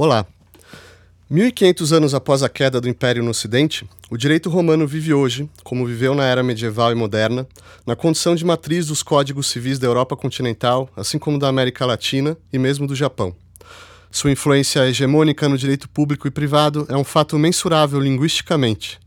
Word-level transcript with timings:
Olá. 0.00 0.24
1500 1.28 1.92
anos 1.92 2.14
após 2.14 2.44
a 2.44 2.48
queda 2.48 2.80
do 2.80 2.88
Império 2.88 3.20
no 3.20 3.32
Ocidente, 3.32 3.84
o 4.08 4.16
direito 4.16 4.48
romano 4.48 4.86
vive 4.86 5.12
hoje, 5.12 5.50
como 5.64 5.84
viveu 5.84 6.14
na 6.14 6.22
era 6.24 6.40
medieval 6.40 6.92
e 6.92 6.94
moderna, 6.94 7.44
na 7.84 7.96
condição 7.96 8.36
de 8.36 8.44
matriz 8.44 8.86
dos 8.86 9.02
códigos 9.02 9.48
civis 9.48 9.76
da 9.76 9.88
Europa 9.88 10.14
continental, 10.16 10.88
assim 10.96 11.18
como 11.18 11.36
da 11.36 11.48
América 11.48 11.84
Latina 11.84 12.36
e 12.52 12.60
mesmo 12.60 12.86
do 12.86 12.94
Japão. 12.94 13.34
Sua 14.08 14.30
influência 14.30 14.88
hegemônica 14.88 15.48
no 15.48 15.58
direito 15.58 15.88
público 15.88 16.28
e 16.28 16.30
privado 16.30 16.86
é 16.88 16.96
um 16.96 17.02
fato 17.02 17.36
mensurável 17.36 17.98
linguisticamente, 17.98 19.00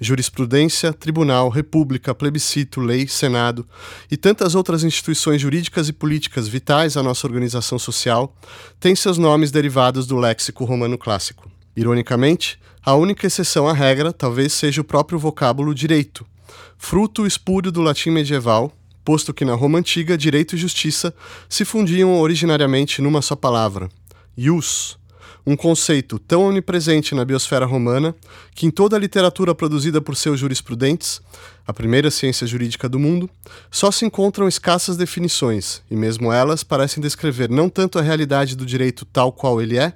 jurisprudência, 0.00 0.92
tribunal, 0.92 1.48
república, 1.48 2.14
plebiscito, 2.14 2.80
lei, 2.80 3.06
senado 3.06 3.66
e 4.10 4.16
tantas 4.16 4.54
outras 4.54 4.84
instituições 4.84 5.40
jurídicas 5.40 5.88
e 5.88 5.92
políticas 5.92 6.48
vitais 6.48 6.96
à 6.96 7.02
nossa 7.02 7.26
organização 7.26 7.78
social 7.78 8.34
têm 8.78 8.94
seus 8.94 9.18
nomes 9.18 9.50
derivados 9.50 10.06
do 10.06 10.16
léxico 10.16 10.64
romano 10.64 10.98
clássico. 10.98 11.50
Ironicamente, 11.76 12.58
a 12.84 12.94
única 12.94 13.26
exceção 13.26 13.66
à 13.66 13.72
regra 13.72 14.12
talvez 14.12 14.52
seja 14.52 14.80
o 14.80 14.84
próprio 14.84 15.18
vocábulo 15.18 15.74
direito, 15.74 16.26
fruto 16.76 17.26
espúrio 17.26 17.72
do 17.72 17.80
latim 17.80 18.10
medieval, 18.10 18.72
posto 19.04 19.34
que 19.34 19.44
na 19.44 19.54
Roma 19.54 19.78
antiga 19.78 20.16
direito 20.16 20.54
e 20.54 20.58
justiça 20.58 21.14
se 21.48 21.64
fundiam 21.64 22.18
originariamente 22.20 23.02
numa 23.02 23.22
só 23.22 23.34
palavra, 23.36 23.88
ius, 24.36 24.98
um 25.46 25.56
conceito 25.56 26.18
tão 26.18 26.46
onipresente 26.46 27.14
na 27.14 27.24
biosfera 27.24 27.66
romana 27.66 28.14
que 28.54 28.66
em 28.66 28.70
toda 28.70 28.96
a 28.96 28.98
literatura 28.98 29.54
produzida 29.54 30.00
por 30.00 30.16
seus 30.16 30.40
jurisprudentes, 30.40 31.20
a 31.66 31.72
primeira 31.72 32.10
ciência 32.10 32.46
jurídica 32.46 32.88
do 32.88 32.98
mundo, 32.98 33.28
só 33.70 33.90
se 33.90 34.04
encontram 34.04 34.48
escassas 34.48 34.96
definições, 34.96 35.82
e 35.90 35.96
mesmo 35.96 36.32
elas 36.32 36.64
parecem 36.64 37.02
descrever 37.02 37.50
não 37.50 37.68
tanto 37.68 37.98
a 37.98 38.02
realidade 38.02 38.56
do 38.56 38.64
direito 38.64 39.04
tal 39.04 39.32
qual 39.32 39.60
ele 39.60 39.78
é, 39.78 39.92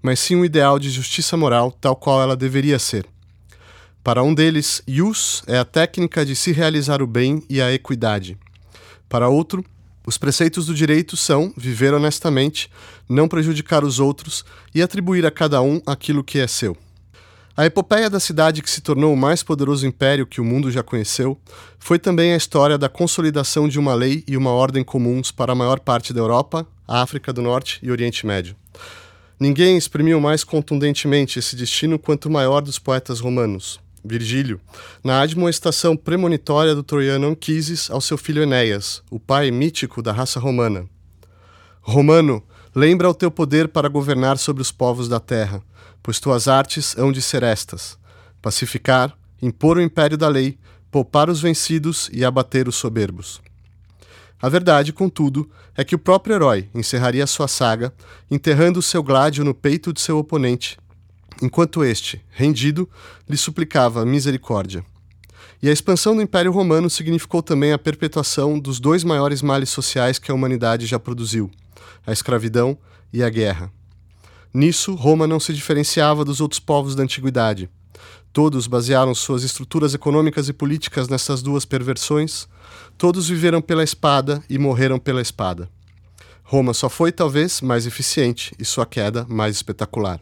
mas 0.00 0.20
sim 0.20 0.36
um 0.36 0.44
ideal 0.44 0.78
de 0.78 0.90
justiça 0.90 1.36
moral 1.36 1.72
tal 1.72 1.96
qual 1.96 2.22
ela 2.22 2.36
deveria 2.36 2.78
ser. 2.78 3.06
Para 4.04 4.22
um 4.22 4.34
deles, 4.34 4.82
ius 4.86 5.42
é 5.46 5.58
a 5.58 5.64
técnica 5.64 6.26
de 6.26 6.34
se 6.34 6.50
realizar 6.50 7.00
o 7.00 7.06
bem 7.06 7.42
e 7.48 7.60
a 7.60 7.72
equidade. 7.72 8.36
Para 9.08 9.28
outro, 9.28 9.64
os 10.06 10.18
preceitos 10.18 10.66
do 10.66 10.74
direito 10.74 11.16
são 11.16 11.52
viver 11.56 11.94
honestamente, 11.94 12.70
não 13.08 13.28
prejudicar 13.28 13.84
os 13.84 14.00
outros 14.00 14.44
e 14.74 14.82
atribuir 14.82 15.24
a 15.24 15.30
cada 15.30 15.62
um 15.62 15.80
aquilo 15.86 16.24
que 16.24 16.38
é 16.38 16.46
seu. 16.46 16.76
A 17.54 17.66
epopeia 17.66 18.08
da 18.08 18.18
cidade 18.18 18.62
que 18.62 18.70
se 18.70 18.80
tornou 18.80 19.12
o 19.12 19.16
mais 19.16 19.42
poderoso 19.42 19.86
império 19.86 20.26
que 20.26 20.40
o 20.40 20.44
mundo 20.44 20.70
já 20.70 20.82
conheceu 20.82 21.38
foi 21.78 21.98
também 21.98 22.32
a 22.32 22.36
história 22.36 22.78
da 22.78 22.88
consolidação 22.88 23.68
de 23.68 23.78
uma 23.78 23.94
lei 23.94 24.24
e 24.26 24.38
uma 24.38 24.50
ordem 24.50 24.82
comuns 24.82 25.30
para 25.30 25.52
a 25.52 25.54
maior 25.54 25.78
parte 25.78 26.14
da 26.14 26.20
Europa, 26.20 26.66
África 26.88 27.30
do 27.30 27.42
Norte 27.42 27.78
e 27.82 27.90
Oriente 27.90 28.26
Médio. 28.26 28.56
Ninguém 29.38 29.76
exprimiu 29.76 30.18
mais 30.18 30.44
contundentemente 30.44 31.38
esse 31.38 31.54
destino 31.54 31.98
quanto 31.98 32.26
o 32.26 32.32
maior 32.32 32.62
dos 32.62 32.78
poetas 32.78 33.20
romanos, 33.20 33.78
Virgílio, 34.04 34.60
na 35.02 35.20
admoestação 35.20 35.96
premonitória 35.96 36.74
do 36.74 36.82
troiano 36.82 37.28
Anquises 37.28 37.90
ao 37.90 38.00
seu 38.00 38.18
filho 38.18 38.42
Enéas, 38.42 39.02
o 39.10 39.20
pai 39.20 39.50
mítico 39.50 40.02
da 40.02 40.12
raça 40.12 40.40
romana. 40.40 40.86
Romano, 41.80 42.42
lembra 42.74 43.08
o 43.08 43.14
teu 43.14 43.30
poder 43.30 43.68
para 43.68 43.88
governar 43.88 44.38
sobre 44.38 44.60
os 44.60 44.72
povos 44.72 45.08
da 45.08 45.20
terra, 45.20 45.62
pois 46.02 46.18
tuas 46.18 46.48
artes 46.48 46.96
hão 46.98 47.12
de 47.12 47.22
ser 47.22 47.42
estas: 47.42 47.96
pacificar, 48.40 49.16
impor 49.40 49.76
o 49.76 49.82
império 49.82 50.18
da 50.18 50.28
lei, 50.28 50.58
poupar 50.90 51.30
os 51.30 51.40
vencidos 51.40 52.10
e 52.12 52.24
abater 52.24 52.68
os 52.68 52.76
soberbos. 52.76 53.40
A 54.40 54.48
verdade, 54.48 54.92
contudo, 54.92 55.48
é 55.76 55.84
que 55.84 55.94
o 55.94 55.98
próprio 55.98 56.34
herói 56.34 56.68
encerraria 56.74 57.26
sua 57.28 57.46
saga, 57.46 57.94
enterrando 58.28 58.82
seu 58.82 59.00
gládio 59.00 59.44
no 59.44 59.54
peito 59.54 59.92
de 59.92 60.00
seu 60.00 60.18
oponente 60.18 60.76
enquanto 61.40 61.84
este, 61.84 62.20
rendido, 62.30 62.88
lhe 63.28 63.36
suplicava 63.36 64.04
misericórdia. 64.04 64.84
E 65.62 65.68
a 65.68 65.72
expansão 65.72 66.16
do 66.16 66.22
Império 66.22 66.50
Romano 66.50 66.90
significou 66.90 67.40
também 67.40 67.72
a 67.72 67.78
perpetuação 67.78 68.58
dos 68.58 68.80
dois 68.80 69.04
maiores 69.04 69.42
males 69.42 69.70
sociais 69.70 70.18
que 70.18 70.30
a 70.30 70.34
humanidade 70.34 70.86
já 70.86 70.98
produziu: 70.98 71.50
a 72.04 72.12
escravidão 72.12 72.76
e 73.12 73.22
a 73.22 73.30
guerra. 73.30 73.72
Nisso, 74.52 74.94
Roma 74.94 75.26
não 75.26 75.38
se 75.38 75.54
diferenciava 75.54 76.24
dos 76.24 76.40
outros 76.40 76.58
povos 76.58 76.94
da 76.94 77.02
antiguidade. 77.04 77.70
Todos 78.32 78.66
basearam 78.66 79.14
suas 79.14 79.44
estruturas 79.44 79.94
econômicas 79.94 80.48
e 80.48 80.52
políticas 80.52 81.08
nessas 81.08 81.42
duas 81.42 81.64
perversões. 81.64 82.48
Todos 82.98 83.28
viveram 83.28 83.62
pela 83.62 83.84
espada 83.84 84.42
e 84.50 84.58
morreram 84.58 84.98
pela 84.98 85.22
espada. 85.22 85.70
Roma 86.42 86.74
só 86.74 86.88
foi, 86.88 87.12
talvez, 87.12 87.60
mais 87.60 87.86
eficiente 87.86 88.54
e 88.58 88.64
sua 88.64 88.84
queda 88.84 89.24
mais 89.28 89.56
espetacular. 89.56 90.20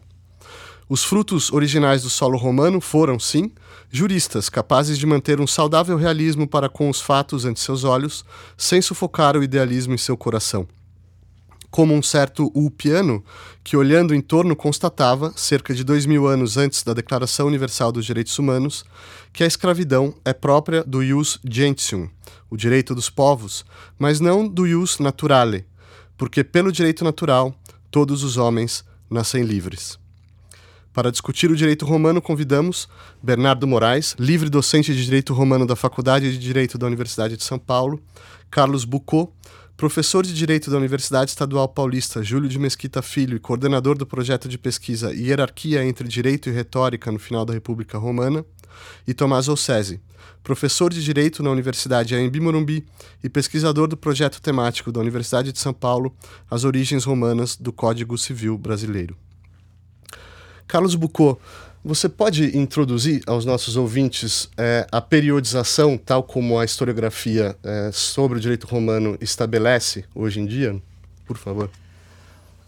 Os 0.93 1.05
frutos 1.05 1.53
originais 1.53 2.03
do 2.03 2.09
solo 2.09 2.37
romano 2.37 2.81
foram, 2.81 3.17
sim, 3.17 3.49
juristas 3.89 4.49
capazes 4.49 4.97
de 4.97 5.05
manter 5.05 5.39
um 5.39 5.47
saudável 5.47 5.95
realismo 5.95 6.45
para 6.45 6.67
com 6.67 6.89
os 6.89 6.99
fatos 6.99 7.45
ante 7.45 7.61
seus 7.61 7.85
olhos, 7.85 8.25
sem 8.57 8.81
sufocar 8.81 9.37
o 9.37 9.41
idealismo 9.41 9.93
em 9.93 9.97
seu 9.97 10.17
coração. 10.17 10.67
Como 11.69 11.93
um 11.93 12.03
certo 12.03 12.51
Ulpiano, 12.53 13.23
que 13.63 13.77
olhando 13.77 14.13
em 14.13 14.19
torno 14.19 14.53
constatava, 14.53 15.31
cerca 15.33 15.73
de 15.73 15.85
dois 15.85 16.05
mil 16.05 16.27
anos 16.27 16.57
antes 16.57 16.83
da 16.83 16.93
Declaração 16.93 17.47
Universal 17.47 17.93
dos 17.93 18.05
Direitos 18.05 18.37
Humanos, 18.37 18.83
que 19.31 19.45
a 19.45 19.47
escravidão 19.47 20.13
é 20.25 20.33
própria 20.33 20.83
do 20.83 21.01
ius 21.01 21.39
gentium, 21.49 22.09
o 22.49 22.57
direito 22.57 22.93
dos 22.93 23.09
povos, 23.09 23.63
mas 23.97 24.19
não 24.19 24.45
do 24.45 24.67
ius 24.67 24.99
naturale, 24.99 25.65
porque 26.17 26.43
pelo 26.43 26.69
direito 26.69 27.05
natural 27.05 27.55
todos 27.89 28.25
os 28.25 28.35
homens 28.35 28.83
nascem 29.09 29.43
livres. 29.43 30.00
Para 30.93 31.09
discutir 31.09 31.49
o 31.49 31.55
direito 31.55 31.85
romano, 31.85 32.21
convidamos 32.21 32.89
Bernardo 33.23 33.65
Moraes, 33.65 34.13
livre 34.19 34.49
docente 34.49 34.93
de 34.93 35.05
Direito 35.05 35.33
Romano 35.33 35.65
da 35.65 35.75
Faculdade 35.75 36.29
de 36.29 36.37
Direito 36.37 36.77
da 36.77 36.85
Universidade 36.85 37.37
de 37.37 37.45
São 37.45 37.57
Paulo, 37.57 38.01
Carlos 38.49 38.83
Bucô, 38.83 39.31
professor 39.77 40.25
de 40.25 40.33
Direito 40.33 40.69
da 40.69 40.77
Universidade 40.77 41.31
Estadual 41.31 41.69
Paulista 41.69 42.21
Júlio 42.21 42.49
de 42.49 42.59
Mesquita 42.59 43.01
Filho 43.01 43.37
e 43.37 43.39
coordenador 43.39 43.97
do 43.97 44.05
projeto 44.05 44.49
de 44.49 44.57
pesquisa 44.57 45.13
Hierarquia 45.13 45.81
entre 45.85 46.09
Direito 46.09 46.49
e 46.49 46.51
Retórica 46.51 47.09
no 47.09 47.19
Final 47.19 47.45
da 47.45 47.53
República 47.53 47.97
Romana, 47.97 48.45
e 49.07 49.13
Tomás 49.13 49.47
Olsese, 49.47 50.01
professor 50.43 50.91
de 50.91 51.01
Direito 51.01 51.41
na 51.41 51.51
Universidade 51.51 52.15
Anhembi 52.15 52.41
Morumbi 52.41 52.85
e 53.23 53.29
pesquisador 53.29 53.87
do 53.87 53.95
projeto 53.95 54.41
temático 54.41 54.91
da 54.91 54.99
Universidade 54.99 55.53
de 55.53 55.59
São 55.59 55.73
Paulo 55.73 56.13
As 56.49 56.65
Origens 56.65 57.05
Romanas 57.05 57.55
do 57.55 57.71
Código 57.71 58.17
Civil 58.17 58.57
Brasileiro. 58.57 59.15
Carlos 60.71 60.95
Bucô, 60.95 61.37
você 61.83 62.07
pode 62.07 62.57
introduzir 62.57 63.21
aos 63.27 63.43
nossos 63.43 63.75
ouvintes 63.75 64.49
é, 64.57 64.87
a 64.89 65.01
periodização, 65.01 65.97
tal 65.97 66.23
como 66.23 66.57
a 66.57 66.63
historiografia 66.63 67.57
é, 67.61 67.89
sobre 67.91 68.37
o 68.37 68.41
direito 68.41 68.65
romano 68.67 69.17
estabelece 69.19 70.05
hoje 70.15 70.39
em 70.39 70.45
dia? 70.45 70.81
Por 71.25 71.37
favor. 71.37 71.69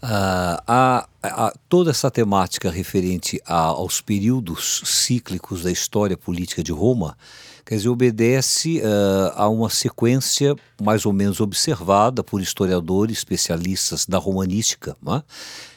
Uh, 0.02 0.60
a, 0.68 1.08
a, 1.22 1.54
toda 1.66 1.92
essa 1.92 2.10
temática 2.10 2.70
referente 2.70 3.40
a, 3.46 3.54
aos 3.54 4.02
períodos 4.02 4.82
cíclicos 4.84 5.62
da 5.62 5.72
história 5.72 6.14
política 6.14 6.62
de 6.62 6.72
Roma, 6.72 7.16
quer 7.64 7.76
dizer, 7.76 7.88
obedece 7.88 8.80
uh, 8.80 9.32
a 9.34 9.48
uma 9.48 9.70
sequência 9.70 10.54
mais 10.78 11.06
ou 11.06 11.12
menos 11.14 11.40
observada 11.40 12.22
por 12.22 12.42
historiadores 12.42 13.16
especialistas 13.16 14.04
da 14.04 14.18
romanística, 14.18 14.94
é? 15.08 15.22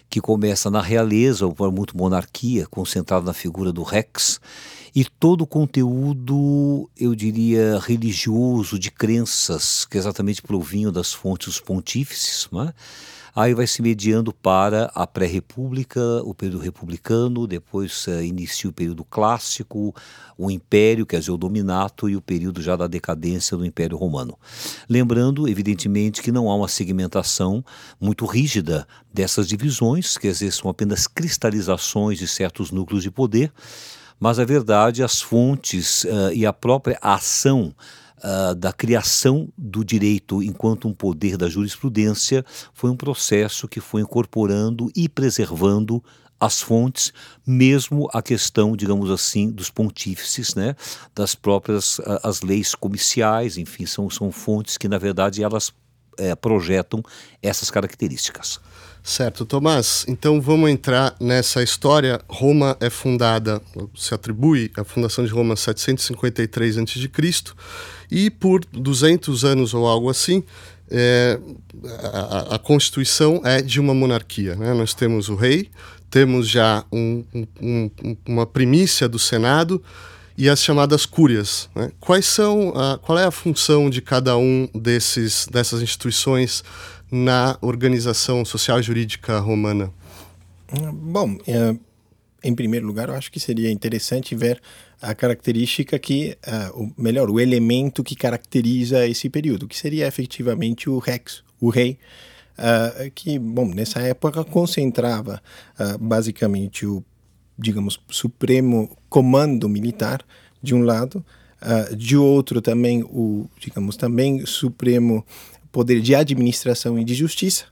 Que 0.10 0.22
começa 0.22 0.70
na 0.70 0.82
realeza, 0.82 1.46
ou 1.46 1.54
muito 1.72 1.98
monarquia, 1.98 2.66
concentrado 2.68 3.26
na 3.26 3.34
figura 3.34 3.72
do 3.72 3.84
Rex, 3.84 4.40
e 4.96 5.06
todo 5.06 5.42
o 5.42 5.48
conteúdo, 5.48 6.90
eu 6.98 7.14
diria, 7.14 7.80
religioso, 7.80 8.80
de 8.80 8.90
crenças, 8.90 9.86
que 9.86 9.98
exatamente 9.98 10.42
provinham 10.42 10.92
das 10.92 11.14
fontes 11.14 11.48
dos 11.48 11.60
pontífices, 11.60 12.48
é? 12.54 12.74
Aí 13.38 13.54
vai 13.54 13.68
se 13.68 13.84
mediando 13.84 14.34
para 14.34 14.86
a 14.96 15.06
pré-república, 15.06 16.02
o 16.24 16.34
período 16.34 16.58
republicano, 16.58 17.46
depois 17.46 18.08
uh, 18.08 18.24
inicia 18.24 18.68
o 18.68 18.74
período 18.74 19.04
clássico, 19.04 19.94
o 20.36 20.50
império, 20.50 21.06
quer 21.06 21.20
dizer, 21.20 21.30
o 21.30 21.38
dominato, 21.38 22.10
e 22.10 22.16
o 22.16 22.22
período 22.22 22.64
já 22.64 22.76
da 22.76 22.88
decadência 22.88 23.56
do 23.56 23.64
Império 23.64 23.96
Romano. 23.96 24.36
Lembrando, 24.90 25.48
evidentemente, 25.48 26.24
que 26.24 26.32
não 26.32 26.50
há 26.50 26.56
uma 26.56 26.68
segmentação 26.68 27.64
muito 28.02 28.26
rígida 28.26 28.88
dessas 29.14 29.48
divisões, 29.48 30.18
quer 30.18 30.32
dizer, 30.32 30.52
são 30.52 30.72
apenas 30.72 31.06
cristalizações 31.06 32.18
de 32.18 32.28
certos 32.28 32.72
núcleos 32.72 33.04
de 33.04 33.12
poder, 33.12 33.54
mas 34.20 34.40
a 34.40 34.46
verdade, 34.46 35.04
as 35.04 35.22
fontes 35.22 36.06
uh, 36.06 36.34
e 36.34 36.44
a 36.44 36.52
própria 36.52 36.98
ação 37.00 37.72
uh, 38.18 38.56
da 38.56 38.72
criação 38.74 39.50
do 39.58 39.84
direito 39.84 40.42
enquanto 40.42 40.88
um 40.88 40.94
poder 40.94 41.38
da 41.38 41.50
jurisprudência 41.50 42.46
foi 42.74 42.90
um 42.90 42.96
processo 42.96 43.68
que 43.68 43.80
foi 43.80 44.02
incorporando 44.02 44.92
e 44.96 45.08
preservando 45.08 46.04
as 46.40 46.62
fontes, 46.62 47.12
mesmo 47.46 48.08
a 48.14 48.22
questão, 48.22 48.76
digamos 48.76 49.10
assim, 49.10 49.50
dos 49.50 49.72
pontífices, 49.72 50.54
né, 50.54 50.76
das 51.16 51.34
próprias 51.34 51.98
uh, 52.00 52.20
as 52.24 52.42
leis 52.42 52.76
comiciais, 52.76 53.58
enfim, 53.58 53.86
são, 53.86 54.10
são 54.10 54.32
fontes 54.32 54.78
que, 54.78 54.88
na 54.88 54.98
verdade, 54.98 55.42
elas 55.42 55.74
é, 56.18 56.36
projetam 56.36 57.02
essas 57.42 57.70
características. 57.70 58.60
Certo, 59.08 59.46
Tomás. 59.46 60.04
Então 60.06 60.42
vamos 60.42 60.70
entrar 60.70 61.16
nessa 61.18 61.64
história. 61.64 62.20
Roma 62.28 62.76
é 62.82 62.90
fundada, 62.90 63.62
se 63.96 64.14
atribui 64.14 64.70
a 64.76 64.84
fundação 64.84 65.24
de 65.24 65.32
Roma 65.32 65.56
753 65.56 66.78
a.C. 66.78 67.10
e 68.12 68.30
por 68.30 68.66
200 68.66 69.46
anos 69.46 69.74
ou 69.74 69.88
algo 69.88 70.10
assim, 70.10 70.44
é, 70.92 71.40
a, 72.04 72.56
a, 72.56 72.60
Constituição 72.60 73.40
é 73.46 73.62
de 73.62 73.80
uma 73.80 73.94
monarquia. 73.94 74.58
Né? 74.58 74.74
Nós 74.74 74.94
temos 74.94 75.30
o 75.30 75.36
rei, 75.36 75.70
temos 76.10 76.50
já 76.50 76.84
um, 76.92 77.24
um, 77.62 77.90
uma 78.28 78.46
primícia 78.46 79.08
do 79.08 79.18
Senado 79.18 79.82
e 80.38 80.50
as 80.50 80.62
chamadas 80.62 81.06
cúrias. 81.06 81.70
Né? 81.74 81.94
Quais 81.98 82.26
são, 82.26 82.74
a, 82.76 82.98
qual 82.98 83.18
é 83.18 83.24
a 83.24 83.32
função 83.32 83.90
de 83.90 84.02
cada 84.02 84.36
um 84.36 84.68
desses, 84.76 85.48
dessas 85.50 85.82
instituições 85.82 86.62
na 87.12 87.58
organização 87.62 88.44
social 88.44 88.82
jurídica 88.82 89.40
romana? 89.40 89.92
Bom, 90.94 91.38
é, 91.48 91.76
em 92.44 92.54
primeiro 92.54 92.86
lugar, 92.86 93.10
eu 93.10 93.16
acho 93.16 93.32
que 93.32 93.40
seria 93.40 93.72
interessante 93.72 94.36
ver 94.36 94.62
a 95.02 95.14
característica 95.14 95.98
que, 96.00 96.38
uh, 96.48 96.84
o 96.84 97.02
melhor, 97.02 97.30
o 97.30 97.40
elemento 97.40 98.04
que 98.04 98.16
caracteriza 98.16 99.08
esse 99.08 99.30
período, 99.30 99.68
que 99.68 99.78
seria 99.78 100.08
efetivamente 100.08 100.90
o 100.90 100.98
rex, 100.98 101.44
o 101.60 101.70
rei, 101.70 101.98
uh, 102.58 103.12
que, 103.12 103.38
bom, 103.38 103.68
nessa 103.68 104.00
época 104.02 104.44
concentrava 104.44 105.42
uh, 105.80 105.98
basicamente 105.98 106.86
o, 106.86 107.04
digamos, 107.58 108.00
supremo 108.10 108.96
comando 109.10 109.68
militar 109.68 110.24
de 110.62 110.74
um 110.74 110.82
lado, 110.82 111.24
de 111.96 112.16
outro 112.16 112.62
também 112.62 113.02
o, 113.02 113.50
digamos, 113.60 113.98
também 113.98 114.46
supremo 114.46 115.26
poder 115.78 116.02
de 116.02 116.16
administração 116.16 116.98
e 116.98 117.04
de 117.04 117.14
justiça, 117.14 117.66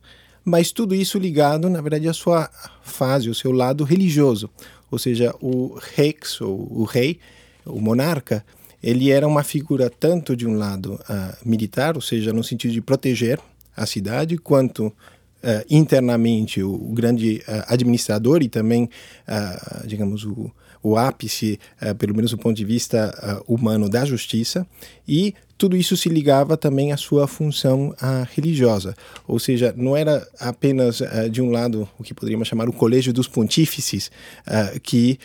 mas 0.44 0.72
tudo 0.72 0.94
isso 0.94 1.18
ligado, 1.18 1.68
na 1.72 1.82
verdade, 1.82 2.08
à 2.08 2.14
sua 2.14 2.48
fase, 2.84 3.28
ao 3.28 3.34
seu 3.34 3.52
lado 3.52 3.84
religioso. 3.84 4.48
Ou 4.92 5.00
seja, 5.00 5.34
o 5.42 5.76
rex, 5.96 6.40
ou 6.40 6.72
o 6.72 6.84
rei, 6.84 7.18
o 7.66 7.82
monarca, 7.82 8.46
ele 8.84 9.10
era 9.10 9.28
uma 9.28 9.44
figura 9.44 9.90
tanto 9.90 10.36
de 10.36 10.46
um 10.46 10.56
lado 10.56 10.94
uh, 10.94 11.36
militar, 11.44 11.96
ou 11.96 12.02
seja, 12.02 12.32
no 12.32 12.44
sentido 12.44 12.74
de 12.74 12.80
proteger 12.80 13.40
a 13.76 13.88
cidade, 13.88 14.38
quanto 14.38 14.86
uh, 14.86 14.94
internamente 15.68 16.62
o, 16.62 16.76
o 16.76 16.94
grande 16.94 17.42
uh, 17.48 17.74
administrador 17.74 18.44
e 18.44 18.50
também, 18.50 18.88
digamos, 19.84 20.26
o, 20.26 20.52
o 20.84 20.96
ápice, 20.96 21.60
pelo 21.98 22.16
menos 22.16 22.30
do 22.30 22.38
ponto 22.38 22.56
de 22.56 22.66
vista 22.66 23.42
humano, 23.48 23.90
da 23.90 24.06
justiça, 24.06 24.64
e 25.08 25.34
tudo 25.58 25.78
isso 25.78 25.96
se 25.96 26.10
ligava 26.10 26.58
também 26.58 26.92
à 26.92 26.98
sua 26.98 27.28
função 27.28 27.90
uh, 27.90 28.28
religiosa, 28.36 28.94
ou 29.28 29.40
seja, 29.40 29.74
não 29.78 29.96
era 29.96 30.28
apenas 30.40 31.00
uh, 31.00 31.30
de 31.30 31.42
um 31.42 31.50
lado 31.50 31.88
o 31.98 32.04
que 32.04 32.14
poderíamos 32.14 32.48
chamar 32.48 32.68
o 32.68 32.74
colégio 32.74 33.14
dos 33.14 33.28
pontífices 33.28 34.12
uh, 34.48 34.80
que 34.82 35.18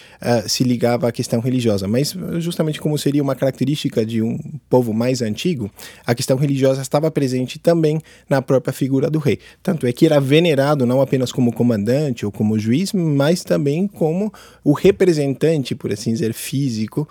se 0.47 0.65
ligava 0.65 1.09
à 1.09 1.13
questão 1.13 1.41
religiosa, 1.41 1.89
mas 1.89 2.15
justamente 2.39 2.81
como 2.81 2.97
seria 2.99 3.23
uma 3.23 3.35
característica 3.35 4.05
de 4.05 4.23
um 4.23 4.39
povo 4.69 4.93
mais 4.93 5.23
antigo, 5.23 5.71
a 6.07 6.15
questão 6.15 6.37
religiosa 6.37 6.83
estava 6.83 7.11
presente 7.11 7.59
também 7.59 8.01
na 8.29 8.41
própria 8.41 8.73
figura 8.73 9.11
do 9.11 9.19
rei. 9.19 9.39
Tanto 9.63 9.87
é 9.87 9.93
que 9.93 10.07
era 10.07 10.21
venerado 10.21 10.87
não 10.87 11.01
apenas 11.01 11.33
como 11.33 11.53
comandante 11.53 12.25
ou 12.25 12.33
como 12.33 12.59
juiz, 12.59 12.93
mas 12.93 13.43
também 13.43 13.87
como 13.87 14.33
o 14.63 14.73
representante, 14.73 15.75
por 15.75 15.93
assim 15.93 16.13
dizer, 16.13 16.33
físico, 16.33 17.09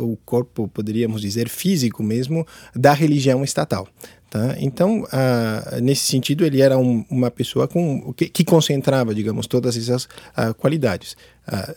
o 0.00 0.16
corpo, 0.24 0.68
poderíamos 0.68 1.20
dizer, 1.20 1.48
físico 1.48 2.02
mesmo 2.02 2.23
mesmo 2.24 2.46
da 2.74 2.92
religião 2.92 3.44
estatal. 3.44 3.88
Tá? 4.30 4.56
Então, 4.58 5.06
ah, 5.12 5.78
nesse 5.80 6.06
sentido, 6.06 6.44
ele 6.44 6.60
era 6.60 6.76
um, 6.76 7.04
uma 7.08 7.30
pessoa 7.30 7.68
com, 7.68 8.12
que, 8.14 8.28
que, 8.28 8.44
concentrava, 8.44 9.14
digamos, 9.14 9.46
todas 9.46 9.76
essas 9.76 10.08
ah, 10.34 10.52
qualidades. 10.52 11.16
Ah, 11.46 11.74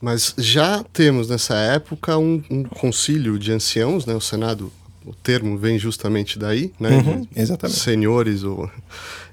mas 0.00 0.34
já 0.36 0.84
temos 0.92 1.28
nessa 1.28 1.56
época 1.56 2.18
um, 2.18 2.42
um, 2.50 2.62
concílio 2.64 3.38
de 3.38 3.50
anciãos, 3.50 4.06
né? 4.06 4.14
O 4.14 4.20
Senado, 4.20 4.70
o 5.04 5.12
termo 5.12 5.58
vem 5.58 5.78
justamente 5.78 6.38
daí, 6.38 6.72
né? 6.78 6.90
Uhum, 6.90 7.26
exatamente. 7.34 7.80
Senhores 7.80 8.44
ou 8.44 8.70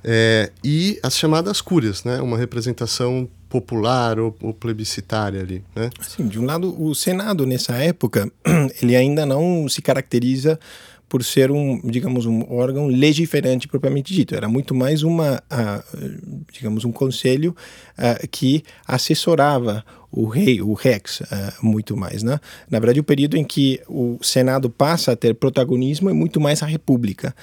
é, 0.03 0.51
e 0.63 0.99
as 1.03 1.17
chamadas 1.17 1.61
cúrias, 1.61 2.03
né? 2.03 2.19
Uma 2.21 2.37
representação 2.37 3.29
popular 3.49 4.19
ou, 4.19 4.35
ou, 4.41 4.53
plebiscitária 4.53 5.39
ali, 5.39 5.63
né? 5.75 5.89
Sim, 6.01 6.27
de 6.27 6.39
um 6.39 6.45
lado, 6.45 6.75
o 6.81 6.93
Senado 6.93 7.45
nessa 7.45 7.75
época 7.75 8.31
ele 8.81 8.95
ainda 8.95 9.25
não 9.25 9.67
se 9.69 9.81
caracteriza 9.81 10.59
por 11.07 11.23
ser 11.23 11.51
um, 11.51 11.79
digamos, 11.83 12.25
um 12.25 12.43
órgão 12.49 12.87
legiferante 12.87 13.67
propriamente 13.67 14.13
dito. 14.13 14.35
Era 14.35 14.49
muito 14.49 14.73
mais 14.73 15.03
uma, 15.03 15.41
uh, 15.51 16.43
digamos, 16.51 16.83
um 16.83 16.91
conselho 16.91 17.55
uh, 17.97 18.27
que 18.29 18.63
assessorava 18.87 19.85
o 20.11 20.25
rei, 20.25 20.61
o 20.61 20.73
rex, 20.73 21.19
uh, 21.21 21.25
muito 21.61 21.95
mais, 21.95 22.23
né? 22.23 22.39
Na 22.69 22.79
verdade, 22.79 22.99
o 22.99 23.03
período 23.03 23.37
em 23.37 23.43
que 23.43 23.81
o 23.87 24.17
Senado 24.21 24.69
passa 24.69 25.11
a 25.11 25.15
ter 25.15 25.35
protagonismo 25.35 26.09
é 26.09 26.13
muito 26.13 26.39
mais 26.39 26.63
a 26.63 26.65
República. 26.65 27.35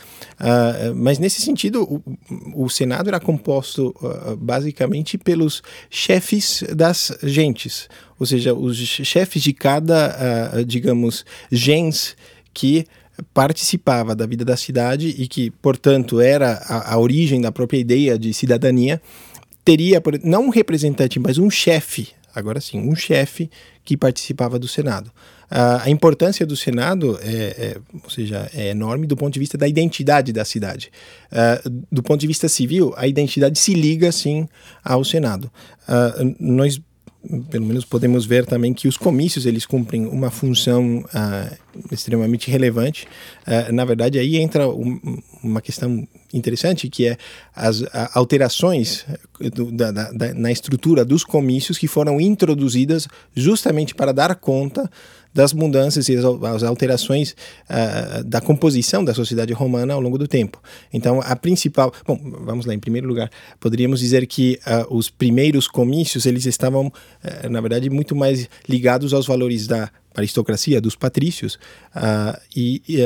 mas 0.97 1.19
nesse 1.19 1.43
sentido, 1.43 1.82
o, 1.82 2.65
o 2.65 2.69
Senado 2.69 3.08
era 3.08 3.20
composto 3.20 3.94
basicamente 4.38 5.19
pelos 5.19 5.62
chefes 5.91 6.65
das 6.75 7.17
gentes, 7.23 7.88
ou 8.19 8.26
seja, 8.26 8.55
os 8.55 8.76
chefes 8.76 9.43
de 9.43 9.53
cada, 9.53 10.62
digamos, 10.65 11.25
gens 11.50 12.17
que 12.55 12.87
participava 13.32 14.14
da 14.14 14.26
vida 14.26 14.44
da 14.44 14.56
cidade 14.56 15.09
e 15.09 15.26
que, 15.29 15.50
portanto, 15.50 16.20
era 16.20 16.55
a, 16.67 16.94
a 16.94 16.99
origem 16.99 17.41
da 17.41 17.53
própria 17.53 17.79
ideia 17.79 18.19
de 18.19 18.32
cidadania, 18.32 19.00
teria 19.64 20.03
não 20.23 20.47
um 20.47 20.50
representante, 20.50 21.19
mas 21.19 21.38
um 21.38 21.50
chefe, 21.50 22.09
agora 22.35 22.61
sim, 22.61 22.81
um 22.81 22.97
chefe 22.97 23.50
que 23.85 23.97
participava 23.97 24.59
do 24.59 24.67
Senado. 24.67 25.11
A 25.55 25.91
importância 25.91 26.47
do 26.47 26.56
Senado 26.56 27.19
é, 27.20 27.29
é, 27.29 27.76
ou 28.03 28.09
seja, 28.09 28.49
é 28.55 28.70
enorme 28.70 29.06
do 29.06 29.15
ponto 29.15 29.35
de 29.35 29.38
vista 29.38 29.58
da 29.58 29.69
identidade 29.69 30.32
da 30.32 30.47
cidade. 30.47 30.91
Uh, 31.31 31.85
do 31.93 32.03
ponto 32.03 32.19
de 32.19 32.26
vista 32.26 32.49
civil, 32.49 32.94
a 32.97 33.06
identidade 33.06 33.58
se 33.58 33.75
liga, 33.75 34.11
sim, 34.11 34.49
ao 34.82 35.05
Senado. 35.05 35.53
Uh, 35.87 36.35
nós 36.41 36.81
pelo 37.51 37.65
menos 37.65 37.85
podemos 37.85 38.27
ver 38.27 38.45
também 38.45 38.75
que 38.75 38.89
os 38.89 38.97
comícios 38.97 39.47
eles 39.47 39.65
cumprem 39.65 40.07
uma 40.07 40.31
função 40.31 40.99
uh, 40.99 41.57
extremamente 41.91 42.51
relevante. 42.51 43.07
Uh, 43.47 43.73
na 43.73 43.85
verdade, 43.85 44.19
aí 44.19 44.37
entra 44.37 44.69
um, 44.69 45.21
uma 45.43 45.61
questão 45.61 46.07
interessante 46.33 46.89
que 46.89 47.07
é 47.07 47.17
as 47.55 47.85
alterações 48.15 49.05
do, 49.55 49.71
da, 49.71 49.91
da, 49.91 50.35
na 50.35 50.51
estrutura 50.51 51.05
dos 51.05 51.25
comícios 51.25 51.79
que 51.79 51.87
foram 51.87 52.21
introduzidas 52.21 53.06
justamente 53.35 53.94
para 53.94 54.13
dar 54.13 54.35
conta 54.35 54.91
das 55.34 55.53
mudanças 55.53 56.08
e 56.08 56.17
as 56.17 56.62
alterações 56.62 57.34
uh, 57.69 58.24
da 58.24 58.41
composição 58.41 59.05
da 59.05 59.15
sociedade 59.15 59.53
romana 59.53 59.94
ao 59.94 60.01
longo 60.01 60.19
do 60.19 60.29
tempo. 60.29 60.60
Então, 60.93 61.20
a 61.22 61.34
principal, 61.34 61.93
bom, 62.06 62.19
vamos 62.44 62.67
lá, 62.67 62.74
em 62.74 62.79
primeiro 62.79 63.08
lugar, 63.08 63.31
poderíamos 63.58 64.01
dizer 64.01 64.27
que 64.27 64.58
uh, 64.67 64.94
os 64.94 65.08
primeiros 65.08 65.67
comícios 65.67 66.27
eles 66.27 66.46
estavam, 66.46 66.86
uh, 66.86 67.48
na 67.48 67.60
verdade, 67.60 67.89
muito 67.89 68.15
mais 68.15 68.48
ligados 68.69 69.15
aos 69.15 69.27
valores 69.27 69.67
da 69.67 69.91
aristocracia, 70.15 70.79
dos 70.79 70.94
patrícios, 70.94 71.58
e, 72.55 72.82
e 72.86 72.98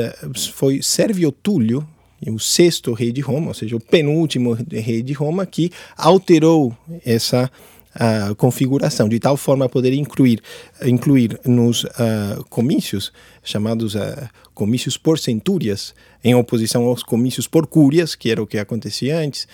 foi 0.51 0.81
Servio 0.83 1.31
Túlio, 1.31 1.87
o 2.25 2.37
sexto 2.37 2.91
rei 2.91 3.13
de 3.13 3.21
Roma, 3.21 3.47
ou 3.47 3.53
seja, 3.53 3.77
o 3.77 3.79
penúltimo 3.79 4.57
rei 4.69 5.01
de 5.01 5.13
Roma, 5.13 5.45
que 5.45 5.71
alterou 5.95 6.75
essa 7.05 7.49
uh, 7.97 8.35
configuração, 8.35 9.09
de 9.09 9.19
tal 9.19 9.35
forma 9.35 9.65
a 9.65 9.69
poder 9.69 9.93
incluir, 9.93 10.41
incluir 10.85 11.39
nos 11.45 11.83
uh, 11.83 12.43
comícios, 12.49 13.11
chamados 13.43 13.95
uh, 13.95 14.29
comícios 14.53 14.97
por 14.97 15.19
centúrias, 15.19 15.93
em 16.23 16.35
oposição 16.35 16.85
aos 16.85 17.03
comícios 17.03 17.47
por 17.47 17.67
cúrias, 17.67 18.15
que 18.15 18.29
era 18.31 18.41
o 18.41 18.47
que 18.47 18.57
acontecia 18.57 19.19
antes, 19.19 19.47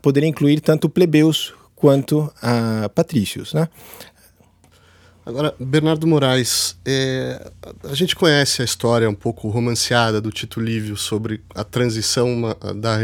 poder 0.00 0.22
incluir 0.22 0.60
tanto 0.60 0.88
plebeus 0.88 1.52
quanto 1.74 2.32
patrícios. 2.94 3.52
Né? 3.52 3.68
Agora, 5.26 5.52
Bernardo 5.58 6.06
Moraes, 6.06 6.78
é, 6.84 7.50
a 7.82 7.94
gente 7.94 8.14
conhece 8.14 8.62
a 8.62 8.64
história 8.64 9.10
um 9.10 9.14
pouco 9.14 9.48
romanceada 9.48 10.20
do 10.20 10.30
Tito 10.30 10.60
Livio 10.60 10.96
sobre 10.96 11.42
a 11.52 11.64
transição 11.64 12.42
da 12.76 12.96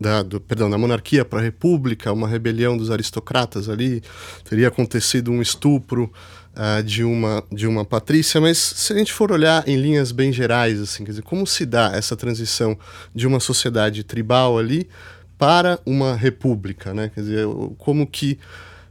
da, 0.00 0.22
do, 0.22 0.40
perdão, 0.40 0.70
da 0.70 0.78
monarquia 0.78 1.26
para 1.26 1.40
a 1.40 1.42
república, 1.42 2.10
uma 2.10 2.26
rebelião 2.26 2.74
dos 2.74 2.90
aristocratas 2.90 3.68
ali, 3.68 4.02
teria 4.48 4.68
acontecido 4.68 5.30
um 5.30 5.42
estupro 5.42 6.10
uh, 6.56 6.82
de 6.82 7.04
uma 7.04 7.44
de 7.52 7.66
uma 7.66 7.84
patrícia, 7.84 8.40
mas 8.40 8.56
se 8.56 8.94
a 8.94 8.96
gente 8.96 9.12
for 9.12 9.30
olhar 9.30 9.68
em 9.68 9.76
linhas 9.76 10.10
bem 10.10 10.32
gerais, 10.32 10.80
assim, 10.80 11.04
quer 11.04 11.10
dizer, 11.10 11.22
como 11.22 11.46
se 11.46 11.66
dá 11.66 11.92
essa 11.94 12.16
transição 12.16 12.78
de 13.14 13.26
uma 13.26 13.40
sociedade 13.40 14.02
tribal 14.04 14.56
ali 14.56 14.88
para 15.36 15.78
uma 15.84 16.16
república, 16.16 16.94
né? 16.94 17.10
Quer 17.14 17.20
dizer, 17.20 17.46
como 17.76 18.06
que 18.06 18.38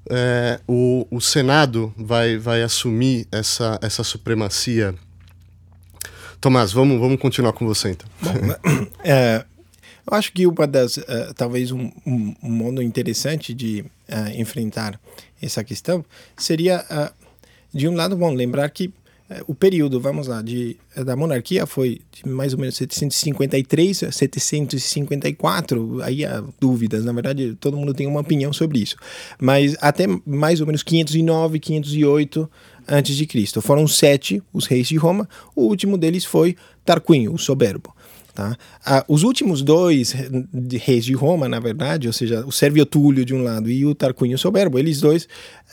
é, 0.10 0.60
o, 0.68 1.08
o 1.12 1.20
Senado 1.20 1.94
vai, 1.98 2.38
vai 2.38 2.62
assumir 2.62 3.28
essa, 3.32 3.80
essa 3.82 4.04
supremacia. 4.04 4.96
Tomás, 6.40 6.72
vamos, 6.72 7.00
vamos 7.00 7.20
continuar 7.20 7.54
com 7.54 7.66
você 7.66 7.92
então. 7.92 8.08
Bom, 8.22 8.88
é, 9.04 9.46
Eu 10.10 10.18
acho 10.18 10.32
que 10.32 10.48
uma 10.48 10.66
das, 10.66 10.96
uh, 10.96 11.34
talvez 11.36 11.72
um, 11.72 11.92
um, 12.06 12.34
um, 12.42 12.50
modo 12.50 12.82
interessante 12.82 13.54
de 13.54 13.82
uh, 14.08 14.40
enfrentar 14.40 14.98
essa 15.42 15.66
questão 15.66 16.04
seria, 16.38 16.86
uh, 16.90 17.14
de 17.74 17.90
um 17.90 17.94
lado, 17.94 18.16
bom, 18.16 18.34
lembrar 18.34 18.70
que 18.70 18.94
o 19.46 19.54
período, 19.54 20.00
vamos 20.00 20.28
lá, 20.28 20.42
de, 20.42 20.78
da 20.96 21.16
monarquia 21.16 21.66
foi 21.66 22.00
de 22.12 22.28
mais 22.28 22.54
ou 22.54 22.60
menos 22.60 22.76
753 22.76 24.04
a 24.04 24.12
754, 24.12 26.02
aí 26.02 26.26
há 26.26 26.42
dúvidas, 26.60 27.04
na 27.04 27.12
verdade 27.12 27.56
todo 27.60 27.76
mundo 27.76 27.94
tem 27.94 28.08
uma 28.08 28.22
opinião 28.22 28.54
sobre 28.54 28.80
isso, 28.80 28.96
mas 29.40 29.76
até 29.82 30.06
mais 30.26 30.62
ou 30.62 30.66
menos 30.66 30.82
509, 30.82 31.60
508 31.60 32.50
antes 32.88 33.18
de 33.18 33.26
Cristo. 33.26 33.62
Foram 33.62 33.86
sete 33.86 34.42
os 34.54 34.66
reis 34.66 34.88
de 34.88 34.96
Roma, 34.96 35.28
o 35.56 35.64
último 35.64 35.98
deles 35.98 36.24
foi 36.24 36.56
Tarquinio, 36.86 37.34
o 37.34 37.38
soberbo. 37.38 37.94
Tá? 38.38 38.56
Ah, 38.86 39.04
os 39.08 39.24
últimos 39.24 39.64
dois 39.64 40.14
reis 40.74 41.04
de 41.04 41.14
Roma, 41.14 41.50
na 41.50 41.60
verdade, 41.60 42.06
ou 42.06 42.14
seja, 42.14 42.46
o 42.46 42.52
Servio 42.52 42.86
Túlio 42.86 43.26
de 43.26 43.34
um 43.34 43.42
lado 43.42 43.68
e 43.68 43.84
o 43.84 43.96
Tarquínio 43.96 44.38
Soberbo, 44.38 44.78
eles 44.78 45.02
dois 45.02 45.28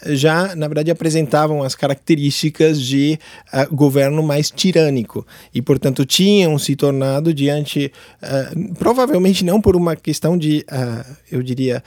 já, 0.06 0.56
na 0.56 0.66
verdade, 0.66 0.90
apresentavam 0.90 1.62
as 1.62 1.75
características 1.75 2.80
de 2.80 3.18
uh, 3.52 3.76
governo 3.76 4.23
mais 4.23 4.50
tirânico 4.50 5.26
e, 5.54 5.61
portanto, 5.61 6.06
tinham 6.06 6.59
se 6.59 6.75
tornado 6.75 7.35
diante, 7.35 7.92
uh, 8.23 8.75
provavelmente 8.76 9.44
não 9.44 9.61
por 9.61 9.76
uma 9.76 9.94
questão 9.94 10.35
de, 10.38 10.64
uh, 10.73 11.16
eu 11.30 11.42
diria, 11.42 11.85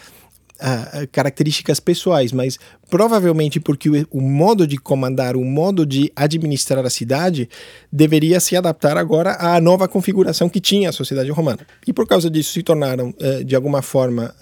uh, 0.58 1.08
características 1.12 1.80
pessoais, 1.80 2.32
mas 2.32 2.60
provavelmente 2.90 3.60
porque 3.60 3.90
o, 3.90 4.08
o, 4.12 4.22
modo 4.22 4.66
de 4.66 4.78
comandar, 4.78 5.36
o 5.36 5.44
modo 5.44 5.86
de 5.86 6.12
administrar 6.16 6.86
a 6.86 6.90
cidade 6.90 7.50
deveria 7.92 8.40
se 8.40 8.56
adaptar 8.56 8.98
agora 8.98 9.36
à 9.40 9.60
nova 9.60 9.88
configuração 9.88 10.50
que 10.50 10.60
tinha 10.60 10.90
a 10.90 10.92
sociedade 10.94 11.30
romana. 11.32 11.60
E 11.86 11.94
por 11.94 12.08
causa 12.08 12.30
disso 12.30 12.54
se 12.54 12.64
tornaram, 12.64 13.10
uh, 13.10 13.44
de 13.44 13.56
alguma 13.56 13.82
forma, 13.82 14.34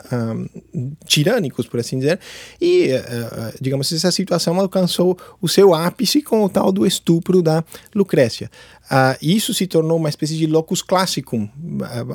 tirânicos, 1.05 1.67
por 1.67 1.79
assim 1.79 1.99
dizer, 1.99 2.19
e, 2.61 2.91
uh, 2.93 3.57
digamos, 3.59 3.91
essa 3.91 4.11
situação 4.11 4.59
alcançou 4.59 5.17
o 5.41 5.47
seu 5.47 5.73
ápice 5.73 6.21
com 6.21 6.43
o 6.43 6.49
tal 6.49 6.71
do 6.71 6.85
estupro 6.85 7.41
da 7.41 7.63
Lucrécia. 7.93 8.49
Uh, 8.85 9.17
isso 9.21 9.53
se 9.53 9.65
tornou 9.67 9.97
uma 9.97 10.09
espécie 10.09 10.37
de 10.37 10.45
locus 10.45 10.81
classicum, 10.81 11.49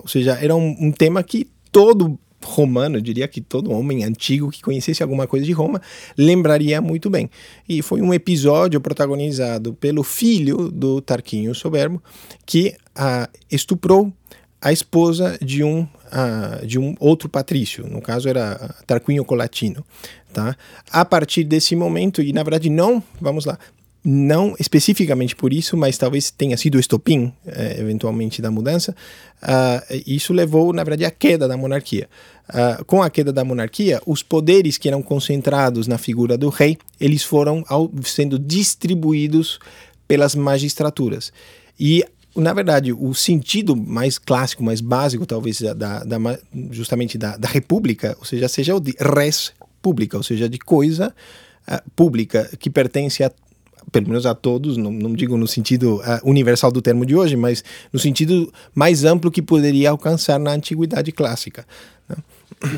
ou 0.02 0.08
seja, 0.08 0.38
era 0.40 0.54
um, 0.54 0.76
um 0.80 0.92
tema 0.92 1.22
que 1.22 1.48
todo 1.72 2.18
romano, 2.42 2.96
eu 2.96 3.00
diria 3.00 3.28
que 3.28 3.40
todo 3.40 3.70
homem 3.70 4.04
antigo 4.04 4.50
que 4.50 4.62
conhecesse 4.62 5.02
alguma 5.02 5.26
coisa 5.26 5.44
de 5.44 5.52
Roma 5.52 5.80
lembraria 6.16 6.80
muito 6.80 7.10
bem. 7.10 7.30
E 7.68 7.82
foi 7.82 8.00
um 8.00 8.14
episódio 8.14 8.80
protagonizado 8.80 9.74
pelo 9.74 10.02
filho 10.02 10.70
do 10.70 11.00
Tarquinio 11.00 11.54
Soberbo 11.54 12.02
que 12.46 12.74
ah, 12.94 13.28
estuprou 13.50 14.12
a 14.60 14.72
esposa 14.72 15.38
de 15.40 15.64
um 15.64 15.82
uh, 15.82 16.66
de 16.66 16.78
um 16.78 16.94
outro 17.00 17.28
patrício, 17.28 17.86
no 17.88 18.00
caso 18.00 18.28
era 18.28 18.74
Tarquinio 18.86 19.24
Colatino, 19.24 19.84
tá? 20.32 20.56
A 20.90 21.04
partir 21.04 21.44
desse 21.44 21.74
momento 21.74 22.20
e 22.20 22.32
na 22.32 22.42
verdade 22.42 22.68
não, 22.68 23.02
vamos 23.20 23.46
lá, 23.46 23.58
não 24.02 24.54
especificamente 24.58 25.36
por 25.36 25.52
isso, 25.52 25.76
mas 25.76 25.98
talvez 25.98 26.30
tenha 26.30 26.56
sido 26.56 26.76
o 26.76 26.80
estopim, 26.80 27.32
eh, 27.46 27.76
eventualmente, 27.78 28.40
da 28.40 28.50
mudança, 28.50 28.96
uh, 29.42 30.02
isso 30.06 30.32
levou, 30.32 30.72
na 30.72 30.82
verdade, 30.82 31.04
à 31.04 31.10
queda 31.10 31.46
da 31.46 31.56
monarquia. 31.56 32.08
Uh, 32.48 32.84
com 32.86 33.02
a 33.02 33.10
queda 33.10 33.32
da 33.32 33.44
monarquia, 33.44 34.00
os 34.06 34.22
poderes 34.22 34.78
que 34.78 34.88
eram 34.88 35.02
concentrados 35.02 35.86
na 35.86 35.98
figura 35.98 36.38
do 36.38 36.48
rei, 36.48 36.78
eles 36.98 37.22
foram 37.22 37.62
ao, 37.68 37.90
sendo 38.02 38.38
distribuídos 38.38 39.58
pelas 40.08 40.34
magistraturas. 40.34 41.30
E, 41.78 42.02
na 42.34 42.54
verdade, 42.54 42.94
o 42.94 43.12
sentido 43.14 43.76
mais 43.76 44.18
clássico, 44.18 44.64
mais 44.64 44.80
básico, 44.80 45.26
talvez, 45.26 45.60
da, 45.60 46.02
da 46.04 46.18
justamente 46.70 47.18
da, 47.18 47.36
da 47.36 47.48
república, 47.48 48.16
ou 48.18 48.24
seja, 48.24 48.48
seja 48.48 48.74
o 48.74 48.80
de 48.80 48.94
res 48.98 49.52
pública, 49.82 50.16
ou 50.16 50.22
seja, 50.22 50.48
de 50.48 50.58
coisa 50.58 51.14
uh, 51.68 51.90
pública 51.94 52.50
que 52.58 52.70
pertence 52.70 53.22
a 53.22 53.30
pelo 53.90 54.08
menos 54.08 54.26
a 54.26 54.34
todos, 54.34 54.76
não, 54.76 54.90
não 54.92 55.12
digo 55.12 55.36
no 55.36 55.46
sentido 55.46 55.96
uh, 55.96 56.28
universal 56.28 56.70
do 56.70 56.82
termo 56.82 57.04
de 57.04 57.14
hoje, 57.14 57.36
mas 57.36 57.64
no 57.92 57.98
sentido 57.98 58.52
mais 58.74 59.04
amplo 59.04 59.30
que 59.30 59.42
poderia 59.42 59.90
alcançar 59.90 60.38
na 60.38 60.52
antiguidade 60.52 61.12
clássica. 61.12 61.66
Né? 62.08 62.16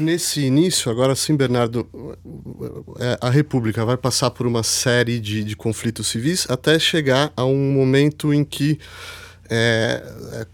Nesse 0.01 0.43
início, 0.43 0.91
agora 0.91 1.15
sim, 1.15 1.35
Bernardo, 1.35 1.89
é, 3.01 3.19
a 3.21 3.31
República 3.31 3.85
vai 3.85 3.97
passar 3.97 4.31
por 4.31 4.47
uma 4.47 4.63
série 4.63 5.19
de, 5.19 5.43
de 5.43 5.57
conflitos 5.57 6.07
civis 6.07 6.47
até 6.49 6.79
chegar 6.79 7.33
a 7.37 7.45
um 7.45 7.73
momento 7.73 8.33
em 8.33 8.45
que 8.45 8.79
é, 9.51 10.03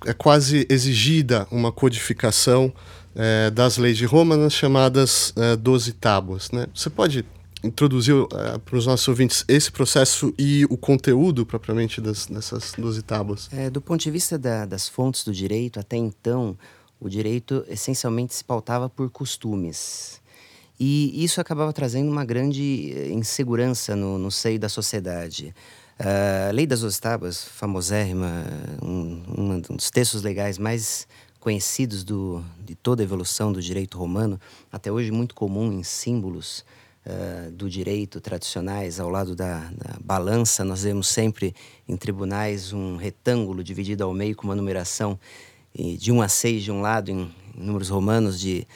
é, 0.06 0.12
quase 0.12 0.66
exigida 0.70 1.46
uma 1.50 1.70
codificação 1.70 2.72
é, 3.14 3.50
das 3.50 3.76
leis 3.76 3.98
de 3.98 4.06
Roma 4.06 4.36
nas 4.36 4.54
chamadas 4.54 5.32
é, 5.36 5.56
Doze 5.56 5.92
Tábuas. 5.92 6.50
Né? 6.50 6.66
Você 6.74 6.88
pode 6.88 7.24
introduziu 7.62 8.24
uh, 8.24 8.36
eh, 8.36 8.58
para 8.58 8.76
os 8.76 8.86
nossos 8.86 9.06
ouvintes 9.08 9.44
esse 9.48 9.70
processo 9.70 10.32
e 10.38 10.64
o 10.70 10.76
conteúdo 10.76 11.44
propriamente 11.44 12.00
das, 12.00 12.26
dessas 12.26 12.72
12 12.76 13.02
tábuas? 13.02 13.48
É, 13.52 13.68
do 13.70 13.80
ponto 13.80 14.00
de 14.00 14.10
vista 14.10 14.38
da, 14.38 14.64
das 14.64 14.88
fontes 14.88 15.24
do 15.24 15.32
direito, 15.32 15.80
até 15.80 15.96
então, 15.96 16.56
o 17.00 17.08
direito 17.08 17.64
essencialmente 17.68 18.34
se 18.34 18.44
pautava 18.44 18.88
por 18.88 19.10
costumes. 19.10 20.20
E 20.78 21.24
isso 21.24 21.40
acabava 21.40 21.72
trazendo 21.72 22.10
uma 22.10 22.24
grande 22.24 22.92
eh, 22.94 23.10
insegurança 23.10 23.96
no, 23.96 24.16
no 24.16 24.30
seio 24.30 24.60
da 24.60 24.68
sociedade. 24.68 25.52
Uh, 25.98 26.50
a 26.50 26.52
Lei 26.52 26.64
das 26.64 26.82
Doze 26.82 27.00
Tábuas, 27.00 27.42
famosérrima, 27.42 28.44
um, 28.80 29.22
um 29.36 29.60
dos 29.60 29.90
textos 29.90 30.22
legais 30.22 30.56
mais 30.56 31.08
conhecidos 31.40 32.04
do, 32.04 32.44
de 32.64 32.76
toda 32.76 33.02
a 33.02 33.04
evolução 33.04 33.52
do 33.52 33.60
direito 33.60 33.98
romano, 33.98 34.40
até 34.70 34.92
hoje 34.92 35.10
muito 35.10 35.34
comum 35.34 35.72
em 35.72 35.82
símbolos 35.82 36.64
uh, 37.06 37.50
do 37.52 37.68
direito 37.68 38.20
tradicionais, 38.20 39.00
ao 39.00 39.08
lado 39.08 39.34
da, 39.34 39.58
da, 39.72 39.96
balança, 40.02 40.64
nós 40.64 40.82
vemos 40.82 41.08
sempre 41.08 41.54
em 41.88 41.96
tribunais 41.96 42.72
um 42.72 42.96
retângulo 42.96 43.62
dividido 43.62 44.04
ao 44.04 44.12
meio 44.12 44.36
com 44.36 44.44
uma 44.44 44.56
numeração 44.56 45.18
de 45.74 46.10
1 46.10 46.22
a 46.22 46.28
6 46.28 46.62
de 46.62 46.72
um 46.72 46.80
lado, 46.80 47.10
em, 47.10 47.30
em 47.56 47.64
números 47.64 47.88
romanos 47.88 48.40
de 48.40 48.66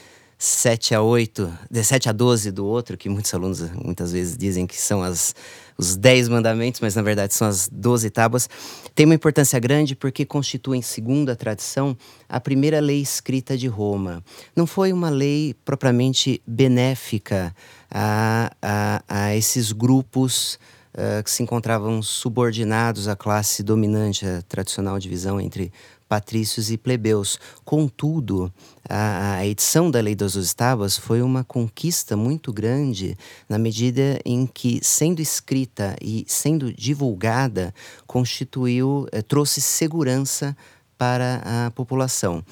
7 0.42 0.92
a 0.92 1.00
8, 1.00 1.56
de 1.70 1.84
7 1.84 2.08
a 2.08 2.12
12 2.12 2.50
do 2.50 2.66
outro, 2.66 2.96
que 2.96 3.08
muitos 3.08 3.32
alunos 3.32 3.60
muitas 3.70 4.10
vezes 4.10 4.36
dizem 4.36 4.66
que 4.66 4.76
são 4.76 5.00
as, 5.00 5.36
os 5.78 5.96
10 5.96 6.28
mandamentos, 6.28 6.80
mas 6.80 6.96
na 6.96 7.02
verdade 7.02 7.32
são 7.32 7.46
as 7.46 7.68
12 7.68 8.10
tábuas, 8.10 8.50
tem 8.92 9.06
uma 9.06 9.14
importância 9.14 9.56
grande 9.60 9.94
porque 9.94 10.26
constituem, 10.26 10.82
segundo 10.82 11.30
a 11.30 11.36
tradição, 11.36 11.96
a 12.28 12.40
primeira 12.40 12.80
lei 12.80 13.00
escrita 13.00 13.56
de 13.56 13.68
Roma. 13.68 14.20
Não 14.56 14.66
foi 14.66 14.92
uma 14.92 15.10
lei 15.10 15.54
propriamente 15.64 16.42
benéfica 16.44 17.54
a, 17.92 18.50
a, 18.62 19.02
a 19.06 19.36
esses 19.36 19.70
grupos 19.70 20.58
uh, 20.94 21.22
que 21.22 21.30
se 21.30 21.42
encontravam 21.42 22.02
subordinados 22.02 23.06
à 23.06 23.14
classe 23.14 23.62
dominante, 23.62 24.26
a 24.26 24.42
tradicional 24.42 24.98
divisão 24.98 25.40
entre 25.40 25.70
patrícios 26.08 26.70
e 26.70 26.76
plebeus. 26.76 27.38
Contudo, 27.64 28.52
a, 28.86 29.36
a, 29.36 29.46
edição 29.46 29.90
da 29.90 29.98
Lei 29.98 30.14
das 30.14 30.34
Duas 30.34 30.52
Tábuas 30.52 30.98
foi 30.98 31.22
uma 31.22 31.42
conquista 31.42 32.14
muito 32.16 32.52
grande 32.52 33.16
na 33.48 33.58
medida 33.58 34.20
em 34.22 34.46
que, 34.46 34.78
sendo 34.82 35.22
escrita 35.22 35.96
e 36.02 36.24
sendo 36.28 36.70
divulgada, 36.70 37.72
constituiu, 38.06 39.06
eh, 39.10 39.22
trouxe 39.22 39.62
segurança 39.62 40.54
para 40.98 41.42
a 41.44 41.70
população. 41.70 42.44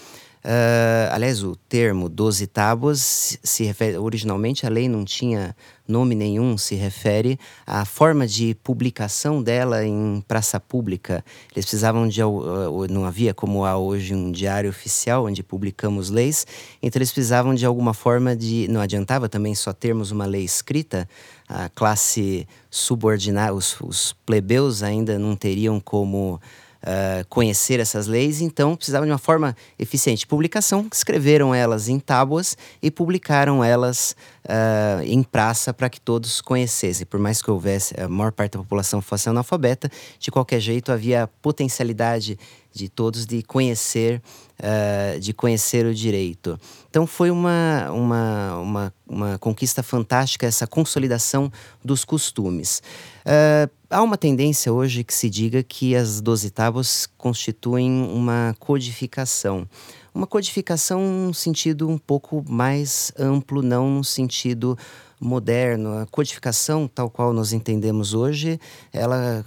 Uh, 0.42 1.12
aliás, 1.12 1.42
o 1.42 1.54
termo 1.54 2.08
doze 2.08 2.46
tábuas 2.46 3.38
se 3.42 3.62
refere, 3.64 3.98
originalmente 3.98 4.64
a 4.64 4.70
lei 4.70 4.88
não 4.88 5.04
tinha 5.04 5.54
nome 5.86 6.14
nenhum, 6.14 6.56
se 6.56 6.74
refere 6.74 7.38
à 7.66 7.84
forma 7.84 8.26
de 8.26 8.54
publicação 8.54 9.42
dela 9.42 9.84
em 9.84 10.24
praça 10.26 10.58
pública. 10.58 11.22
Eles 11.52 11.66
precisavam 11.66 12.08
de, 12.08 12.22
uh, 12.22 12.86
não 12.88 13.04
havia 13.04 13.34
como 13.34 13.66
há 13.66 13.76
hoje 13.76 14.14
um 14.14 14.32
diário 14.32 14.70
oficial 14.70 15.26
onde 15.26 15.42
publicamos 15.42 16.08
leis, 16.08 16.46
então 16.82 16.98
eles 16.98 17.12
precisavam 17.12 17.54
de 17.54 17.66
alguma 17.66 17.92
forma 17.92 18.34
de, 18.34 18.66
não 18.68 18.80
adiantava 18.80 19.28
também 19.28 19.54
só 19.54 19.74
termos 19.74 20.10
uma 20.10 20.24
lei 20.24 20.44
escrita, 20.44 21.06
a 21.46 21.68
classe 21.68 22.48
subordinada, 22.70 23.52
os, 23.52 23.78
os 23.82 24.14
plebeus 24.24 24.82
ainda 24.82 25.18
não 25.18 25.36
teriam 25.36 25.78
como 25.78 26.40
uh, 26.82 27.26
conhecer 27.28 27.80
essas 27.80 28.06
leis, 28.06 28.40
então 28.40 28.76
precisavam 28.76 29.06
de 29.06 29.12
uma 29.12 29.18
forma 29.18 29.56
eficiente 29.78 30.20
de 30.20 30.26
publicação, 30.26 30.86
escreveram 30.92 31.54
elas 31.54 31.88
em 31.88 31.98
tábuas 31.98 32.56
e 32.82 32.90
publicaram 32.90 33.62
elas 33.62 34.16
uh, 34.44 35.02
em 35.02 35.22
praça 35.22 35.72
para 35.72 35.88
que 35.88 36.00
todos 36.00 36.40
conhecessem. 36.40 37.06
Por 37.06 37.20
mais 37.20 37.42
que 37.42 37.50
houvesse, 37.50 37.94
a 38.00 38.08
maior 38.08 38.32
parte 38.32 38.52
da 38.52 38.58
população 38.58 39.00
fosse 39.00 39.28
analfabeta, 39.28 39.90
de 40.18 40.30
qualquer 40.30 40.60
jeito 40.60 40.92
havia 40.92 41.28
potencialidade 41.40 42.38
de 42.72 42.88
todos 42.88 43.26
de 43.26 43.42
conhecer 43.42 44.22
uh, 44.60 45.18
de 45.18 45.32
conhecer 45.32 45.86
o 45.86 45.94
direito. 45.94 46.58
Então 46.88 47.06
foi 47.06 47.30
uma, 47.30 47.90
uma, 47.90 48.56
uma, 48.58 48.94
uma 49.08 49.38
conquista 49.38 49.82
fantástica 49.82 50.46
essa 50.46 50.66
consolidação 50.66 51.50
dos 51.84 52.04
costumes. 52.04 52.82
Uh, 53.24 53.79
há 53.90 54.00
uma 54.02 54.16
tendência 54.16 54.72
hoje 54.72 55.02
que 55.02 55.12
se 55.12 55.28
diga 55.28 55.62
que 55.64 55.96
as 55.96 56.20
doze 56.20 56.50
tábuas 56.50 57.08
constituem 57.18 57.90
uma 57.90 58.54
codificação. 58.60 59.68
uma 60.14 60.26
codificação 60.26 61.00
num 61.00 61.32
sentido 61.32 61.88
um 61.88 61.98
pouco 61.98 62.44
mais 62.48 63.12
amplo, 63.18 63.62
não 63.62 63.90
no 63.90 64.04
sentido 64.04 64.78
moderno. 65.20 65.98
A 65.98 66.06
codificação, 66.06 66.88
tal 66.88 67.10
qual 67.10 67.32
nós 67.32 67.52
entendemos 67.52 68.14
hoje, 68.14 68.58
ela 68.92 69.44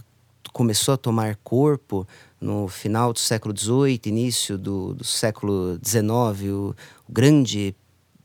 começou 0.52 0.94
a 0.94 0.98
tomar 0.98 1.38
corpo 1.38 2.08
no 2.40 2.68
final 2.68 3.14
do 3.14 3.20
século 3.20 3.58
XVIII, 3.58 4.00
início 4.06 4.58
do, 4.58 4.94
do 4.94 5.04
século 5.04 5.80
XIX, 5.84 6.52
o, 6.52 6.76
o 7.08 7.12
grande 7.12 7.76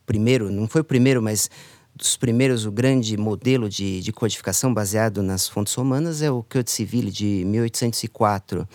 primeiro, 0.04 0.50
não 0.50 0.66
foi 0.66 0.80
o 0.80 0.84
primeiro, 0.84 1.22
mas 1.22 1.50
dos 1.99 2.17
primeiros, 2.17 2.64
o 2.64 2.71
grande 2.71 3.17
modelo 3.17 3.69
de, 3.69 4.00
de 4.00 4.12
codificação 4.12 4.73
baseado 4.73 5.23
nas 5.23 5.49
fontes 5.49 5.75
romanas 5.75 6.23
é 6.23 6.31
o 6.31 6.43
Code 6.43 6.71
Civil 6.71 7.11
de 7.11 7.45
1804. 7.45 8.67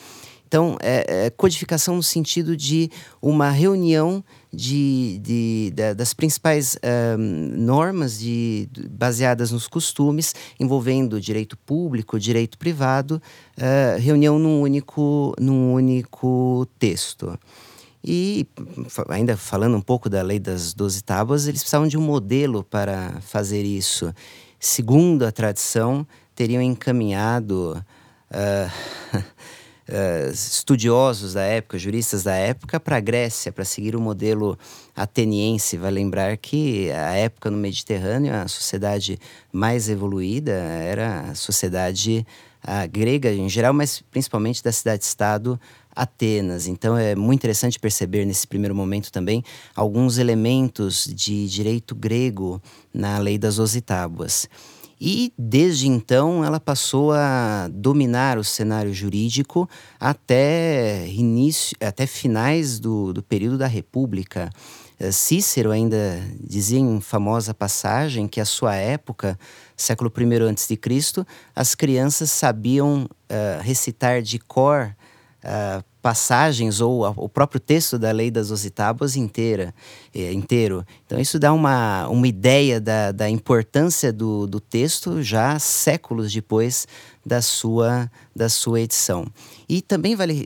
Então, 0.46 0.78
é, 0.82 1.26
é, 1.26 1.30
codificação 1.32 1.96
no 1.96 2.04
sentido 2.04 2.56
de 2.56 2.92
uma 3.20 3.50
reunião 3.50 4.24
de, 4.54 5.18
de, 5.18 5.72
de 5.74 5.94
das 5.96 6.14
principais 6.14 6.78
um, 7.18 7.58
normas 7.58 8.20
de, 8.20 8.70
baseadas 8.92 9.50
nos 9.50 9.68
costumes, 9.68 10.36
envolvendo 10.60 11.20
direito 11.20 11.58
público, 11.58 12.20
direito 12.20 12.60
privado, 12.60 13.20
uh, 13.58 14.00
reunião 14.00 14.38
num 14.38 14.62
único, 14.62 15.34
num 15.40 15.74
único 15.74 16.68
texto. 16.78 17.36
E 18.04 18.46
ainda 19.10 19.38
falando 19.38 19.78
um 19.78 19.82
pouco 19.82 20.10
da 20.10 20.22
lei 20.22 20.40
das 20.40 20.74
doze 20.74 21.02
tábuas, 21.02 21.48
eles 21.48 21.62
precisavam 21.62 21.88
de 21.88 21.98
um 21.98 22.02
modelo 22.02 22.64
para 22.64 23.22
fazer 23.22 23.64
isso. 23.64 24.14
Segundo 24.60 25.24
a 25.26 25.32
tradição, 25.32 26.06
teriam 26.36 26.62
encaminhado 26.62 27.82
uh, 28.30 29.24
uh, 29.90 30.32
estudiosos 30.32 31.34
da 31.34 31.44
época, 31.44 31.78
juristas 31.78 32.24
da 32.24 32.36
época, 32.36 32.80
para 32.80 32.98
a 32.98 33.00
Grécia, 33.00 33.52
para 33.52 33.66
seguir 33.66 33.96
o 33.96 34.02
modelo 34.02 34.58
ateniense. 34.96 35.78
Vai 35.78 35.92
lembrar 35.92 36.38
que 36.38 36.92
a 36.92 37.14
época 37.14 37.50
no 37.50 37.58
Mediterrâneo, 37.58 38.34
a 38.34 38.48
sociedade 38.48 39.20
mais 39.52 39.90
evoluída 39.90 40.52
era 40.52 41.32
a 41.32 41.36
sociedade 41.36 42.26
a 42.66 42.86
grega 42.88 43.32
em 43.34 43.50
geral, 43.50 43.74
mas 43.74 44.02
principalmente 44.10 44.64
da 44.64 44.72
cidade-estado 44.72 45.60
Atenas. 45.96 46.66
Então 46.68 46.98
é 46.98 47.14
muito 47.14 47.42
interessante 47.42 47.80
perceber 47.80 48.26
nesse 48.26 48.48
primeiro 48.48 48.74
momento 48.74 49.12
também 49.12 49.44
alguns 49.76 50.18
elementos 50.18 51.06
de 51.06 51.48
direito 51.48 51.94
grego 51.94 52.62
na 52.92 53.20
lei 53.20 53.38
das 53.38 53.60
Ositábuas. 53.60 54.48
E 55.06 55.34
desde 55.38 55.90
então 55.90 56.46
ela 56.46 56.62
passou 56.62 57.12
a 57.12 57.68
dominar 57.70 58.38
o 58.38 58.44
cenário 58.44 58.94
jurídico 58.94 59.70
até 60.00 61.06
início, 61.10 61.76
até 61.82 62.08
finais 62.08 62.80
do, 62.80 63.12
do 63.12 63.22
período 63.22 63.58
da 63.58 63.68
República. 63.68 64.50
Eh, 64.98 65.12
Cícero 65.12 65.72
ainda 65.72 66.24
dizia 66.40 66.80
em 66.80 67.02
famosa 67.02 67.54
passagem 67.54 68.30
que 68.30 68.40
a 68.40 68.46
sua 68.46 68.76
época, 68.76 69.38
século 69.76 70.10
I 70.10 70.78
Cristo, 70.78 71.28
as 71.54 71.76
crianças 71.76 72.32
sabiam 72.32 73.04
uh, 73.04 73.62
recitar 73.62 74.22
de 74.22 74.40
cor 74.40 74.96
uh, 75.44 75.84
passagens 76.02 76.82
ou 76.82 77.06
a, 77.06 77.12
o 77.16 77.30
próprio 77.30 77.62
texto 77.62 77.98
da 77.98 78.12
lei 78.12 78.30
das 78.30 78.52
ositábuas 78.52 79.16
inteira, 79.16 79.74
é, 80.14 80.34
inteiro. 80.34 80.86
Então 81.06 81.18
isso 81.18 81.40
dá 81.40 81.54
uma, 81.54 82.08
uma 82.10 82.28
ideia 82.28 82.82
da, 82.82 83.14
da 83.14 83.30
importância 83.30 84.12
do, 84.12 84.46
do 84.46 84.60
texto 84.60 85.24
já 85.24 85.58
séculos 85.60 86.34
depois 86.34 86.86
da 87.26 87.42
sua, 87.42 88.12
da 88.36 88.50
sua 88.50 88.82
edição. 88.82 89.26
E 89.70 89.82
também 89.82 90.14
vale 90.14 90.46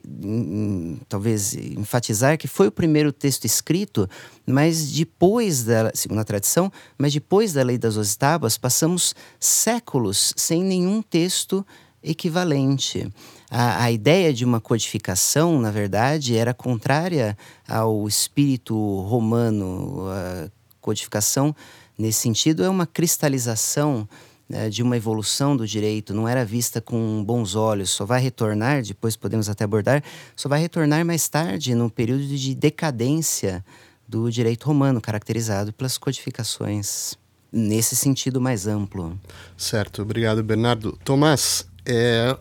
talvez 1.10 1.56
enfatizar 1.56 2.38
que 2.38 2.48
foi 2.48 2.68
o 2.68 2.72
primeiro 2.72 3.12
texto 3.12 3.46
escrito, 3.46 4.08
mas 4.46 4.92
depois 4.92 5.63
da, 5.63 5.92
segundo 5.96 6.20
a 6.20 6.24
tradição, 6.24 6.72
mas 7.00 7.13
depois 7.13 7.54
da 7.54 7.63
lei 7.63 7.80
das 7.80 7.98
ositábuas 7.98 8.60
passamos 8.60 9.16
séculos 9.39 10.36
sem 10.38 10.63
nenhum 10.63 11.01
texto 11.01 11.66
equivalente. 12.04 13.12
A, 13.50 13.84
a 13.84 13.92
ideia 13.92 14.34
de 14.34 14.44
uma 14.44 14.60
codificação, 14.60 15.60
na 15.60 15.72
verdade, 15.72 16.36
era 16.36 16.54
contrária 16.54 17.38
ao 17.68 18.08
espírito 18.08 18.76
romano. 19.02 20.06
A 20.10 20.50
codificação, 20.82 21.56
nesse 21.98 22.20
sentido, 22.20 22.64
é 22.64 22.70
uma 22.70 22.86
cristalização 22.86 24.08
né, 24.50 24.70
de 24.70 24.82
uma 24.82 24.96
evolução 24.96 25.58
do 25.58 25.68
direito, 25.68 26.14
não 26.14 26.28
era 26.28 26.46
vista 26.46 26.80
com 26.80 27.24
bons 27.24 27.56
olhos, 27.56 27.90
só 27.90 28.06
vai 28.06 28.22
retornar, 28.22 28.82
depois 28.82 29.16
podemos 29.16 29.50
até 29.50 29.66
abordar, 29.66 30.02
só 30.36 30.48
vai 30.48 30.62
retornar 30.62 31.06
mais 31.06 31.28
tarde, 31.28 31.76
no 31.76 31.90
período 31.90 32.26
de 32.26 32.56
decadência 32.56 33.64
do 34.08 34.32
direito 34.32 34.66
romano, 34.66 35.02
caracterizado 35.02 35.74
pelas 35.74 35.98
codificações 35.98 37.16
nesse 37.52 37.96
sentido 37.96 38.40
mais 38.40 38.68
amplo. 38.68 39.20
Certo, 39.58 40.02
obrigado, 40.02 40.42
Bernardo. 40.44 40.98
Tomás, 41.04 41.68
é, 41.86 42.38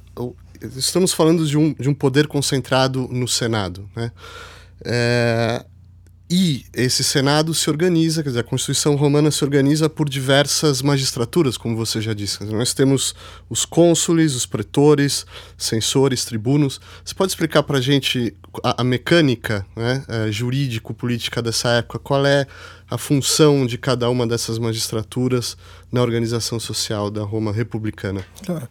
estamos 0.76 1.12
falando 1.12 1.46
de 1.46 1.56
um, 1.56 1.72
de 1.74 1.88
um 1.88 1.94
poder 1.94 2.26
concentrado 2.26 3.08
no 3.10 3.28
Senado, 3.28 3.88
né? 3.94 4.10
É, 4.84 5.64
e 6.28 6.64
esse 6.74 7.04
Senado 7.04 7.54
se 7.54 7.70
organiza, 7.70 8.20
quer 8.20 8.30
dizer, 8.30 8.40
a 8.40 8.44
Constituição 8.44 8.96
Romana 8.96 9.30
se 9.30 9.44
organiza 9.44 9.88
por 9.88 10.08
diversas 10.08 10.82
magistraturas, 10.82 11.56
como 11.56 11.76
você 11.76 12.00
já 12.00 12.12
disse. 12.12 12.42
Nós 12.46 12.74
temos 12.74 13.14
os 13.48 13.64
cônsules, 13.64 14.34
os 14.34 14.44
pretores, 14.44 15.24
censores, 15.56 16.24
tribunos. 16.24 16.80
Você 17.04 17.14
pode 17.14 17.30
explicar 17.30 17.62
para 17.62 17.78
a 17.78 17.80
gente 17.80 18.36
a, 18.60 18.82
mecânica 18.82 19.64
né, 19.76 20.04
é, 20.08 20.32
jurídico-política 20.32 21.40
dessa 21.40 21.68
época? 21.74 22.00
Qual 22.00 22.26
é 22.26 22.44
a 22.90 22.98
função 22.98 23.64
de 23.64 23.78
cada 23.78 24.10
uma 24.10 24.26
dessas 24.26 24.58
magistraturas 24.58 25.56
na 25.92 26.02
organização 26.02 26.58
social 26.58 27.08
da 27.08 27.22
Roma 27.22 27.52
republicana? 27.52 28.26
Claro. 28.44 28.68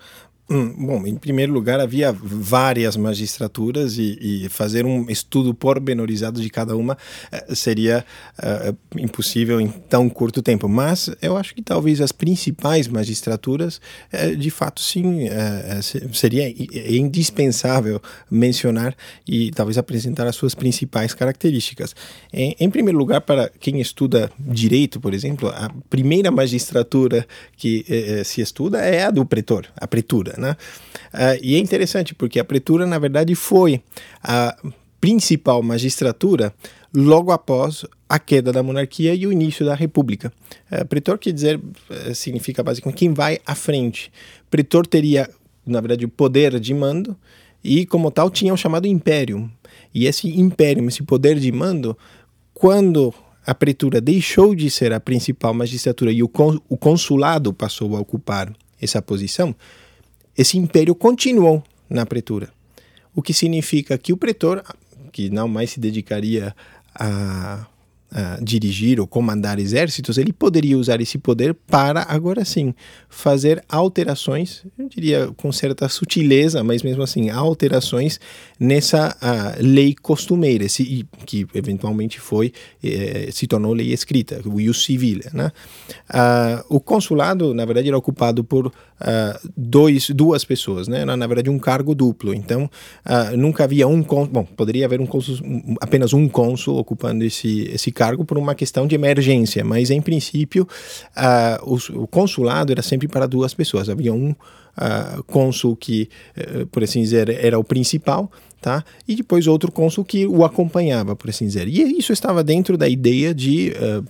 Hum, 0.47 0.86
bom, 0.86 1.08
em 1.08 1.15
primeiro 1.15 1.51
lugar, 1.51 1.79
havia 1.79 2.12
várias 2.12 2.95
magistraturas 2.95 3.97
e, 3.97 4.43
e 4.45 4.49
fazer 4.49 4.86
um 4.86 5.10
estudo 5.10 5.55
pormenorizado 5.55 6.39
de 6.39 6.47
cada 6.51 6.77
uma 6.77 6.95
eh, 7.31 7.55
seria 7.55 8.05
uh, 8.38 8.77
impossível 8.95 9.60
em 9.60 9.67
tão 9.67 10.08
curto 10.08 10.43
tempo. 10.43 10.69
Mas 10.69 11.10
eu 11.19 11.36
acho 11.36 11.55
que 11.55 11.63
talvez 11.63 11.99
as 11.99 12.12
principais 12.12 12.88
magistraturas, 12.88 13.81
uh, 14.13 14.36
de 14.36 14.51
fato, 14.51 14.81
sim, 14.81 15.25
uh, 15.25 16.13
seria 16.13 16.47
indispensável 16.95 17.99
mencionar 18.29 18.95
e 19.27 19.49
talvez 19.49 19.79
apresentar 19.79 20.27
as 20.27 20.36
suas 20.36 20.53
principais 20.53 21.15
características. 21.15 21.95
Em, 22.31 22.55
em 22.60 22.69
primeiro 22.69 22.99
lugar, 22.99 23.21
para 23.21 23.49
quem 23.60 23.81
estuda 23.81 24.31
direito, 24.38 24.99
por 24.99 25.12
exemplo, 25.12 25.49
a 25.49 25.71
primeira 25.89 26.29
magistratura 26.29 27.25
que 27.58 27.84
se 28.23 28.41
estuda 28.41 28.79
é 28.79 29.05
a 29.05 29.12
do 29.12 29.25
pretor, 29.25 29.65
a 29.75 29.88
pretura. 29.88 30.35
Né? 30.38 30.56
Uh, 31.13 31.39
e 31.41 31.56
é 31.56 31.60
interessante 31.60 32.13
porque 32.13 32.39
a 32.39 32.43
pretura, 32.43 32.86
na 32.86 33.00
verdade, 33.00 33.36
foi 33.36 33.82
a 34.24 34.56
principal 35.00 35.62
magistratura 35.62 36.54
logo 36.93 37.32
após 37.32 37.86
a 38.08 38.17
queda 38.17 38.52
da 38.52 38.63
monarquia 38.63 39.13
e 39.13 39.28
o 39.28 39.32
início 39.32 39.65
da 39.65 39.76
república. 39.76 40.32
Uh, 40.71 40.86
pretor 40.86 41.17
quer 41.17 41.32
dizer, 41.32 41.58
uh, 41.58 42.15
significa 42.15 42.63
basicamente 42.63 42.98
quem 42.98 43.13
vai 43.13 43.39
à 43.45 43.56
frente. 43.56 44.12
Pretor 44.50 44.88
teria, 44.88 45.30
na 45.65 45.80
verdade, 45.82 46.06
o 46.06 46.10
poder 46.10 46.60
de 46.60 46.74
mando 46.74 47.15
e, 47.63 47.86
como 47.86 48.12
tal, 48.12 48.30
tinha 48.30 48.54
o 48.54 48.58
chamado 48.58 48.88
império. 48.88 49.50
E 49.93 50.06
esse 50.06 50.28
império, 50.28 50.88
esse 50.88 51.04
poder 51.04 51.39
de 51.39 51.52
mando, 51.52 51.98
quando 52.54 53.13
a 53.45 53.54
pretura 53.54 54.02
deixou 54.02 54.56
de 54.56 54.69
ser 54.69 54.91
a 54.91 55.00
principal 55.00 55.54
magistratura 55.54 56.12
e 56.12 56.24
o 56.24 56.28
consulado 56.28 57.54
passou 57.54 57.95
a 57.95 58.00
ocupar 58.00 58.52
essa 58.82 59.02
posição, 59.02 59.56
esse 60.38 60.58
império 60.58 60.93
continuou 60.95 61.63
na 61.89 62.06
pretura. 62.06 62.50
O 63.15 63.21
que 63.21 63.34
significa 63.34 63.98
que 63.98 64.12
o 64.12 64.17
pretor, 64.17 64.63
que 65.12 65.30
não 65.30 65.48
mais 65.48 65.71
se 65.71 65.80
dedicaria 65.80 66.56
a 66.93 67.65
uh, 68.15 68.43
dirigir 68.43 69.00
ou 69.00 69.08
comandar 69.08 69.60
exércitos, 69.60 70.17
ele 70.17 70.32
poderia 70.32 70.78
usar 70.78 71.02
esse 71.02 71.17
poder 71.17 71.54
para, 71.54 72.06
agora 72.08 72.45
sim, 72.45 72.74
fazer 73.10 73.63
alterações, 73.67 74.63
eu 74.78 74.88
diria 74.88 75.32
com 75.36 75.52
certa 75.52 75.88
sutileza, 75.89 76.63
mas 76.63 76.82
mesmo 76.82 77.04
assim, 77.04 77.30
alterações 77.30 78.19
nessa 78.60 79.15
uh, 79.21 79.62
lei 79.62 79.95
costumeira, 80.02 80.63
esse, 80.65 81.06
que 81.26 81.45
eventualmente 81.54 82.19
foi, 82.19 82.54
eh, 82.84 83.30
se 83.32 83.48
tornou 83.48 83.74
lei 83.74 83.91
escrita, 83.91 84.41
o 84.45 84.60
ius 84.60 84.84
civil. 84.84 85.19
Né? 85.34 85.52
Uh, 86.10 86.76
o 86.76 86.80
consulado, 86.80 87.54
na 87.54 87.65
verdade, 87.65 87.88
era 87.88 87.98
ocupado 87.98 88.43
por 88.43 88.71
dois, 89.55 90.10
duas 90.10 90.45
pessoas, 90.45 90.88
né? 90.88 91.03
na, 91.03 91.17
na 91.17 91.27
verdade, 91.27 91.49
um 91.49 91.60
cargo 91.60 91.93
duplo. 91.93 92.34
Então, 92.34 92.69
nunca 93.38 93.63
havia 93.63 93.88
um 93.88 94.01
cônsul, 94.03 94.34
bom, 94.34 94.43
poderia 94.43 94.86
haver 94.86 95.01
um 95.01 95.05
cônsul, 95.05 95.38
apenas 95.81 96.13
um 96.13 96.27
cônsul 96.27 96.77
ocupando 96.77 97.23
esse, 97.23 97.69
esse 97.73 97.91
cargo 97.91 98.23
por 98.23 98.38
uma 98.38 98.55
questão 98.55 98.88
de 98.88 98.95
emergência, 98.95 99.63
mas 99.63 99.89
em 99.89 100.01
princípio 100.01 100.67
uh, 101.15 101.63
o, 101.63 102.03
o, 102.03 102.08
consulado 102.08 102.71
era 102.71 102.81
sempre 102.81 103.08
para 103.08 103.25
duas 103.25 103.53
pessoas. 103.53 103.89
Havia 103.89 104.13
um 104.13 104.31
uh, 104.31 105.23
cônsul 105.27 105.75
que, 105.75 106.10
uh, 106.38 106.65
por 106.67 106.84
assim 106.84 107.01
dizer, 107.01 107.29
era 107.29 107.58
o 107.58 107.63
principal, 107.63 108.31
tá? 108.62 108.84
E 109.08 109.15
depois 109.15 109.47
outro 109.47 109.71
cônsul 109.71 110.03
que 110.03 110.25
o 110.25 110.43
acompanhava, 110.43 111.15
por 111.15 111.29
assim 111.29 111.45
dizer. 111.45 111.67
E 111.67 111.97
isso 111.97 112.13
estava 112.13 112.43
dentro 112.43 112.77
da 112.77 112.88
ideia 112.88 113.34
de, 113.34 113.73
uh, 113.75 114.05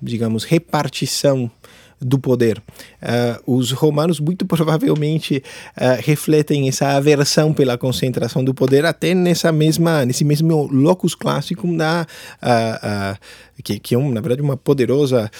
digamos, 0.00 0.44
repartição 0.44 1.50
do 2.00 2.18
poder. 2.18 2.62
Uh, 3.02 3.56
os 3.56 3.72
romanos 3.72 4.20
muito 4.20 4.44
provavelmente 4.46 5.42
uh, 5.76 6.00
refletem 6.00 6.68
essa 6.68 6.88
aversão 6.88 7.52
pela 7.52 7.78
concentração 7.78 8.44
do 8.44 8.52
poder 8.52 8.84
até 8.84 9.14
nessa 9.14 9.50
mesma 9.50 10.04
nesse 10.04 10.24
mesmo 10.24 10.66
locus 10.66 11.14
clássico 11.14 11.66
da 11.76 12.06
uh, 12.42 13.62
que, 13.62 13.78
que, 13.78 13.94
é 13.94 13.98
um, 13.98 14.10
na 14.10 14.20
verdade 14.20 14.42
uma 14.42 14.56
poderosa 14.56 15.30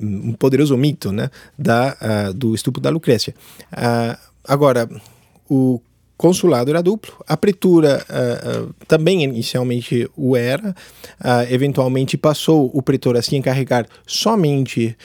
um 0.00 0.32
poderoso 0.32 0.76
mito 0.76 1.12
né 1.12 1.30
da 1.58 2.32
do 2.34 2.54
estupro 2.54 2.80
da 2.80 2.90
Lucrécia 2.90 3.34
agora 4.44 4.88
o 5.48 5.80
consulado 6.16 6.70
era 6.70 6.82
duplo, 6.82 7.12
a 7.26 7.36
pretura 7.36 8.04
uh, 8.08 8.68
uh, 8.68 8.74
também 8.86 9.24
inicialmente 9.24 10.08
o 10.16 10.36
era, 10.36 10.70
uh, 10.70 11.52
eventualmente 11.52 12.16
passou 12.16 12.70
o 12.72 12.82
pretor 12.82 13.16
a 13.16 13.22
se 13.22 13.34
encarregar 13.34 13.86
somente, 14.06 14.96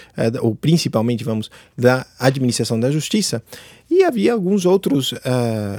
ou 0.41 0.55
principalmente, 0.55 1.23
vamos, 1.23 1.49
da 1.77 2.05
administração 2.19 2.79
da 2.79 2.91
justiça, 2.91 3.41
e 3.89 4.03
havia 4.03 4.33
alguns 4.33 4.65
outros 4.65 5.13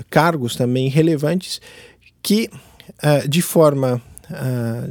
cargos 0.09 0.57
também 0.57 0.89
relevantes 0.89 1.61
que, 2.23 2.51
de 3.29 3.43
forma 3.43 4.03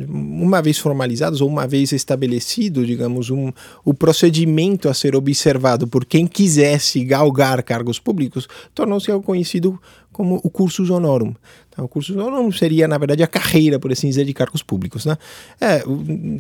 uma 0.10 0.62
vez 0.62 0.78
formalizados 0.78 1.42
ou 1.42 1.48
uma 1.48 1.68
vez 1.68 1.92
estabelecido, 1.92 2.86
digamos, 2.86 3.30
um, 3.30 3.52
o 3.86 3.94
procedimento 3.94 4.90
a 4.90 4.94
ser 4.94 5.16
observado 5.16 5.88
por 5.88 6.06
quem 6.06 6.26
quisesse 6.26 7.04
galgar 7.04 7.62
cargos 7.64 8.00
públicos, 8.00 8.48
tornou-se 8.74 9.12
algo 9.12 9.26
conhecido 9.26 9.80
como 10.18 10.42
o 10.44 10.50
cursus 10.50 10.90
honorum. 10.90 11.36
Tá? 11.70 11.84
O 11.84 11.88
cursus 11.88 12.16
honorum 12.16 12.52
seria, 12.52 12.88
na 12.88 12.98
verdade, 12.98 13.22
a 13.22 13.28
carreira, 13.28 13.78
por 13.78 13.92
assim 13.92 14.08
dizer, 14.10 14.26
de 14.26 14.34
cargos 14.34 14.64
públicos. 14.64 15.06
Né? 15.06 15.16
É, 15.62 15.84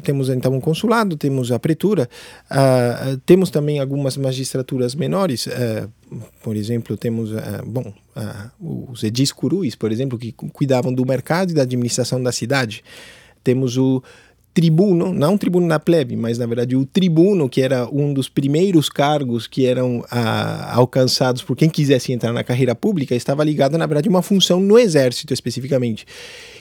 temos 0.01 0.29
então 0.29 0.51
um 0.51 0.59
consulado, 0.59 1.15
temos 1.15 1.51
a 1.51 1.59
pretura, 1.59 2.09
uh, 2.49 3.17
temos 3.23 3.51
também 3.51 3.79
algumas 3.79 4.17
magistraturas 4.17 4.95
menores, 4.95 5.45
uh, 5.45 5.87
por 6.41 6.55
exemplo, 6.55 6.97
temos 6.97 7.31
uh, 7.31 7.37
bom, 7.67 7.93
os 8.89 9.03
edis 9.03 9.31
curuis, 9.31 9.75
por 9.75 9.91
exemplo, 9.91 10.17
que 10.17 10.31
cuidavam 10.31 10.91
do 10.91 11.05
mercado 11.05 11.51
e 11.51 11.53
da 11.53 11.61
administração 11.61 12.23
da 12.23 12.31
cidade. 12.31 12.83
Temos 13.43 13.77
o 13.77 14.01
tribuno, 14.58 15.13
não 15.13 15.38
tribuno 15.38 15.67
da 15.67 15.80
plebe, 15.80 16.15
mas 16.15 16.39
na 16.39 16.48
verdade 16.48 16.76
o 16.76 16.84
tribuno, 16.84 17.48
que 17.48 17.62
era 17.62 17.88
um 17.91 18.12
dos 18.12 18.28
primeiros 18.28 18.89
cargos 18.89 19.46
que 19.46 19.67
eram 19.67 20.04
ah, 20.10 20.74
alcançados 20.74 21.43
por 21.43 21.56
quem 21.56 21.70
quisesse 21.70 22.12
entrar 22.12 22.34
na 22.34 22.43
carreira 22.43 22.74
pública, 22.74 23.13
estava 23.13 23.43
ligado 23.43 23.78
na 23.78 23.86
verdade 23.86 24.10
a 24.10 24.10
uma 24.10 24.24
função 24.24 24.60
no 24.60 24.80
exército 24.80 25.32
especificamente. 25.32 26.08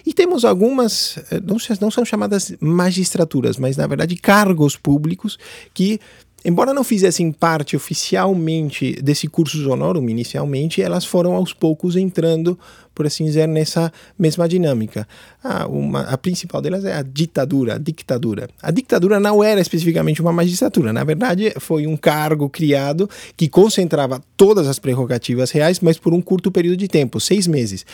E 0.05 0.13
temos 0.13 0.45
algumas, 0.45 1.17
eh, 1.31 1.41
não, 1.43 1.57
não 1.81 1.91
são 1.91 2.05
chamadas 2.05 2.55
magistraturas, 2.61 3.57
mas 3.57 3.79
na 3.79 3.87
verdade 3.87 4.15
cargos 4.15 4.77
públicos 4.77 5.39
que 5.73 5.99
embora 6.45 6.75
não 6.75 6.85
fizessem 6.85 7.33
parte 7.33 7.75
oficialmente 7.77 9.01
desse 9.03 9.27
curso 9.27 9.69
honorum 9.71 10.07
inicialmente, 10.11 10.83
elas 10.83 11.07
foram 11.07 11.33
aos 11.33 11.55
poucos 11.55 11.97
entrando, 11.97 12.59
por 12.97 13.07
assim 13.07 13.27
dizer, 13.27 13.47
nessa 13.47 13.93
mesma 14.19 14.49
dinâmica. 14.49 15.07
Ah, 15.45 15.67
uma, 15.69 16.01
a 16.01 16.17
principal 16.17 16.63
delas 16.63 16.83
é 16.87 16.95
a 16.95 17.03
ditadura, 17.03 17.75
a 17.75 17.79
dictadura. 17.79 18.49
A 18.61 18.71
dictadura 18.71 19.21
não 19.21 19.45
era 19.45 19.61
especificamente 19.61 20.23
uma 20.23 20.33
magistratura, 20.33 20.95
na 20.95 21.05
verdade 21.05 21.53
foi 21.61 21.87
um 21.87 21.97
cargo 21.97 22.49
criado 22.49 23.09
que 23.37 23.49
concentrava 23.49 24.23
todas 24.37 24.67
as 24.67 24.79
prerrogativas 24.79 25.51
reais, 25.51 25.79
mas 25.81 25.99
por 25.99 26.15
um 26.15 26.23
curto 26.23 26.51
período 26.51 26.79
de 26.79 26.89
tempo, 26.89 27.21
seis 27.21 27.47
meses 27.47 27.85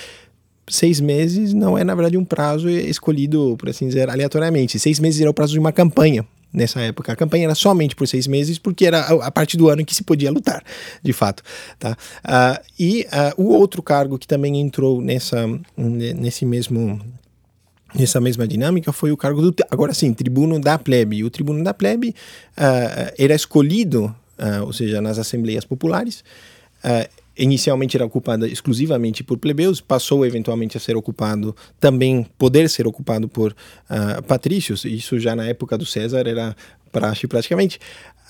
seis 0.68 1.00
meses 1.00 1.52
não 1.52 1.76
é, 1.76 1.82
na 1.82 1.94
verdade, 1.94 2.16
um 2.16 2.24
prazo 2.24 2.68
escolhido, 2.70 3.56
por 3.58 3.68
assim 3.68 3.88
dizer, 3.88 4.08
aleatoriamente. 4.08 4.78
Seis 4.78 5.00
meses 5.00 5.20
era 5.20 5.28
o 5.28 5.34
prazo 5.34 5.52
de 5.52 5.58
uma 5.58 5.72
campanha 5.72 6.24
nessa 6.52 6.80
época. 6.80 7.12
A 7.12 7.16
campanha 7.16 7.44
era 7.44 7.54
somente 7.54 7.96
por 7.96 8.06
seis 8.06 8.26
meses, 8.26 8.58
porque 8.58 8.84
era 8.84 9.00
a 9.00 9.30
partir 9.30 9.56
do 9.56 9.68
ano 9.68 9.82
em 9.82 9.84
que 9.84 9.94
se 9.94 10.02
podia 10.02 10.30
lutar, 10.30 10.62
de 11.02 11.12
fato. 11.12 11.42
Tá? 11.78 11.96
Uh, 12.24 12.64
e 12.78 13.06
uh, 13.36 13.42
o 13.42 13.48
outro 13.52 13.82
cargo 13.82 14.18
que 14.18 14.26
também 14.26 14.60
entrou 14.60 15.00
nessa, 15.00 15.48
nesse 15.76 16.44
mesmo 16.44 17.00
nessa 17.94 18.18
mesma 18.18 18.48
dinâmica 18.48 18.90
foi 18.90 19.12
o 19.12 19.16
cargo 19.18 19.42
do 19.42 19.54
agora 19.70 19.92
sim 19.92 20.14
tribuno 20.14 20.58
da 20.58 20.78
plebe. 20.78 21.22
O 21.24 21.30
tribuno 21.30 21.62
da 21.62 21.74
plebe 21.74 22.14
uh, 22.56 23.12
era 23.18 23.34
escolhido, 23.34 24.14
ou 24.64 24.72
seja, 24.72 25.00
nas 25.00 25.18
assembleias 25.18 25.64
populares 25.64 26.24
inicialmente 27.36 27.96
era 27.96 28.04
ocupada 28.04 28.46
exclusivamente 28.46 29.24
por 29.24 29.38
plebeus, 29.38 29.80
passou 29.80 30.24
eventualmente 30.24 30.76
a 30.76 30.80
ser 30.80 30.96
ocupado 30.96 31.54
também, 31.80 32.26
poder 32.38 32.68
ser 32.68 32.86
ocupado 32.86 33.28
por 33.28 33.52
uh, 33.52 34.22
patrícios, 34.24 34.84
isso 34.84 35.18
já 35.18 35.34
na 35.34 35.46
época 35.46 35.78
do 35.78 35.86
César 35.86 36.26
era 36.26 36.56
praxe 36.90 37.26
praticamente, 37.26 37.78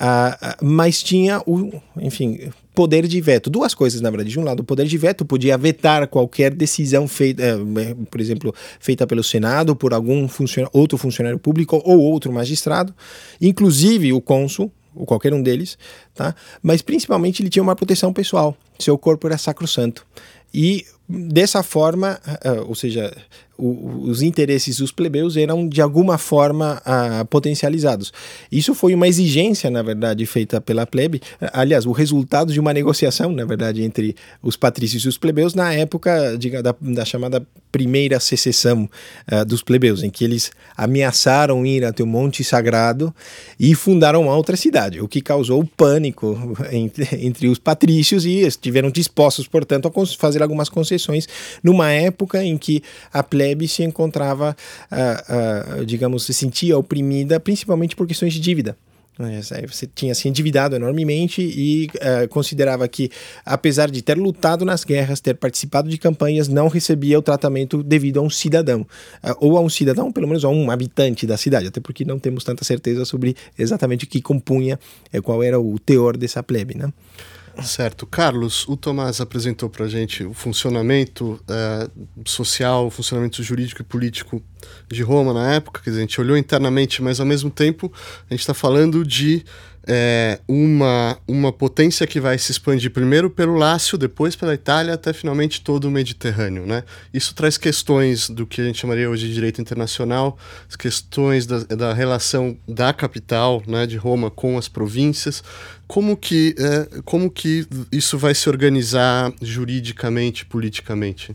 uh, 0.01 0.65
mas 0.65 1.03
tinha 1.03 1.43
o, 1.45 1.81
enfim, 2.01 2.53
poder 2.75 3.07
de 3.07 3.21
veto. 3.21 3.51
Duas 3.51 3.75
coisas, 3.75 4.01
na 4.01 4.09
verdade. 4.09 4.31
De 4.31 4.39
um 4.39 4.45
lado, 4.45 4.61
o 4.61 4.65
poder 4.65 4.87
de 4.87 4.97
veto 4.97 5.25
podia 5.25 5.59
vetar 5.59 6.07
qualquer 6.07 6.55
decisão 6.55 7.07
feita, 7.07 7.43
eh, 7.43 7.97
por 8.11 8.21
exemplo, 8.21 8.55
feita 8.81 9.07
pelo 9.07 9.23
Senado, 9.23 9.77
por 9.77 9.93
algum 9.93 10.27
funcionário, 10.29 10.71
outro 10.79 10.97
funcionário 10.97 11.39
público 11.39 11.83
ou 11.85 12.01
outro 12.01 12.33
magistrado, 12.33 12.95
inclusive 13.41 14.13
o 14.13 14.21
cônsul, 14.21 14.73
ou 14.95 15.07
qualquer 15.07 15.33
um 15.33 15.43
deles, 15.43 15.79
tá? 16.15 16.35
Mas 16.63 16.83
principalmente 16.83 17.43
ele 17.43 17.51
tinha 17.51 17.63
uma 17.63 17.77
proteção 17.77 18.13
pessoal. 18.13 18.57
Seu 18.79 18.97
corpo 18.99 19.27
era 19.27 19.39
sacrossanto. 19.39 20.07
E 20.53 20.85
dessa 21.13 21.63
forma, 21.63 22.19
uh, 22.27 22.67
ou 22.67 22.75
seja, 22.75 23.15
os 23.59 24.23
interesses 24.23 24.79
dos 24.79 24.91
plebeus 24.91 25.37
eram 25.37 25.69
de 25.69 25.81
alguma 25.81 26.17
forma 26.17 26.83
uh, 26.85 27.25
potencializados. 27.27 28.13
Isso 28.51 28.75
foi 28.75 28.95
uma 28.95 29.07
exigência, 29.07 29.71
na 29.71 29.83
verdade, 29.83 30.25
feita 30.27 30.61
pela 30.61 30.87
plebe, 30.87 31.21
aliás, 31.53 31.85
o 31.87 31.93
resultado 31.93 32.53
de 32.53 32.59
uma 32.59 32.73
negociação, 32.73 33.31
na 33.31 33.45
verdade, 33.45 33.83
entre 33.83 34.17
os 34.43 34.57
patrícios 34.57 35.05
e 35.05 35.09
os 35.09 35.19
plebeus 35.19 35.55
na 35.55 35.73
época 35.73 36.37
da, 36.63 36.75
da, 36.81 37.05
chamada 37.05 37.47
primeira 37.71 38.19
secessão 38.19 38.89
uh, 39.31 39.45
dos 39.45 39.63
plebeus, 39.63 40.03
em 40.03 40.11
que 40.11 40.25
eles 40.25 40.51
ameaçaram 40.77 41.65
ir 41.65 41.85
até 41.85 42.03
o 42.03 42.07
Monte 42.07 42.43
Sagrado 42.43 43.15
e 43.61 43.75
fundaram 43.75 44.27
outra 44.27 44.57
cidade, 44.57 45.01
o 45.01 45.07
que 45.07 45.21
causou 45.21 45.65
pânico 45.77 46.57
entre, 46.73 47.09
entre 47.25 47.49
os 47.49 47.59
patrícios 47.59 48.25
e 48.25 48.41
estiveram 48.41 48.91
dispostos, 48.91 49.47
portanto, 49.47 49.87
a 49.87 50.07
fazer 50.19 50.43
algumas 50.43 50.69
concessões 50.69 51.02
numa 51.63 51.91
época 51.91 52.43
em 52.45 52.57
que 52.57 52.83
a 53.13 53.23
plebe 53.23 53.67
se 53.67 53.83
encontrava, 53.83 54.57
uh, 54.91 55.81
uh, 55.81 55.87
digamos, 55.87 56.25
se 56.25 56.35
sentia 56.35 56.77
oprimida, 56.79 57.41
principalmente 57.41 57.97
por 57.97 58.07
questões 58.07 58.33
de 58.33 58.41
dívida. 58.41 58.77
Você 59.69 59.87
tinha 59.95 60.15
se 60.15 60.27
endividado 60.27 60.75
enormemente 60.75 61.43
e 61.43 61.87
uh, 61.87 62.27
considerava 62.29 62.89
que, 62.89 63.11
apesar 63.45 63.91
de 63.91 64.01
ter 64.01 64.17
lutado 64.17 64.65
nas 64.65 64.85
guerras, 64.85 65.21
ter 65.21 65.35
participado 65.35 65.89
de 65.91 65.99
campanhas, 65.99 66.49
não 66.49 66.67
recebia 66.67 67.19
o 67.19 67.23
tratamento 67.23 67.83
devido 67.83 68.21
a 68.21 68.23
um 68.23 68.31
cidadão. 68.31 68.81
Uh, 69.23 69.37
ou 69.39 69.59
a 69.59 69.61
um 69.61 69.69
cidadão, 69.69 70.11
pelo 70.11 70.27
menos 70.27 70.45
a 70.47 70.49
um 70.49 70.71
habitante 70.71 71.27
da 71.27 71.37
cidade, 71.37 71.67
até 71.67 71.79
porque 71.79 72.07
não 72.07 72.19
temos 72.19 72.43
tanta 72.43 72.65
certeza 72.65 73.05
sobre 73.05 73.37
exatamente 73.59 74.07
o 74.07 74.09
que 74.09 74.23
compunha, 74.23 74.81
uh, 75.13 75.23
qual 75.23 75.43
era 75.43 75.61
o 75.61 75.79
teor 75.79 76.17
dessa 76.17 76.43
plebe. 76.43 76.75
Né? 76.75 76.91
Certo. 77.61 78.07
Carlos, 78.07 78.67
o 78.67 78.77
Tomás 78.77 79.21
apresentou 79.21 79.69
para 79.69 79.85
a 79.85 79.89
gente 79.89 80.25
o 80.25 80.33
funcionamento 80.33 81.41
uh, 81.43 82.29
social, 82.29 82.87
o 82.87 82.91
funcionamento 82.91 83.43
jurídico 83.43 83.83
e 83.83 83.85
político 83.85 84.43
de 84.89 85.03
Roma 85.03 85.35
na 85.35 85.55
época, 85.55 85.83
dizer, 85.85 85.99
a 85.99 86.01
gente 86.01 86.21
olhou 86.21 86.37
internamente, 86.37 87.03
mas 87.03 87.21
ao 87.21 87.27
mesmo 87.27 87.51
tempo 87.51 87.93
a 88.29 88.33
gente 88.33 88.41
está 88.41 88.55
falando 88.55 89.05
de 89.05 89.45
é, 89.87 90.41
uma, 90.47 91.19
uma 91.27 91.53
potência 91.53 92.07
que 92.07 92.21
vai 92.21 92.39
se 92.39 92.53
expandir 92.53 92.91
primeiro 92.91 93.29
pelo 93.29 93.57
Lácio, 93.57 93.99
depois 93.99 94.37
pela 94.37 94.55
Itália, 94.55 94.95
até 94.95 95.13
finalmente 95.13 95.61
todo 95.61 95.87
o 95.87 95.91
Mediterrâneo. 95.91 96.67
Né? 96.67 96.85
Isso 97.13 97.35
traz 97.35 97.59
questões 97.59 98.31
do 98.31 98.47
que 98.47 98.61
a 98.61 98.65
gente 98.65 98.79
chamaria 98.79 99.11
hoje 99.11 99.27
de 99.27 99.35
direito 99.35 99.61
internacional, 99.61 100.39
as 100.69 100.77
questões 100.77 101.47
da, 101.47 101.59
da 101.65 101.93
relação 101.93 102.57
da 102.67 102.93
capital, 102.93 103.63
né, 103.67 103.87
de 103.87 103.97
Roma, 103.97 104.31
com 104.31 104.57
as 104.57 104.69
províncias. 104.69 105.43
Como 105.87 106.17
que, 106.17 106.55
é, 106.59 107.03
como 107.03 107.31
que 107.31 107.67
isso 107.91 108.17
vai 108.17 108.35
se 108.35 108.49
organizar 108.49 109.33
juridicamente, 109.43 110.47
politicamente? 110.47 111.35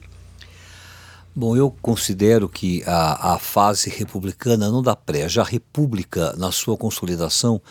Bom, 1.36 1.56
eu 1.56 1.70
considero 1.84 2.50
que 2.50 2.82
a, 2.88 3.34
a 3.34 3.38
fase 3.38 3.92
republicana, 3.92 4.72
não 4.72 4.82
da 4.82 4.96
pré, 4.96 5.30
já 5.30 5.44
a 5.44 5.46
república 5.46 6.34
na 6.36 6.52
sua 6.52 6.76
consolidação, 6.76 7.62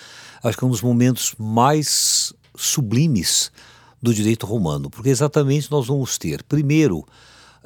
acho 0.47 0.57
que 0.57 0.65
é 0.65 0.67
um 0.67 0.71
dos 0.71 0.83
momentos 0.83 1.35
mais 1.39 2.33
sublimes 2.57 3.51
do 4.01 4.15
direito 4.15 4.47
romano, 4.47 4.89
porque 4.89 5.09
exatamente 5.09 5.71
nós 5.71 5.87
vamos 5.87 6.17
ter, 6.19 6.43
primeiro, 6.43 7.07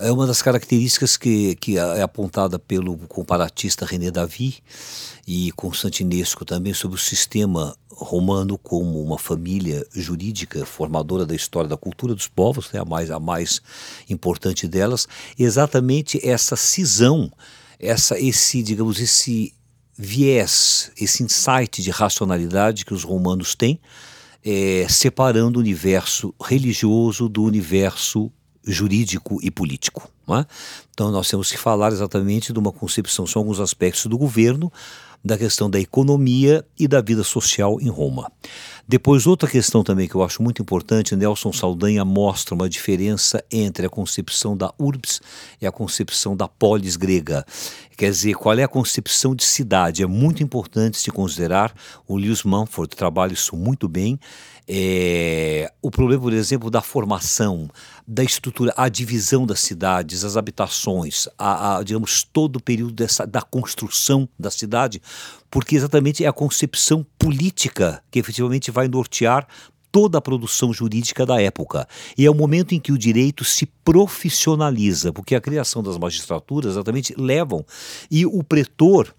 É 0.03 0.11
uma 0.11 0.27
das 0.27 0.41
características 0.41 1.19
que, 1.19 1.55
que 1.57 1.77
é 1.77 2.01
apontada 2.01 2.59
pelo 2.59 2.97
comparatista 3.07 3.85
René 3.85 4.11
Davy 4.11 4.57
e 5.27 5.53
Constantinesco 5.53 6.43
também 6.43 6.73
sobre 6.73 6.97
o 6.97 6.99
sistema 6.99 7.77
romano 7.91 8.57
como 8.57 9.03
uma 9.03 9.19
família 9.19 9.87
jurídica 9.95 10.65
formadora 10.65 11.27
da 11.27 11.35
história 11.35 11.69
da 11.69 11.77
cultura 11.77 12.15
dos 12.15 12.27
povos, 12.29 12.73
né, 12.73 12.81
a, 12.81 12.85
mais, 12.87 13.11
a 13.11 13.21
mais 13.21 13.61
importante 14.09 14.67
delas, 14.67 15.07
exatamente 15.39 16.19
essa 16.27 16.57
cisão, 16.57 17.31
essa, 17.79 18.19
esse, 18.19 18.63
digamos, 18.63 18.99
esse 18.99 19.53
viés, 20.01 20.91
esse 20.99 21.23
insight 21.23 21.83
de 21.83 21.91
racionalidade 21.91 22.87
que 22.87 22.95
os 22.95 23.05
romanos 23.05 23.55
têm, 23.55 23.79
é, 24.43 24.87
separando 24.89 25.59
o 25.59 25.63
universo 25.63 26.35
religioso 26.43 27.29
do 27.29 27.43
universo 27.43 28.33
jurídico 28.65 29.39
e 29.43 29.51
político. 29.51 30.11
É? 30.31 30.47
Então 30.93 31.11
nós 31.11 31.29
temos 31.29 31.51
que 31.51 31.59
falar 31.59 31.89
exatamente 31.89 32.53
de 32.53 32.59
uma 32.59 32.73
concepção, 32.73 33.27
são 33.27 33.41
alguns 33.41 33.61
aspectos 33.61 34.07
do 34.07 34.17
governo, 34.17 34.73
da 35.23 35.37
questão 35.37 35.69
da 35.69 35.79
economia 35.79 36.65
e 36.79 36.89
da 36.89 37.03
vida 37.03 37.23
social 37.23 37.79
em 37.81 37.89
Roma. 37.89 38.33
Depois, 38.87 39.27
outra 39.27 39.49
questão 39.49 39.83
também 39.83 40.09
que 40.09 40.15
eu 40.15 40.23
acho 40.23 40.43
muito 40.43 40.61
importante, 40.63 41.15
Nelson 41.15 41.53
Saldanha 41.53 42.05
mostra 42.05 42.55
uma 42.55 42.69
diferença 42.69 43.45
entre 43.51 43.87
a 43.87 43.91
concepção 43.91 44.57
da 44.57 44.73
urbs 44.79 45.21
e 45.61 45.67
a 45.67 45.73
concepção 45.73 46.37
da 46.37 46.49
polis 46.49 46.97
grega. 46.97 47.45
Quer 47.97 48.11
dizer, 48.11 48.35
qual 48.35 48.59
é 48.59 48.63
a 48.63 48.69
concepção 48.69 49.35
de 49.35 49.45
cidade? 49.45 50.03
É 50.03 50.07
muito 50.07 50.43
importante 50.43 50.99
se 50.99 51.11
considerar, 51.11 51.75
o 52.09 52.17
Lewis 52.17 52.45
Mumford 52.45 52.97
trabalha 52.97 53.35
isso 53.35 53.55
muito 53.55 53.87
bem, 53.89 54.19
é, 54.73 55.69
o 55.83 55.91
problema, 55.91 56.23
por 56.23 56.33
exemplo, 56.33 56.71
da 56.71 56.81
formação, 56.81 57.69
da 58.07 58.23
estrutura, 58.23 58.73
a 58.77 58.89
divisão 58.89 59.45
das 59.45 59.59
cidades, 59.59 60.25
as 60.25 60.37
habitações, 60.37 61.27
a, 61.37 61.79
a, 61.79 61.83
digamos, 61.83 62.23
todo 62.23 62.57
o 62.57 62.63
período 62.63 62.93
dessa, 62.93 63.27
da 63.27 63.43
construção 63.43 64.29
da 64.39 64.49
cidade, 64.49 65.03
porque 65.51 65.75
exatamente 65.75 66.25
é 66.25 66.29
a 66.29 66.33
concepção 66.33 67.05
política 67.19 68.01
que 68.13 68.21
efetivamente 68.21 68.71
vai 68.71 68.87
nortear 68.87 69.45
toda 69.91 70.19
a 70.19 70.21
produção 70.21 70.73
jurídica 70.73 71.27
da 71.27 71.43
época. 71.43 71.89
E 72.17 72.25
é 72.25 72.31
o 72.31 72.35
momento 72.35 72.73
em 72.73 72.79
que 72.79 72.93
o 72.93 72.99
direito 72.99 73.45
se 73.45 73.67
profissionaliza, 73.67 75.13
porque 75.13 75.35
a 75.35 75.41
criação 75.41 75.83
das 75.83 75.99
magistraturas 75.99 76.75
exatamente 76.75 77.13
levam. 77.19 77.67
E 78.09 78.25
o 78.25 78.45
pretor 78.45 79.13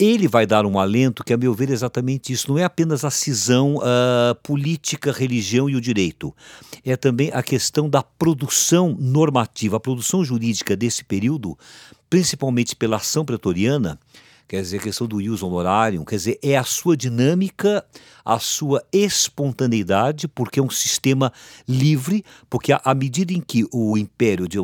ele 0.00 0.26
vai 0.26 0.46
dar 0.46 0.64
um 0.64 0.78
alento 0.78 1.22
que, 1.22 1.32
a 1.32 1.36
meu 1.36 1.52
ver, 1.52 1.68
é 1.68 1.74
exatamente 1.74 2.32
isso. 2.32 2.50
Não 2.50 2.58
é 2.58 2.64
apenas 2.64 3.04
a 3.04 3.10
cisão 3.10 3.76
uh, 3.76 4.34
política, 4.42 5.12
religião 5.12 5.68
e 5.68 5.76
o 5.76 5.80
direito. 5.80 6.34
É 6.82 6.96
também 6.96 7.30
a 7.34 7.42
questão 7.42 7.88
da 7.88 8.02
produção 8.02 8.96
normativa, 8.98 9.76
a 9.76 9.80
produção 9.80 10.24
jurídica 10.24 10.74
desse 10.74 11.04
período, 11.04 11.56
principalmente 12.08 12.74
pela 12.74 12.96
ação 12.96 13.26
pretoriana, 13.26 14.00
quer 14.50 14.62
dizer, 14.62 14.78
a 14.78 14.82
questão 14.82 15.06
do 15.06 15.20
ius 15.20 15.44
honorarium, 15.44 16.04
quer 16.04 16.16
dizer, 16.16 16.38
é 16.42 16.56
a 16.56 16.64
sua 16.64 16.96
dinâmica, 16.96 17.84
a 18.24 18.40
sua 18.40 18.82
espontaneidade, 18.92 20.26
porque 20.26 20.58
é 20.58 20.62
um 20.62 20.68
sistema 20.68 21.32
livre, 21.68 22.24
porque 22.48 22.72
à 22.72 22.92
medida 22.92 23.32
em 23.32 23.40
que 23.40 23.64
o 23.72 23.96
império, 23.96 24.48
de, 24.48 24.58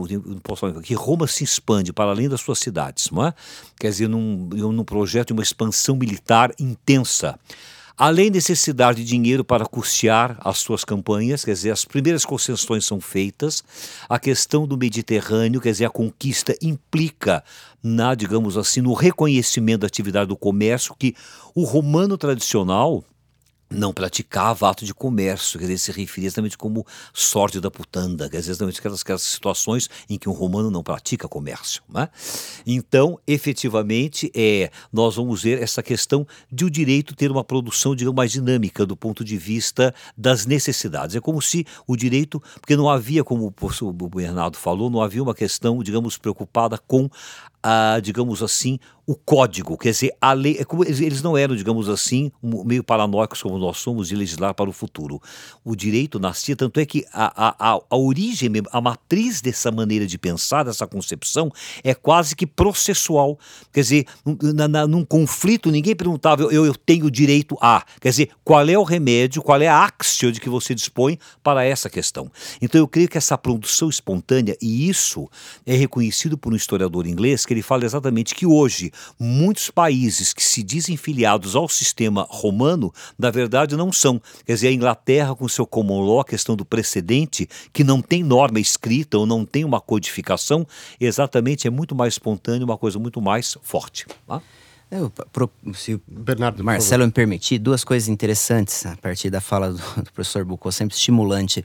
que 0.82 0.94
Roma 0.94 1.28
se 1.28 1.44
expande 1.44 1.92
para 1.92 2.10
além 2.10 2.28
das 2.28 2.40
suas 2.40 2.58
cidades, 2.58 3.12
não 3.12 3.24
é? 3.24 3.32
quer 3.78 3.90
dizer, 3.90 4.08
num, 4.08 4.48
num 4.48 4.84
projeto 4.84 5.28
de 5.28 5.34
uma 5.34 5.42
expansão 5.44 5.94
militar 5.94 6.52
intensa, 6.58 7.38
Além 7.98 8.28
necessitar 8.28 8.94
de 8.94 9.02
dinheiro 9.02 9.42
para 9.42 9.64
custear 9.64 10.36
as 10.44 10.58
suas 10.58 10.84
campanhas, 10.84 11.42
quer 11.42 11.52
dizer, 11.52 11.70
as 11.70 11.86
primeiras 11.86 12.26
concessões 12.26 12.84
são 12.84 13.00
feitas, 13.00 13.64
a 14.06 14.18
questão 14.18 14.66
do 14.66 14.76
Mediterrâneo, 14.76 15.62
quer 15.62 15.70
dizer, 15.70 15.86
a 15.86 15.90
conquista 15.90 16.54
implica 16.60 17.42
na, 17.82 18.14
digamos 18.14 18.58
assim, 18.58 18.82
no 18.82 18.92
reconhecimento 18.92 19.80
da 19.80 19.86
atividade 19.86 20.28
do 20.28 20.36
comércio 20.36 20.94
que 20.98 21.14
o 21.54 21.64
romano 21.64 22.18
tradicional 22.18 23.02
não 23.68 23.92
praticava 23.92 24.70
ato 24.70 24.84
de 24.84 24.94
comércio, 24.94 25.58
quer 25.58 25.66
dizer, 25.66 25.78
se 25.78 25.92
referia 25.92 26.28
exatamente 26.28 26.56
como 26.56 26.86
sorte 27.12 27.60
da 27.60 27.70
putanda, 27.70 28.28
quer 28.28 28.38
dizer, 28.38 28.52
exatamente 28.52 28.78
aquelas, 28.78 29.02
aquelas 29.02 29.22
situações 29.22 29.90
em 30.08 30.18
que 30.18 30.28
um 30.28 30.32
romano 30.32 30.70
não 30.70 30.82
pratica 30.82 31.28
comércio. 31.28 31.82
Né? 31.88 32.08
Então, 32.64 33.18
efetivamente, 33.26 34.30
é, 34.34 34.70
nós 34.92 35.16
vamos 35.16 35.42
ver 35.42 35.60
essa 35.62 35.82
questão 35.82 36.26
de 36.50 36.64
o 36.64 36.70
direito 36.70 37.14
ter 37.14 37.30
uma 37.30 37.42
produção, 37.44 37.94
digamos, 37.94 38.16
mais 38.16 38.32
dinâmica 38.32 38.86
do 38.86 38.96
ponto 38.96 39.24
de 39.24 39.36
vista 39.36 39.94
das 40.16 40.46
necessidades. 40.46 41.16
É 41.16 41.20
como 41.20 41.42
se 41.42 41.66
o 41.86 41.96
direito, 41.96 42.40
porque 42.60 42.76
não 42.76 42.88
havia, 42.88 43.24
como 43.24 43.52
o 43.52 44.08
Bernardo 44.08 44.56
falou, 44.56 44.88
não 44.88 45.02
havia 45.02 45.22
uma 45.22 45.34
questão, 45.34 45.82
digamos, 45.82 46.16
preocupada 46.16 46.78
com 46.78 47.10
a, 47.66 47.98
digamos 47.98 48.44
assim, 48.44 48.78
o 49.04 49.14
código, 49.14 49.76
quer 49.78 49.90
dizer, 49.90 50.12
a 50.20 50.32
lei, 50.32 50.58
é 50.58 50.64
eles 51.00 51.22
não 51.22 51.36
eram, 51.36 51.54
digamos 51.54 51.88
assim, 51.88 52.30
meio 52.42 52.82
paranoicos 52.82 53.40
como 53.40 53.56
nós 53.56 53.78
somos 53.78 54.08
de 54.08 54.16
legislar 54.16 54.52
para 54.52 54.68
o 54.68 54.72
futuro. 54.72 55.22
O 55.64 55.76
direito 55.76 56.18
nascia, 56.18 56.56
tanto 56.56 56.80
é 56.80 56.86
que 56.86 57.04
a, 57.12 57.48
a, 57.48 57.80
a 57.88 57.96
origem, 57.96 58.50
a 58.72 58.80
matriz 58.80 59.40
dessa 59.40 59.70
maneira 59.70 60.06
de 60.06 60.18
pensar, 60.18 60.64
dessa 60.64 60.88
concepção, 60.88 61.52
é 61.84 61.94
quase 61.94 62.34
que 62.34 62.46
processual. 62.46 63.38
Quer 63.72 63.80
dizer, 63.80 64.06
na, 64.54 64.66
na, 64.66 64.86
num 64.88 65.04
conflito, 65.04 65.70
ninguém 65.70 65.94
perguntava, 65.94 66.42
eu, 66.42 66.66
eu 66.66 66.74
tenho 66.74 67.08
direito 67.08 67.56
a. 67.60 67.84
Quer 68.00 68.10
dizer, 68.10 68.30
qual 68.44 68.68
é 68.68 68.76
o 68.76 68.82
remédio, 68.82 69.40
qual 69.40 69.60
é 69.60 69.68
a 69.68 69.84
axio 69.84 70.32
de 70.32 70.40
que 70.40 70.48
você 70.48 70.74
dispõe 70.74 71.16
para 71.44 71.64
essa 71.64 71.88
questão. 71.88 72.30
Então 72.60 72.80
eu 72.80 72.88
creio 72.88 73.08
que 73.08 73.18
essa 73.18 73.38
produção 73.38 73.88
espontânea, 73.88 74.56
e 74.60 74.88
isso 74.88 75.28
é 75.64 75.76
reconhecido 75.76 76.36
por 76.36 76.52
um 76.52 76.56
historiador 76.56 77.06
inglês, 77.06 77.46
que 77.46 77.55
ele 77.56 77.62
fala 77.62 77.84
exatamente 77.84 78.34
que 78.34 78.46
hoje 78.46 78.92
muitos 79.18 79.70
países 79.70 80.32
que 80.32 80.44
se 80.44 80.62
dizem 80.62 80.96
filiados 80.96 81.56
ao 81.56 81.68
sistema 81.68 82.26
romano, 82.28 82.92
na 83.18 83.30
verdade 83.30 83.76
não 83.76 83.90
são. 83.90 84.20
Quer 84.44 84.54
dizer, 84.54 84.68
a 84.68 84.72
Inglaterra 84.72 85.34
com 85.34 85.48
seu 85.48 85.66
common 85.66 86.00
law, 86.00 86.20
a 86.20 86.24
questão 86.24 86.54
do 86.54 86.64
precedente, 86.64 87.48
que 87.72 87.82
não 87.82 88.02
tem 88.02 88.22
norma 88.22 88.60
escrita 88.60 89.18
ou 89.18 89.26
não 89.26 89.44
tem 89.44 89.64
uma 89.64 89.80
codificação, 89.80 90.66
exatamente 91.00 91.66
é 91.66 91.70
muito 91.70 91.94
mais 91.94 92.14
espontâneo, 92.14 92.66
uma 92.66 92.78
coisa 92.78 92.98
muito 92.98 93.20
mais 93.20 93.56
forte. 93.62 94.06
Tá? 94.26 94.42
Eu, 94.88 95.10
pro, 95.32 95.50
se 95.74 96.00
Bernardo, 96.06 96.62
Marcelo 96.62 97.04
me 97.04 97.10
permitir, 97.10 97.58
duas 97.58 97.82
coisas 97.82 98.08
interessantes 98.08 98.86
a 98.86 98.96
partir 98.96 99.30
da 99.30 99.40
fala 99.40 99.72
do, 99.72 99.78
do 100.02 100.12
professor 100.12 100.44
Bucco, 100.44 100.70
sempre 100.70 100.94
estimulante. 100.94 101.64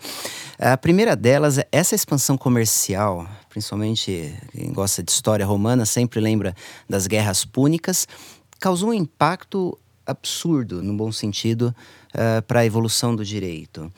A 0.58 0.75
primeira 0.75 1.15
delas 1.15 1.60
é 1.60 1.67
essa 1.71 1.93
expansão 1.93 2.36
comercial, 2.36 3.27
principalmente 3.51 4.33
quem 4.53 4.71
gosta 4.71 5.03
de 5.03 5.11
história 5.11 5.45
romana 5.45 5.85
sempre 5.85 6.21
lembra 6.21 6.55
das 6.89 7.05
guerras 7.05 7.43
púnicas, 7.43 8.07
causou 8.59 8.89
um 8.89 8.93
impacto 8.93 9.77
absurdo, 10.07 10.81
no 10.81 10.95
bom 10.95 11.11
sentido, 11.11 11.75
uh, 12.15 12.41
para 12.43 12.61
a 12.61 12.65
evolução 12.65 13.13
do 13.13 13.25
direito. 13.25 13.91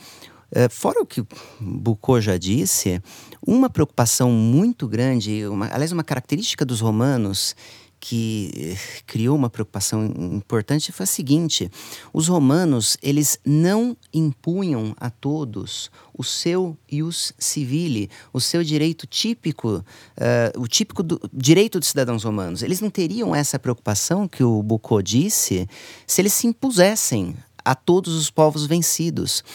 Uh, 0.51 0.69
fora 0.71 1.01
o 1.01 1.05
que 1.05 1.23
Bucco 1.61 2.19
já 2.19 2.35
disse, 2.35 2.99
uma 3.45 3.69
preocupação 3.69 4.31
muito 4.31 4.87
grande, 4.87 5.45
uma, 5.45 5.67
aliás, 5.71 5.91
uma 5.91 6.03
característica 6.03 6.65
dos 6.65 6.81
romanos 6.81 7.55
que 8.05 8.51
eh, 8.53 9.01
criou 9.07 9.33
uma 9.33 9.49
preocupação 9.49 10.05
importante 10.05 10.91
foi 10.91 11.05
a 11.05 11.07
seguinte: 11.07 11.71
os 12.11 12.27
romanos 12.27 12.97
eles 13.01 13.39
não 13.45 13.95
impunham 14.13 14.93
a 14.99 15.09
todos 15.09 15.89
o 16.13 16.21
seu 16.21 16.77
ius 16.91 17.31
civile, 17.39 18.09
o 18.33 18.41
seu 18.41 18.61
direito 18.61 19.07
típico, 19.07 19.77
uh, 19.77 20.59
o 20.59 20.67
típico 20.67 21.01
do, 21.01 21.17
direito 21.31 21.79
dos 21.79 21.87
cidadãos 21.87 22.25
romanos. 22.25 22.61
Eles 22.61 22.81
não 22.81 22.89
teriam 22.89 23.33
essa 23.33 23.57
preocupação 23.57 24.27
que 24.27 24.43
o 24.43 24.61
Bucco 24.61 25.01
disse 25.01 25.65
se 26.05 26.21
eles 26.21 26.33
se 26.33 26.45
impusessem 26.45 27.33
a 27.63 27.73
todos 27.73 28.15
os 28.15 28.29
povos 28.29 28.65
vencidos. 28.65 29.45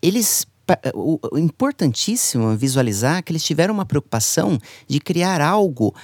Eles 0.00 0.46
o, 0.94 1.20
importantíssimo 1.36 2.56
visualizar 2.56 3.22
que 3.22 3.30
eles 3.30 3.44
tiveram 3.44 3.74
uma 3.74 3.84
preocupação 3.84 4.58
de 4.88 4.98
criar 4.98 5.42
algo 5.42 5.94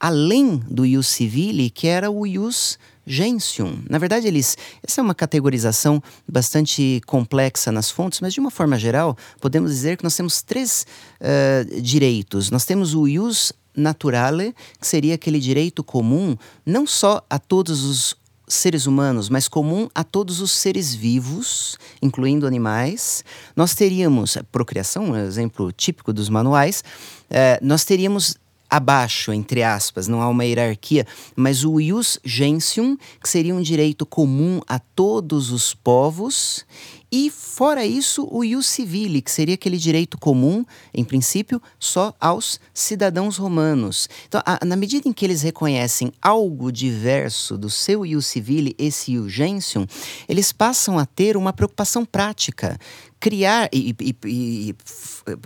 além 0.00 0.56
do 0.68 0.84
ius 0.86 1.06
civile, 1.06 1.70
que 1.70 1.86
era 1.86 2.10
o 2.10 2.26
ius 2.26 2.78
gentium. 3.08 3.82
Na 3.88 3.98
verdade, 3.98 4.26
eles. 4.26 4.56
Essa 4.86 5.00
é 5.00 5.02
uma 5.02 5.14
categorização 5.14 6.02
bastante 6.30 7.00
complexa 7.06 7.72
nas 7.72 7.90
fontes, 7.90 8.20
mas 8.20 8.34
de 8.34 8.40
uma 8.40 8.50
forma 8.50 8.78
geral, 8.78 9.16
podemos 9.40 9.70
dizer 9.70 9.96
que 9.96 10.04
nós 10.04 10.14
temos 10.14 10.42
três 10.42 10.86
uh, 11.20 11.80
direitos. 11.80 12.50
Nós 12.50 12.64
temos 12.64 12.94
o 12.94 13.08
ius 13.08 13.52
naturale, 13.74 14.54
que 14.80 14.86
seria 14.86 15.14
aquele 15.14 15.40
direito 15.40 15.82
comum, 15.82 16.36
não 16.66 16.86
só 16.86 17.24
a 17.30 17.38
todos 17.38 17.84
os 17.84 18.14
seres 18.46 18.86
humanos, 18.86 19.28
mas 19.28 19.46
comum 19.46 19.88
a 19.94 20.02
todos 20.02 20.40
os 20.40 20.52
seres 20.52 20.94
vivos, 20.94 21.78
incluindo 22.00 22.46
animais. 22.46 23.22
Nós 23.54 23.74
teríamos 23.74 24.36
a 24.36 24.44
procriação, 24.44 25.10
um 25.10 25.16
exemplo 25.16 25.70
típico 25.70 26.12
dos 26.12 26.28
manuais. 26.28 26.82
Uh, 27.30 27.64
nós 27.64 27.84
teríamos 27.84 28.36
abaixo, 28.68 29.32
entre 29.32 29.62
aspas, 29.62 30.06
não 30.08 30.20
há 30.20 30.28
uma 30.28 30.44
hierarquia, 30.44 31.06
mas 31.34 31.64
o 31.64 31.80
ius 31.80 32.18
gentium, 32.24 32.96
que 33.22 33.28
seria 33.28 33.54
um 33.54 33.62
direito 33.62 34.04
comum 34.04 34.60
a 34.66 34.78
todos 34.78 35.50
os 35.50 35.74
povos, 35.74 36.64
e 37.10 37.30
Fora 37.58 37.84
isso, 37.84 38.28
o 38.30 38.44
ius 38.44 38.66
civile, 38.66 39.20
que 39.20 39.32
seria 39.32 39.56
aquele 39.56 39.78
direito 39.78 40.16
comum, 40.16 40.64
em 40.94 41.02
princípio, 41.02 41.60
só 41.76 42.14
aos 42.20 42.60
cidadãos 42.72 43.36
romanos. 43.36 44.08
Então, 44.28 44.40
a, 44.46 44.64
na 44.64 44.76
medida 44.76 45.08
em 45.08 45.12
que 45.12 45.24
eles 45.24 45.42
reconhecem 45.42 46.12
algo 46.22 46.70
diverso 46.70 47.58
do 47.58 47.68
seu 47.68 48.06
ius 48.06 48.26
civile, 48.26 48.76
esse 48.78 49.14
ius 49.14 49.32
gentium, 49.32 49.86
eles 50.28 50.52
passam 50.52 51.00
a 51.00 51.04
ter 51.04 51.36
uma 51.36 51.52
preocupação 51.52 52.04
prática 52.04 52.78
criar 53.18 53.68
e, 53.72 53.96
e, 54.00 54.16
e, 54.24 54.76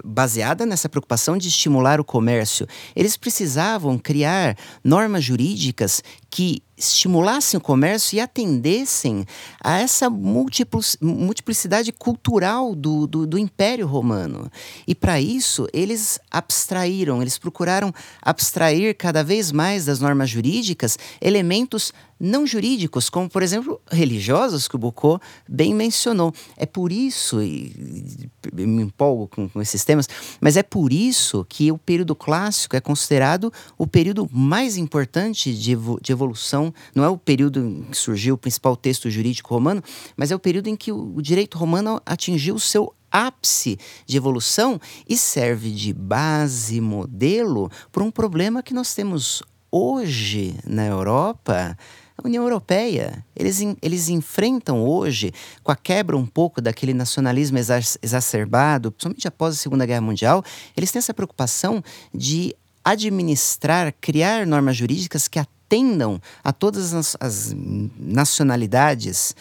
baseada 0.05 0.67
nessa 0.67 0.91
preocupação 0.91 1.39
de 1.39 1.49
estimular 1.49 1.99
o 1.99 2.05
comércio, 2.05 2.67
eles 2.95 3.17
precisavam 3.17 3.99
criar 3.99 4.57
normas 4.85 5.25
jurídicas 5.25 6.03
que 6.29 6.63
estimulassem 6.87 7.59
o 7.59 7.61
comércio 7.61 8.17
e 8.17 8.21
atendessem 8.21 9.27
a 9.63 9.79
essa 9.79 10.09
multiplicidade 10.11 11.93
cultural 11.93 12.75
do, 12.75 13.07
do, 13.07 13.27
do 13.27 13.39
Império 13.39 13.87
Romano. 13.87 14.51
E 14.87 14.95
para 14.95 15.21
isso, 15.21 15.67
eles 15.73 16.19
abstraíram, 16.31 17.21
eles 17.21 17.39
procuraram 17.39 17.93
abstrair 18.21 18.95
cada 18.97 19.23
vez 19.23 19.53
mais 19.53 19.85
das 19.85 20.01
normas 20.01 20.31
jurídicas 20.31 20.99
elementos 21.21 21.93
não 22.25 22.47
jurídicos, 22.47 23.11
como, 23.11 23.29
por 23.29 23.43
exemplo, 23.43 23.81
religiosos, 23.91 24.69
que 24.69 24.77
o 24.77 24.79
Bocô 24.79 25.21
bem 25.49 25.75
mencionou. 25.75 26.33
É 26.57 26.65
por 26.65 26.93
isso, 26.93 27.43
e, 27.43 28.31
me 28.53 28.83
empolgo 28.83 29.27
com, 29.27 29.49
com 29.49 29.61
esses 29.61 29.85
temas, 29.85 30.09
mas 30.41 30.57
é 30.57 30.63
por 30.63 30.93
isso 30.93 31.45
que 31.49 31.73
o 31.73 31.79
período 31.79 32.15
clássico 32.15 32.77
é 32.77 32.81
considerado 32.81 33.53
o 33.77 33.89
período 33.89 34.29
mais 34.33 34.77
importante 34.77 35.53
de, 35.53 35.77
de 36.01 36.13
evolução. 36.13 36.73
Não 36.95 37.03
é 37.03 37.09
o 37.09 37.19
período 37.19 37.59
em 37.59 37.83
que 37.83 37.97
surgiu 37.97 38.37
o 38.37 38.39
principal 38.39 38.77
texto 38.77 39.11
jurídico 39.11 39.53
romano, 39.53 39.83
mas 40.17 40.31
é 40.31 40.37
o 40.37 40.39
período 40.39 40.69
em 40.69 40.77
que 40.77 40.93
o, 40.93 41.17
o 41.17 41.21
direito 41.21 41.59
romano 41.59 42.01
atingiu 42.07 42.55
o 42.55 42.61
seu 42.61 42.95
ápice 43.11 43.79
de 44.07 44.17
evolução 44.17 44.81
e 45.09 45.17
serve 45.17 45.71
de 45.71 45.93
base, 45.93 46.81
modelo 46.81 47.69
para 47.91 48.05
um 48.05 48.13
problema 48.13 48.63
que 48.63 48.73
nós 48.73 48.95
temos 48.95 49.43
hoje 49.73 50.55
na 50.67 50.87
Europa 50.87 51.77
a 52.17 52.27
União 52.27 52.43
Europeia. 52.45 53.25
Eles, 53.35 53.61
eles 53.81 54.09
enfrentam 54.09 54.83
hoje, 54.83 55.33
com 55.63 55.73
a 55.73 55.77
quebra 55.77 56.17
um 56.17 56.27
pouco 56.27 56.61
daquele 56.61 56.95
nacionalismo 56.95 57.59
exacerbado, 58.03 58.91
principalmente 58.93 59.29
após 59.29 59.55
a 59.55 59.59
Segunda 59.59 59.87
Guerra 59.87 60.01
Mundial, 60.01 60.45
eles 60.77 60.91
têm 60.91 60.99
essa 60.99 61.15
preocupação 61.15 61.83
de 62.13 62.55
administrar, 62.85 63.95
criar 64.01 64.47
normas 64.47 64.77
jurídicas 64.77 65.29
que 65.29 65.39
atendam 65.39 66.21
a 66.43 66.53
todas 66.53 66.93
as, 66.93 67.17
as 67.21 67.55
nacionalidades 67.99 69.35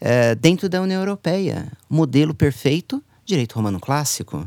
uh, 0.00 0.34
dentro 0.36 0.68
da 0.68 0.80
União 0.80 1.00
Europeia. 1.00 1.70
Modelo 1.88 2.34
perfeito, 2.34 3.02
direito 3.24 3.54
romano 3.54 3.78
clássico. 3.78 4.46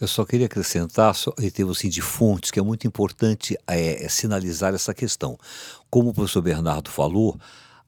Eu 0.00 0.08
só 0.08 0.24
queria 0.24 0.46
acrescentar, 0.46 1.14
em 1.38 1.50
termos 1.50 1.78
assim, 1.78 1.90
de 1.90 2.00
fontes, 2.00 2.50
que 2.50 2.58
é 2.58 2.62
muito 2.62 2.86
importante 2.86 3.54
é, 3.66 4.04
é 4.04 4.08
sinalizar 4.08 4.74
essa 4.74 4.94
questão. 4.94 5.38
Como 5.90 6.08
o 6.08 6.14
professor 6.14 6.40
Bernardo 6.40 6.88
falou, 6.88 7.38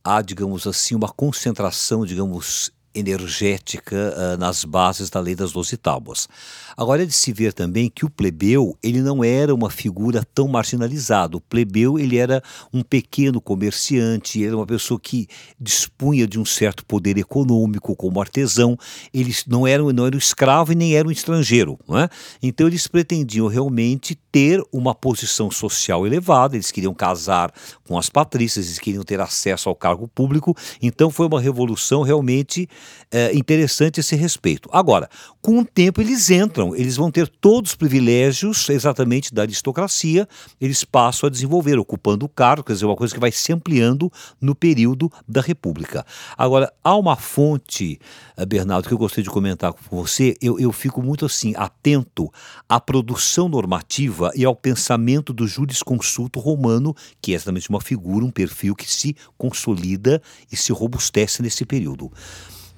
há, 0.04 0.20
digamos 0.20 0.66
assim, 0.66 0.94
uma 0.94 1.08
concentração, 1.08 2.04
digamos, 2.04 2.70
energética 2.94 4.14
uh, 4.16 4.36
nas 4.38 4.64
bases 4.64 5.10
da 5.10 5.20
lei 5.20 5.34
das 5.34 5.52
doze 5.52 5.76
tábuas. 5.76 6.28
Agora 6.76 7.02
é 7.02 7.06
de 7.06 7.12
se 7.12 7.32
ver 7.32 7.52
também 7.52 7.90
que 7.90 8.04
o 8.04 8.10
plebeu 8.10 8.76
ele 8.82 9.00
não 9.00 9.22
era 9.22 9.54
uma 9.54 9.70
figura 9.70 10.26
tão 10.34 10.48
marginalizada. 10.48 11.36
O 11.36 11.40
plebeu 11.40 11.98
ele 11.98 12.16
era 12.16 12.42
um 12.72 12.82
pequeno 12.82 13.40
comerciante, 13.40 14.38
ele 14.38 14.48
era 14.48 14.56
uma 14.56 14.66
pessoa 14.66 14.98
que 14.98 15.26
dispunha 15.60 16.26
de 16.26 16.38
um 16.38 16.44
certo 16.44 16.84
poder 16.84 17.18
econômico 17.18 17.94
como 17.94 18.20
artesão. 18.20 18.76
Eles 19.12 19.44
não 19.46 19.66
eram 19.66 19.92
não 19.92 20.06
eram 20.06 20.18
escravo 20.18 20.72
e 20.72 20.74
nem 20.74 20.94
eram 20.94 21.10
estrangeiro, 21.10 21.78
não 21.86 21.98
é? 21.98 22.08
Então 22.42 22.66
eles 22.66 22.86
pretendiam 22.86 23.46
realmente 23.46 24.14
ter 24.14 24.62
uma 24.72 24.94
posição 24.94 25.50
social 25.50 26.06
elevada. 26.06 26.56
Eles 26.56 26.70
queriam 26.70 26.94
casar 26.94 27.52
com 27.86 27.98
as 27.98 28.08
patrícias, 28.08 28.66
eles 28.66 28.78
queriam 28.78 29.04
ter 29.04 29.20
acesso 29.20 29.68
ao 29.68 29.74
cargo 29.74 30.08
público. 30.08 30.56
Então 30.80 31.10
foi 31.10 31.26
uma 31.26 31.40
revolução 31.40 32.02
realmente 32.02 32.68
é, 33.10 33.34
interessante 33.34 34.00
esse 34.00 34.16
respeito. 34.16 34.68
Agora, 34.72 35.08
com 35.40 35.58
o 35.58 35.64
tempo 35.64 36.00
eles 36.00 36.30
entram, 36.30 36.74
eles 36.74 36.96
vão 36.96 37.10
ter 37.10 37.28
todos 37.28 37.72
os 37.72 37.76
privilégios 37.76 38.68
exatamente 38.70 39.34
da 39.34 39.42
aristocracia, 39.42 40.26
eles 40.60 40.84
passam 40.84 41.26
a 41.26 41.30
desenvolver, 41.30 41.78
ocupando 41.78 42.24
o 42.24 42.28
cargo, 42.28 42.64
quer 42.64 42.72
dizer, 42.72 42.86
uma 42.86 42.96
coisa 42.96 43.12
que 43.12 43.20
vai 43.20 43.32
se 43.32 43.52
ampliando 43.52 44.10
no 44.40 44.54
período 44.54 45.10
da 45.28 45.40
República. 45.40 46.06
Agora, 46.36 46.72
há 46.82 46.96
uma 46.96 47.16
fonte, 47.16 47.98
eh, 48.36 48.46
Bernardo, 48.46 48.88
que 48.88 48.94
eu 48.94 48.98
gostaria 48.98 49.24
de 49.24 49.30
comentar 49.30 49.72
com 49.72 49.96
você, 49.96 50.36
eu, 50.40 50.58
eu 50.58 50.72
fico 50.72 51.02
muito 51.02 51.26
assim, 51.26 51.52
atento 51.56 52.30
à 52.68 52.80
produção 52.80 53.48
normativa 53.48 54.30
e 54.34 54.44
ao 54.44 54.54
pensamento 54.54 55.32
do 55.32 55.46
jurisconsulto 55.46 56.40
romano, 56.40 56.94
que 57.20 57.32
é 57.32 57.34
exatamente 57.34 57.68
uma 57.68 57.80
figura, 57.80 58.24
um 58.24 58.30
perfil 58.30 58.74
que 58.74 58.90
se 58.90 59.16
consolida 59.36 60.22
e 60.50 60.56
se 60.56 60.72
robustece 60.72 61.42
nesse 61.42 61.64
período. 61.64 62.10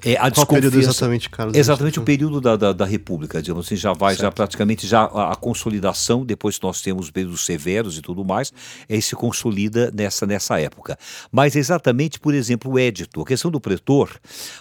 É, 0.05 0.17
a 0.19 0.31
Qual 0.31 0.47
período 0.47 0.79
exatamente, 0.79 1.31
Carlos? 1.31 1.57
Exatamente 1.57 1.99
o 1.99 2.03
período 2.03 2.41
da, 2.41 2.57
da, 2.57 2.73
da, 2.73 2.85
República, 2.85 3.41
digamos 3.41 3.67
assim, 3.67 3.77
já 3.77 3.93
vai, 3.93 4.15
certo. 4.15 4.23
já 4.23 4.31
praticamente 4.31 4.87
já 4.87 5.05
a, 5.05 5.33
a, 5.33 5.37
consolidação, 5.37 6.25
depois 6.25 6.61
nós 6.61 6.83
temos 6.83 7.07
os 7.07 7.11
períodos 7.11 7.45
severos 7.45 7.97
e 7.97 8.03
tudo 8.03 8.25
mais, 8.25 8.53
aí 8.89 9.01
se 9.01 9.17
consolida 9.17 9.91
nessa, 9.95 10.27
nessa 10.27 10.61
época. 10.61 10.99
Mas 11.33 11.57
exatamente, 11.57 12.21
por 12.21 12.35
exemplo, 12.35 12.73
o 12.73 12.79
édito, 12.79 13.23
a 13.23 13.25
questão 13.25 13.51
do 13.51 13.59
pretor, 13.61 14.11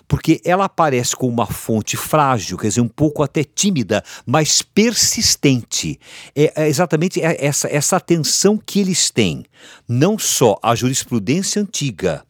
porque 0.08 0.42
ela 0.46 0.66
aparece 0.66 1.16
com 1.16 1.28
uma 1.28 1.46
fonte 1.46 1.98
frágil, 1.98 2.58
quer 2.58 2.70
dizer, 2.70 2.82
um 2.82 2.88
pouco 2.88 3.22
até 3.22 3.44
tímida, 3.44 4.02
mas 4.26 4.62
persistente. 4.62 6.00
É, 6.34 6.64
é 6.64 6.70
exatamente 6.70 7.20
essa, 7.22 7.68
essa 7.68 7.98
atenção 7.98 8.58
que 8.58 8.80
eles 8.80 9.10
têm, 9.10 9.44
não 9.88 10.18
só 10.18 10.58
à 10.64 10.74
jurisprudência 10.74 11.62
antiga, 11.62 12.24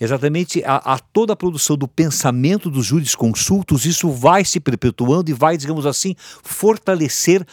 exatamente 0.00 0.64
a, 0.64 0.76
a, 0.76 0.98
toda 0.98 1.34
a 1.34 1.36
produção 1.36 1.76
do 1.76 1.86
pensamento 1.86 2.70
dos 2.70 2.86
jurisconsultos, 2.86 3.84
isso 3.84 4.10
vai 4.10 4.44
se 4.44 4.58
perpetuando 4.58 5.30
e 5.30 5.34
vai, 5.34 5.56
digamos 5.56 5.84
assim, 5.84 6.16
fortalecer 6.42 7.46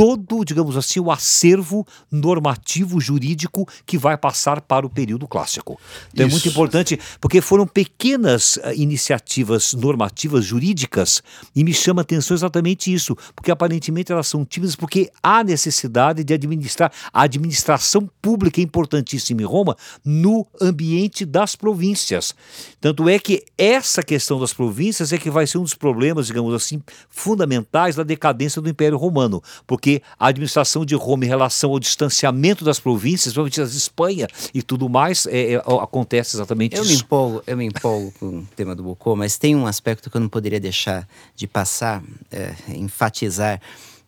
todo, 0.00 0.46
digamos 0.46 0.78
assim, 0.78 0.98
o 0.98 1.10
acervo 1.10 1.86
normativo 2.10 2.98
jurídico 2.98 3.68
que 3.84 3.98
vai 3.98 4.16
passar 4.16 4.62
para 4.62 4.86
o 4.86 4.88
período 4.88 5.28
clássico. 5.28 5.78
Então 6.14 6.26
Isso. 6.26 6.36
é 6.36 6.38
muito 6.38 6.48
importante, 6.48 6.98
porque 7.20 7.42
foram 7.42 7.66
pequenas 7.66 8.56
uh, 8.56 8.72
iniciativas 8.74 9.74
normativas 9.74 10.42
jurídicas 10.42 11.22
e 11.54 11.62
me 11.62 11.74
chama 11.74 12.00
a 12.00 12.04
atenção 12.04 12.34
exatamente 12.34 12.90
isso, 12.90 13.14
porque 13.36 13.50
aparentemente 13.50 14.10
elas 14.10 14.26
são 14.26 14.42
tímidas 14.42 14.74
porque 14.74 15.10
há 15.22 15.44
necessidade 15.44 16.24
de 16.24 16.32
administrar. 16.32 16.90
A 17.12 17.24
administração 17.24 18.08
pública 18.22 18.58
é 18.58 18.64
importantíssima 18.64 19.42
em 19.42 19.44
Roma 19.44 19.76
no 20.02 20.46
ambiente 20.62 21.26
das 21.26 21.54
províncias. 21.54 22.34
Tanto 22.80 23.06
é 23.06 23.18
que 23.18 23.44
essa 23.58 24.02
questão 24.02 24.40
das 24.40 24.54
províncias 24.54 25.12
é 25.12 25.18
que 25.18 25.30
vai 25.30 25.46
ser 25.46 25.58
um 25.58 25.62
dos 25.62 25.74
problemas, 25.74 26.26
digamos 26.26 26.54
assim, 26.54 26.82
fundamentais 27.10 27.96
da 27.96 28.02
decadência 28.02 28.62
do 28.62 28.68
Império 28.70 28.96
Romano, 28.96 29.42
porque 29.66 29.89
porque 29.90 30.02
a 30.18 30.28
administração 30.28 30.84
de 30.84 30.94
Roma 30.94 31.24
em 31.24 31.28
relação 31.28 31.70
ao 31.70 31.80
distanciamento 31.80 32.64
das 32.64 32.78
províncias, 32.78 33.34
principalmente 33.34 33.60
das 33.60 33.74
Espanha 33.74 34.28
e 34.54 34.62
tudo 34.62 34.88
mais, 34.88 35.26
é, 35.26 35.54
é, 35.54 35.56
acontece 35.56 36.36
exatamente 36.36 36.76
eu 36.76 36.82
isso. 36.82 36.92
Me 36.92 37.00
empolgo, 37.00 37.42
eu 37.46 37.56
me 37.56 37.64
empolgo 37.64 38.12
com 38.18 38.26
o 38.26 38.48
tema 38.54 38.74
do 38.74 38.82
Bocô, 38.82 39.16
mas 39.16 39.38
tem 39.38 39.56
um 39.56 39.66
aspecto 39.66 40.10
que 40.10 40.16
eu 40.16 40.20
não 40.20 40.28
poderia 40.28 40.60
deixar 40.60 41.08
de 41.34 41.46
passar, 41.46 42.02
é, 42.30 42.54
enfatizar 42.68 43.60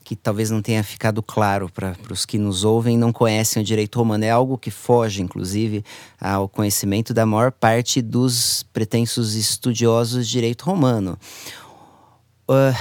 que 0.04 0.16
talvez 0.16 0.50
não 0.50 0.60
tenha 0.60 0.82
ficado 0.82 1.22
claro 1.22 1.70
para 1.70 1.96
os 2.10 2.26
que 2.26 2.36
nos 2.36 2.64
ouvem 2.64 2.96
e 2.96 2.98
não 2.98 3.12
conhecem 3.12 3.62
o 3.62 3.64
direito 3.64 3.98
romano. 3.98 4.24
É 4.24 4.30
algo 4.30 4.58
que 4.58 4.70
foge, 4.70 5.22
inclusive, 5.22 5.84
ao 6.20 6.48
conhecimento 6.48 7.14
da 7.14 7.24
maior 7.24 7.52
parte 7.52 8.02
dos 8.02 8.64
pretensos 8.72 9.36
estudiosos 9.36 10.26
de 10.26 10.32
direito 10.32 10.62
romano. 10.62 11.16
Uh, 12.48 12.74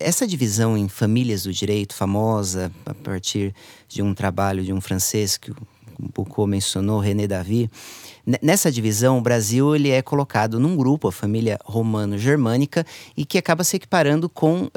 essa 0.00 0.26
divisão 0.26 0.76
em 0.76 0.88
famílias 0.88 1.42
do 1.42 1.52
direito, 1.52 1.94
famosa 1.94 2.72
a 2.86 2.94
partir 2.94 3.54
de 3.86 4.02
um 4.02 4.14
trabalho 4.14 4.64
de 4.64 4.72
um 4.72 4.80
francês 4.80 5.36
que 5.36 5.50
o 5.50 5.56
Foucault 6.14 6.50
mencionou, 6.50 6.98
René 6.98 7.26
Davy, 7.26 7.70
Nessa 8.42 8.70
divisão, 8.70 9.18
o 9.18 9.20
Brasil 9.20 9.74
ele 9.74 9.90
é 9.90 10.02
colocado 10.02 10.60
num 10.60 10.76
grupo, 10.76 11.08
a 11.08 11.12
família 11.12 11.58
romano-germânica, 11.64 12.84
e 13.16 13.24
que 13.24 13.38
acaba 13.38 13.64
se 13.64 13.76
equiparando 13.76 14.28
com 14.28 14.64
uh, 14.64 14.70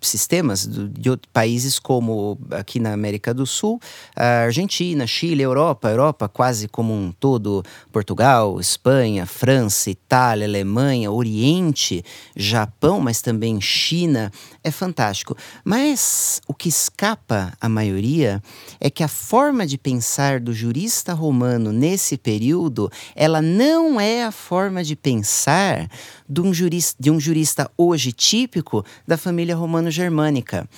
sistemas 0.00 0.66
do, 0.66 0.88
de 0.88 1.16
países 1.32 1.78
como 1.78 2.38
aqui 2.50 2.80
na 2.80 2.92
América 2.92 3.34
do 3.34 3.46
Sul, 3.46 3.80
Argentina, 4.14 5.06
Chile, 5.06 5.42
Europa, 5.42 5.88
Europa 5.88 6.28
quase 6.28 6.68
como 6.68 6.92
um 6.92 7.12
todo, 7.12 7.62
Portugal, 7.92 8.58
Espanha, 8.60 9.26
França, 9.26 9.90
Itália, 9.90 10.46
Alemanha, 10.46 11.10
Oriente, 11.10 12.04
Japão, 12.34 13.00
mas 13.00 13.20
também 13.20 13.60
China, 13.60 14.32
é 14.62 14.70
fantástico. 14.70 15.36
Mas 15.64 16.40
o 16.46 16.54
que 16.54 16.68
escapa 16.68 17.52
à 17.60 17.68
maioria 17.68 18.42
é 18.80 18.88
que 18.90 19.02
a 19.02 19.08
forma 19.08 19.66
de 19.66 19.76
pensar 19.76 20.40
do 20.40 20.52
jurista 20.52 21.12
romano 21.12 21.72
nesse 21.72 22.16
período, 22.16 22.90
ela 23.14 23.40
não 23.42 24.00
é 24.00 24.24
a 24.24 24.32
forma 24.32 24.82
de 24.82 24.96
pensar 24.96 25.88
de 26.28 26.40
um 26.40 26.52
jurista, 26.52 26.96
de 26.98 27.10
um 27.10 27.20
jurista 27.20 27.70
hoje 27.76 28.12
típico 28.12 28.84
da 29.06 29.16
família 29.16 29.56
romano-germânica. 29.56 30.68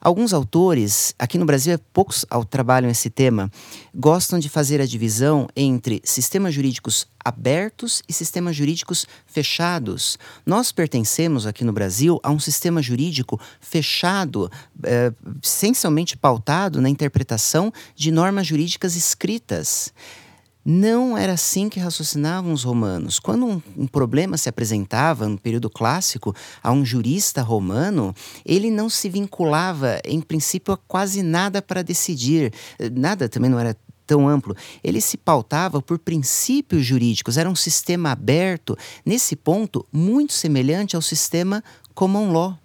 Alguns 0.00 0.32
autores, 0.32 1.12
aqui 1.18 1.36
no 1.36 1.44
Brasil 1.44 1.74
é 1.74 1.78
poucos 1.92 2.24
trabalham 2.48 2.88
esse 2.88 3.10
tema, 3.10 3.50
gostam 3.92 4.38
de 4.38 4.48
fazer 4.48 4.80
a 4.80 4.86
divisão 4.86 5.48
entre 5.56 6.00
sistemas 6.04 6.54
jurídicos 6.54 7.06
abertos 7.24 8.02
e 8.08 8.12
sistemas 8.12 8.54
jurídicos 8.54 9.06
fechados. 9.26 10.16
Nós 10.46 10.70
pertencemos 10.70 11.46
aqui 11.46 11.64
no 11.64 11.72
Brasil 11.72 12.20
a 12.22 12.30
um 12.30 12.38
sistema 12.38 12.80
jurídico 12.80 13.40
fechado, 13.60 14.50
é, 14.84 15.12
essencialmente 15.42 16.16
pautado 16.16 16.80
na 16.80 16.88
interpretação 16.88 17.72
de 17.96 18.12
normas 18.12 18.46
jurídicas 18.46 18.94
escritas. 18.94 19.92
Não 20.70 21.16
era 21.16 21.32
assim 21.32 21.70
que 21.70 21.80
raciocinavam 21.80 22.52
os 22.52 22.62
romanos. 22.62 23.18
Quando 23.18 23.46
um, 23.46 23.62
um, 23.74 23.86
problema 23.86 24.36
se 24.36 24.50
apresentava 24.50 25.26
no 25.26 25.38
período 25.38 25.70
clássico 25.70 26.36
a 26.62 26.70
um 26.70 26.84
jurista 26.84 27.40
romano, 27.40 28.14
ele 28.44 28.70
não 28.70 28.90
se 28.90 29.08
vinculava, 29.08 29.98
em 30.04 30.20
princípio, 30.20 30.74
a 30.74 30.76
quase 30.76 31.22
nada 31.22 31.62
para 31.62 31.80
decidir. 31.80 32.52
Nada 32.92 33.30
também 33.30 33.50
não 33.50 33.58
era 33.58 33.74
tão 34.06 34.28
amplo. 34.28 34.54
Ele 34.84 35.00
se 35.00 35.16
pautava 35.16 35.80
por 35.80 35.98
princípios 35.98 36.84
jurídicos, 36.84 37.38
era 37.38 37.48
um 37.48 37.56
sistema 37.56 38.10
aberto, 38.10 38.76
nesse 39.06 39.34
ponto, 39.34 39.86
muito 39.90 40.34
semelhante 40.34 40.94
ao 40.94 41.00
sistema 41.00 41.64
common 41.94 42.30
law 42.30 42.58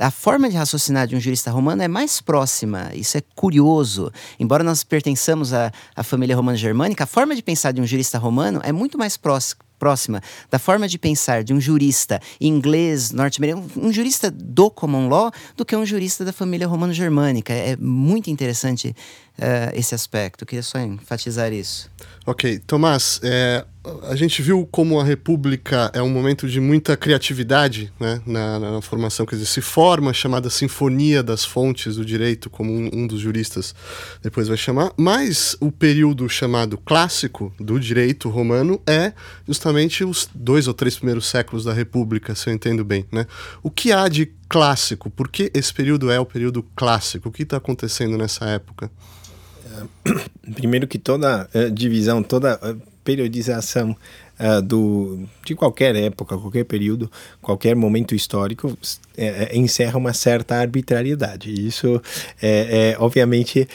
a 0.00 0.10
forma 0.10 0.48
de 0.48 0.56
raciocinar 0.56 1.06
de 1.06 1.14
um 1.14 1.20
jurista 1.20 1.50
romano 1.50 1.82
é 1.82 1.88
mais 1.88 2.22
próxima. 2.22 2.90
Isso 2.94 3.18
é 3.18 3.22
curioso. 3.34 4.10
Embora 4.38 4.64
nós 4.64 4.82
pertençamos 4.82 5.52
à, 5.52 5.70
à 5.94 6.02
família 6.02 6.34
romano-germânica, 6.34 7.04
a 7.04 7.06
forma 7.06 7.36
de 7.36 7.42
pensar 7.42 7.72
de 7.72 7.82
um 7.82 7.86
jurista 7.86 8.18
romano 8.18 8.60
é 8.64 8.72
muito 8.72 8.96
mais 8.96 9.16
próxima 9.18 9.60
próxima 9.80 10.22
da 10.50 10.58
forma 10.58 10.86
de 10.86 10.98
pensar 10.98 11.42
de 11.42 11.54
um 11.54 11.60
jurista 11.60 12.20
inglês, 12.38 13.10
norte-americano, 13.12 13.66
um 13.74 13.90
jurista 13.90 14.30
do 14.30 14.70
common 14.70 15.08
law, 15.08 15.32
do 15.56 15.64
que 15.64 15.74
um 15.74 15.86
jurista 15.86 16.22
da 16.22 16.34
família 16.34 16.68
romano-germânica. 16.68 17.54
É 17.54 17.76
muito 17.78 18.28
interessante 18.28 18.94
uh, 19.40 19.72
esse 19.74 19.94
aspecto. 19.94 20.42
Eu 20.42 20.46
queria 20.46 20.62
só 20.62 20.78
enfatizar 20.78 21.52
isso. 21.52 21.90
Ok. 22.26 22.60
Tomás, 22.66 23.18
é, 23.24 23.64
a 24.08 24.14
gente 24.14 24.42
viu 24.42 24.68
como 24.70 25.00
a 25.00 25.04
República 25.04 25.90
é 25.94 26.02
um 26.02 26.10
momento 26.10 26.46
de 26.46 26.60
muita 26.60 26.96
criatividade 26.96 27.90
né, 27.98 28.20
na, 28.26 28.58
na, 28.58 28.82
formação, 28.82 29.24
quer 29.24 29.36
dizer, 29.36 29.46
se 29.46 29.62
forma 29.62 30.10
a 30.10 30.14
chamada 30.14 30.50
Sinfonia 30.50 31.22
das 31.22 31.44
Fontes 31.44 31.96
do 31.96 32.04
Direito, 32.04 32.50
como 32.50 32.70
um, 32.70 32.90
um, 32.92 33.06
dos 33.06 33.20
juristas 33.20 33.74
depois 34.22 34.48
vai 34.48 34.56
chamar, 34.58 34.92
mas 34.98 35.56
o 35.60 35.72
período 35.72 36.28
chamado 36.28 36.76
clássico 36.76 37.52
do 37.58 37.80
direito 37.80 38.28
romano 38.28 38.80
é 38.86 39.14
justamente 39.48 40.04
os 40.04 40.28
dois 40.34 40.68
ou 40.68 40.74
três 40.74 40.96
primeiros 40.96 41.26
séculos 41.26 41.64
da 41.64 41.72
República, 41.72 42.34
se 42.34 42.50
eu 42.50 42.54
entendo 42.54 42.84
bem. 42.84 43.06
Né? 43.10 43.26
O 43.62 43.70
que 43.70 43.92
há 43.92 44.06
de 44.08 44.30
clássico? 44.46 45.08
Por 45.08 45.28
que 45.28 45.50
esse 45.54 45.72
período 45.72 46.10
é 46.10 46.20
o 46.20 46.26
período 46.26 46.62
clássico? 46.76 47.30
O 47.30 47.32
que 47.32 47.44
está 47.44 47.56
acontecendo 47.56 48.18
nessa 48.18 48.44
época? 48.44 48.90
Primeiro 50.54 50.86
que 50.86 50.98
toda 50.98 51.48
uh, 51.54 51.70
divisão, 51.70 52.22
toda 52.22 52.56
uh, 52.56 52.80
periodização 53.04 53.96
uh, 54.38 54.62
do, 54.62 55.20
de 55.44 55.54
qualquer 55.54 55.94
época, 55.96 56.36
qualquer 56.36 56.64
período, 56.64 57.10
qualquer 57.40 57.74
momento 57.74 58.14
histórico 58.14 58.76
encerra 59.52 59.98
uma 59.98 60.14
certa 60.14 60.56
arbitrariedade. 60.56 61.52
Isso 61.52 62.00
é, 62.40 62.94
é, 62.94 62.96
obviamente 62.98 63.68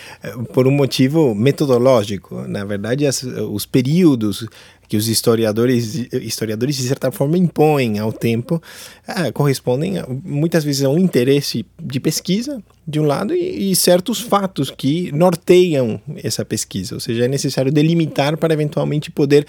por 0.53 0.67
um 0.67 0.71
motivo 0.71 1.35
metodológico. 1.35 2.41
Na 2.47 2.65
verdade, 2.65 3.05
as, 3.05 3.21
os 3.21 3.63
períodos 3.63 4.47
que 4.87 4.97
os 4.97 5.07
historiadores, 5.07 5.95
historiadores 6.13 6.75
de 6.75 6.83
certa 6.83 7.11
forma 7.11 7.37
impõem 7.37 7.99
ao 7.99 8.11
tempo, 8.11 8.61
ah, 9.07 9.31
correspondem 9.31 9.97
a, 9.97 10.05
muitas 10.07 10.63
vezes 10.63 10.83
a 10.83 10.89
um 10.89 10.97
interesse 10.97 11.65
de 11.81 11.99
pesquisa, 11.99 12.61
de 12.87 12.99
um 12.99 13.05
lado, 13.05 13.33
e, 13.33 13.71
e, 13.71 13.75
certos 13.75 14.19
fatos 14.19 14.69
que 14.69 15.11
norteiam 15.11 15.99
essa 16.23 16.45
pesquisa. 16.45 16.95
Ou 16.95 16.99
seja, 16.99 17.25
é 17.25 17.27
necessário 17.27 17.71
delimitar 17.71 18.37
para 18.37 18.53
eventualmente 18.53 19.09
poder 19.09 19.45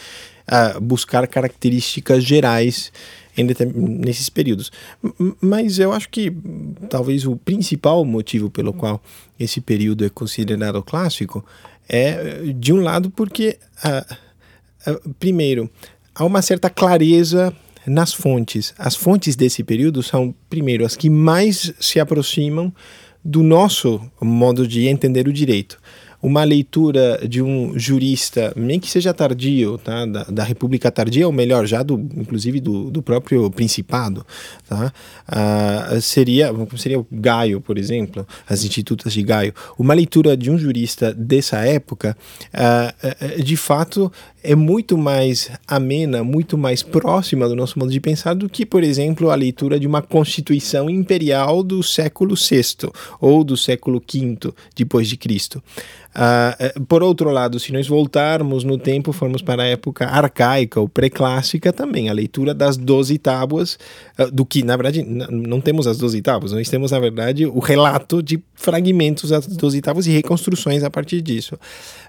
ah, 0.46 0.78
buscar 0.80 1.26
características 1.26 2.24
gerais 2.24 2.92
nesses 3.74 4.30
períodos. 4.30 4.72
Mas 5.40 5.78
eu 5.78 5.92
acho 5.92 6.08
que 6.08 6.32
talvez 6.88 7.26
o 7.26 7.36
principal 7.36 8.02
motivo 8.04 8.48
pelo 8.48 8.72
qual 8.72 9.02
esse 9.38 9.60
período 9.60 10.06
é 10.06 10.08
considerado 10.08 10.82
clássico 10.82 11.44
é, 11.88 12.52
de 12.54 12.72
um 12.72 12.80
lado, 12.80 13.10
porque. 13.10 13.58
Ah, 13.82 14.04
primeiro, 15.18 15.70
há 16.14 16.24
uma 16.24 16.42
certa 16.42 16.70
clareza 16.70 17.52
nas 17.86 18.12
fontes. 18.12 18.74
As 18.78 18.96
fontes 18.96 19.36
desse 19.36 19.62
período 19.62 20.02
são, 20.02 20.34
primeiro, 20.50 20.84
as 20.84 20.96
que 20.96 21.08
mais 21.08 21.72
se 21.78 22.00
aproximam 22.00 22.72
do 23.24 23.42
nosso 23.42 24.00
modo 24.20 24.66
de 24.66 24.86
entender 24.86 25.26
o 25.26 25.32
direito 25.32 25.78
uma 26.22 26.42
leitura 26.42 27.20
de 27.28 27.42
um 27.42 27.78
jurista, 27.78 28.52
nem 28.56 28.80
que 28.80 28.90
seja 28.90 29.14
tardio, 29.14 29.78
tá? 29.78 30.04
da, 30.06 30.24
da 30.24 30.42
República 30.42 30.90
Tardia, 30.90 31.26
ou 31.26 31.32
melhor, 31.32 31.66
já 31.66 31.82
do, 31.82 31.94
inclusive 32.16 32.60
do, 32.60 32.90
do 32.90 33.02
próprio 33.02 33.50
Principado, 33.50 34.26
tá? 34.68 34.92
Uh, 35.28 36.00
seria, 36.00 36.52
seria 36.76 36.98
o 36.98 37.06
Gaio, 37.12 37.60
por 37.60 37.78
exemplo, 37.78 38.26
as 38.48 38.64
institutas 38.64 39.12
de 39.12 39.22
Gaio. 39.22 39.54
Uma 39.78 39.94
leitura 39.94 40.36
de 40.36 40.50
um 40.50 40.58
jurista 40.58 41.14
dessa 41.14 41.58
época, 41.58 42.16
uh, 42.52 43.42
de 43.42 43.56
fato, 43.56 44.10
é 44.46 44.54
muito 44.54 44.96
mais 44.96 45.50
amena, 45.66 46.22
muito 46.22 46.56
mais 46.56 46.82
próxima 46.82 47.48
do 47.48 47.56
nosso 47.56 47.78
modo 47.78 47.90
de 47.90 47.98
pensar 47.98 48.34
do 48.34 48.48
que, 48.48 48.64
por 48.64 48.84
exemplo, 48.84 49.30
a 49.30 49.34
leitura 49.34 49.78
de 49.78 49.86
uma 49.86 50.00
Constituição 50.00 50.88
imperial 50.88 51.64
do 51.64 51.82
século 51.82 52.36
VI 52.36 52.88
ou 53.20 53.42
do 53.42 53.56
século 53.56 54.00
V 54.00 54.38
depois 54.76 55.08
de 55.08 55.16
Cristo. 55.16 55.60
Uh, 56.16 56.82
por 56.84 57.02
outro 57.02 57.30
lado, 57.30 57.60
se 57.60 57.70
nós 57.72 57.86
voltarmos 57.86 58.64
no 58.64 58.78
tempo, 58.78 59.12
formos 59.12 59.42
para 59.42 59.64
a 59.64 59.66
época 59.66 60.06
arcaica 60.06 60.80
ou 60.80 60.88
pré-clássica 60.88 61.74
também, 61.74 62.08
a 62.08 62.12
leitura 62.12 62.54
das 62.54 62.78
doze 62.78 63.18
tábuas, 63.18 63.78
uh, 64.18 64.30
do 64.30 64.46
que, 64.46 64.62
na 64.62 64.74
verdade, 64.76 65.02
não 65.02 65.60
temos 65.60 65.86
as 65.86 65.98
doze 65.98 66.22
tábuas, 66.22 66.52
nós 66.52 66.70
temos, 66.70 66.90
na 66.90 66.98
verdade, 66.98 67.44
o 67.44 67.58
relato 67.58 68.22
de 68.22 68.42
fragmentos 68.54 69.28
das 69.28 69.46
doze 69.46 69.82
tábuas 69.82 70.06
e 70.06 70.10
reconstruções 70.10 70.82
a 70.82 70.88
partir 70.88 71.20
disso. 71.20 71.58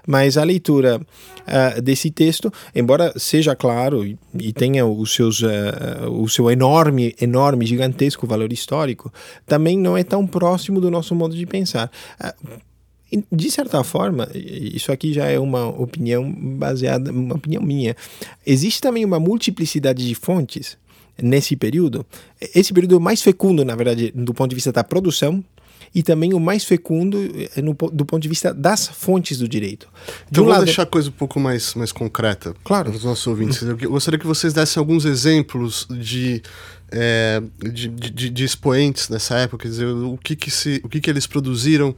Mas 0.06 0.38
a 0.38 0.42
leitura 0.42 0.98
uh, 0.98 1.82
desse 1.82 2.10
texto, 2.10 2.27
embora 2.74 3.12
seja 3.16 3.54
claro 3.54 4.04
e, 4.04 4.52
tenha 4.52 4.86
os 4.86 5.14
seus, 5.14 5.42
o 6.10 6.28
seu 6.28 6.50
enorme, 6.50 7.14
enorme, 7.20 7.66
gigantesco 7.66 8.26
valor 8.26 8.52
histórico, 8.52 9.12
também 9.46 9.78
não 9.78 9.96
é 9.96 10.04
tão 10.04 10.26
próximo 10.26 10.80
do 10.80 10.90
nosso 10.90 11.14
modo 11.14 11.34
de 11.34 11.46
pensar 11.46 11.90
de 13.32 13.50
certa 13.50 13.82
forma, 13.82 14.28
isso 14.34 14.92
aqui 14.92 15.14
já 15.14 15.26
é 15.26 15.38
uma 15.38 15.66
opinião 15.66 16.30
baseada, 16.30 17.10
uma 17.10 17.36
opinião 17.36 17.62
minha. 17.62 17.96
Existe 18.46 18.80
também 18.82 19.04
uma 19.04 19.18
multiplicidade 19.18 20.06
de 20.06 20.14
fontes 20.14 20.76
nesse 21.20 21.56
período. 21.56 22.04
Esse 22.54 22.72
período 22.72 22.96
é 22.96 22.98
mais 22.98 23.22
fecundo, 23.22 23.64
na 23.64 23.74
verdade, 23.74 24.12
do 24.14 24.34
ponto 24.34 24.50
de 24.50 24.54
vista 24.54 24.72
da 24.72 24.84
produção 24.84 25.42
e 25.94 26.02
também 26.02 26.34
o 26.34 26.40
mais 26.40 26.64
fecundo 26.64 27.18
eh, 27.56 27.62
no, 27.62 27.74
do 27.74 28.04
ponto 28.04 28.20
de 28.20 28.28
vista 28.28 28.52
das 28.52 28.86
fontes 28.86 29.38
do 29.38 29.48
direito. 29.48 29.88
De 30.06 30.12
então, 30.32 30.44
um 30.44 30.46
vou 30.46 30.64
deixar 30.64 30.82
a 30.82 30.86
coisa 30.86 31.08
um 31.08 31.12
pouco 31.12 31.40
mais, 31.40 31.74
mais 31.74 31.92
concreta 31.92 32.54
claro. 32.64 32.90
para 32.90 32.96
os 32.96 33.04
nossos 33.04 33.26
ouvintes. 33.26 33.62
Eu 33.62 33.76
gostaria 33.90 34.18
que 34.18 34.26
vocês 34.26 34.52
dessem 34.52 34.80
alguns 34.80 35.04
exemplos 35.04 35.86
de 35.90 36.42
é, 36.90 37.42
de, 37.70 37.88
de, 37.88 38.30
de, 38.30 38.44
expoentes 38.44 39.08
nessa 39.10 39.36
época, 39.36 39.64
quer 39.64 39.68
dizer, 39.68 39.86
o 39.86 40.16
que 40.16 40.34
que, 40.34 40.50
se, 40.50 40.80
o 40.82 40.88
que 40.88 41.00
que 41.00 41.10
eles 41.10 41.26
produziram 41.26 41.94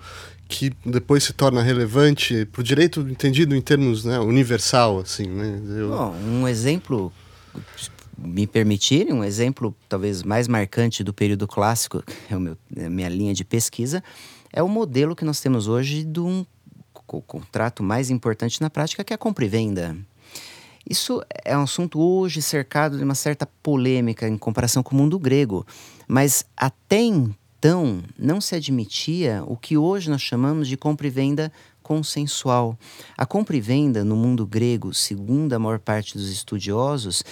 que 0.49 0.73
depois 0.85 1.23
se 1.23 1.33
torna 1.33 1.63
relevante 1.63 2.45
para 2.47 2.61
o 2.61 2.65
direito 2.65 3.01
entendido 3.03 3.55
em 3.55 3.61
termos 3.61 4.05
né, 4.05 4.19
universal, 4.19 4.99
assim, 4.99 5.29
né? 5.29 5.61
Eu... 5.69 5.91
Bom, 5.91 6.17
um 6.17 6.49
exemplo, 6.49 7.13
me 8.23 8.47
permitirem, 8.47 9.13
um 9.13 9.25
exemplo 9.25 9.75
talvez 9.89 10.23
mais 10.23 10.47
marcante 10.47 11.03
do 11.03 11.13
período 11.13 11.47
clássico, 11.47 12.03
é 12.31 12.39
meu, 12.39 12.57
é 12.77 12.87
a 12.87 12.91
minha 12.91 13.09
linha 13.09 13.35
de 13.35 13.45
pesquisa, 13.45 14.03
é 14.53 14.63
o 14.63 14.69
modelo 14.69 15.17
que 15.17 15.25
nós 15.25 15.41
temos 15.41 15.69
hoje 15.69 16.05
de 16.05 16.21
um 16.21 16.45
contrato 17.27 17.83
mais 17.83 18.11
importante 18.11 18.61
na 18.61 18.71
prática, 18.71 19.03
que 19.03 19.13
é 19.13 19.17
a 19.17 19.19
compra 19.19 19.45
e 19.45 19.49
venda. 19.49 19.97
Isso 20.89 21.23
é 21.45 21.57
um 21.57 21.63
assunto 21.63 22.01
hoje 22.01 22.41
cercado 22.41 22.97
de 22.97 23.05
uma 23.05 23.15
certa 23.15 23.47
polêmica 23.63 24.29
em 24.29 24.39
comparação 24.39 24.83
com 24.83 24.95
o 24.95 24.99
mundo 24.99 25.19
grego, 25.19 25.67
mas 26.09 26.45
até 26.57 27.01
então 27.01 28.03
não 28.19 28.41
se 28.41 28.55
admitia 28.55 29.45
o 29.47 29.57
que 29.57 29.77
hoje 29.77 30.09
nós 30.09 30.23
chamamos 30.23 30.67
de 30.67 30.77
compra 30.77 31.07
e 31.07 31.11
venda 31.11 31.53
consensual. 31.91 32.79
A 33.19 33.27
compra 33.27 33.57
e 33.57 33.61
venda 33.61 34.05
no 34.05 34.15
mundo 34.15 34.47
grego, 34.47 34.95
segundo 34.95 35.55
a 35.55 35.59
maior 35.59 35.81
parte 35.81 36.17
dos 36.17 36.31
estudiosos, 36.31 37.25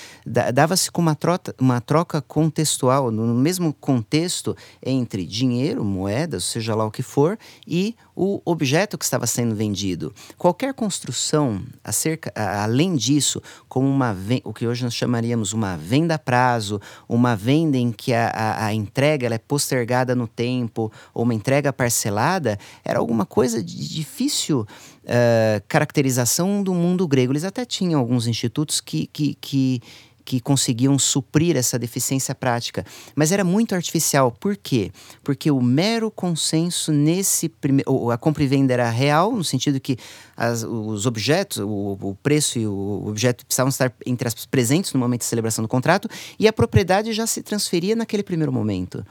dava-se 0.52 0.90
com 0.90 1.00
uma 1.00 1.14
troca, 1.14 1.54
uma 1.60 1.80
troca 1.80 2.20
contextual, 2.20 3.12
no 3.12 3.32
mesmo 3.34 3.72
contexto 3.72 4.56
entre 4.84 5.24
dinheiro, 5.24 5.84
moedas, 5.84 6.42
seja 6.42 6.74
lá 6.74 6.84
o 6.84 6.90
que 6.90 7.04
for, 7.04 7.38
e 7.64 7.94
o 8.20 8.42
objeto 8.44 8.98
que 8.98 9.04
estava 9.04 9.28
sendo 9.28 9.54
vendido. 9.54 10.12
Qualquer 10.36 10.74
construção 10.74 11.62
acerca, 11.84 12.32
além 12.34 12.96
disso, 12.96 13.40
como 13.68 13.86
uma 13.86 14.16
o 14.42 14.52
que 14.52 14.66
hoje 14.66 14.82
nós 14.82 14.92
chamaríamos 14.92 15.52
uma 15.52 15.76
venda 15.76 16.16
a 16.16 16.18
prazo, 16.18 16.80
uma 17.08 17.36
venda 17.36 17.76
em 17.76 17.92
que 17.92 18.12
a, 18.12 18.26
a, 18.30 18.66
a 18.66 18.74
entrega 18.74 19.32
é 19.32 19.38
postergada 19.38 20.16
no 20.16 20.26
tempo, 20.26 20.90
ou 21.14 21.22
uma 21.22 21.32
entrega 21.32 21.72
parcelada, 21.72 22.58
era 22.84 22.98
alguma 22.98 23.24
coisa 23.24 23.62
de 23.62 23.88
difícil 23.88 24.62
uh, 24.62 25.62
caracterização 25.68 26.60
do 26.60 26.74
mundo 26.74 27.06
grego. 27.06 27.32
Eles 27.32 27.44
até 27.44 27.64
tinham 27.64 28.00
alguns 28.00 28.26
institutos 28.26 28.80
que, 28.80 29.06
que, 29.06 29.36
que 29.40 29.80
que 30.28 30.40
conseguiam 30.40 30.98
suprir 30.98 31.56
essa 31.56 31.78
deficiência 31.78 32.34
prática. 32.34 32.84
Mas 33.16 33.32
era 33.32 33.42
muito 33.42 33.74
artificial. 33.74 34.30
Por 34.30 34.58
quê? 34.58 34.92
Porque 35.24 35.50
o 35.50 35.58
mero 35.58 36.10
consenso 36.10 36.92
nesse 36.92 37.48
primeiro. 37.48 38.10
A 38.10 38.18
compra 38.18 38.44
e 38.44 38.46
venda 38.46 38.74
era 38.74 38.90
real, 38.90 39.32
no 39.32 39.42
sentido 39.42 39.80
que 39.80 39.96
as, 40.36 40.62
os 40.64 41.06
objetos, 41.06 41.56
o, 41.56 41.96
o, 41.98 42.14
preço 42.22 42.58
e 42.58 42.66
o 42.66 43.06
objeto 43.06 43.46
precisavam 43.46 43.70
estar 43.70 43.90
entre 44.04 44.28
as 44.28 44.44
presentes 44.44 44.92
no 44.92 45.00
momento 45.00 45.20
de 45.20 45.26
celebração 45.26 45.62
do 45.62 45.68
contrato, 45.68 46.10
e 46.38 46.46
a 46.46 46.52
propriedade 46.52 47.14
já 47.14 47.26
se 47.26 47.42
transferia 47.42 47.96
naquele 47.96 48.22
primeiro 48.22 48.52
momento 48.52 49.02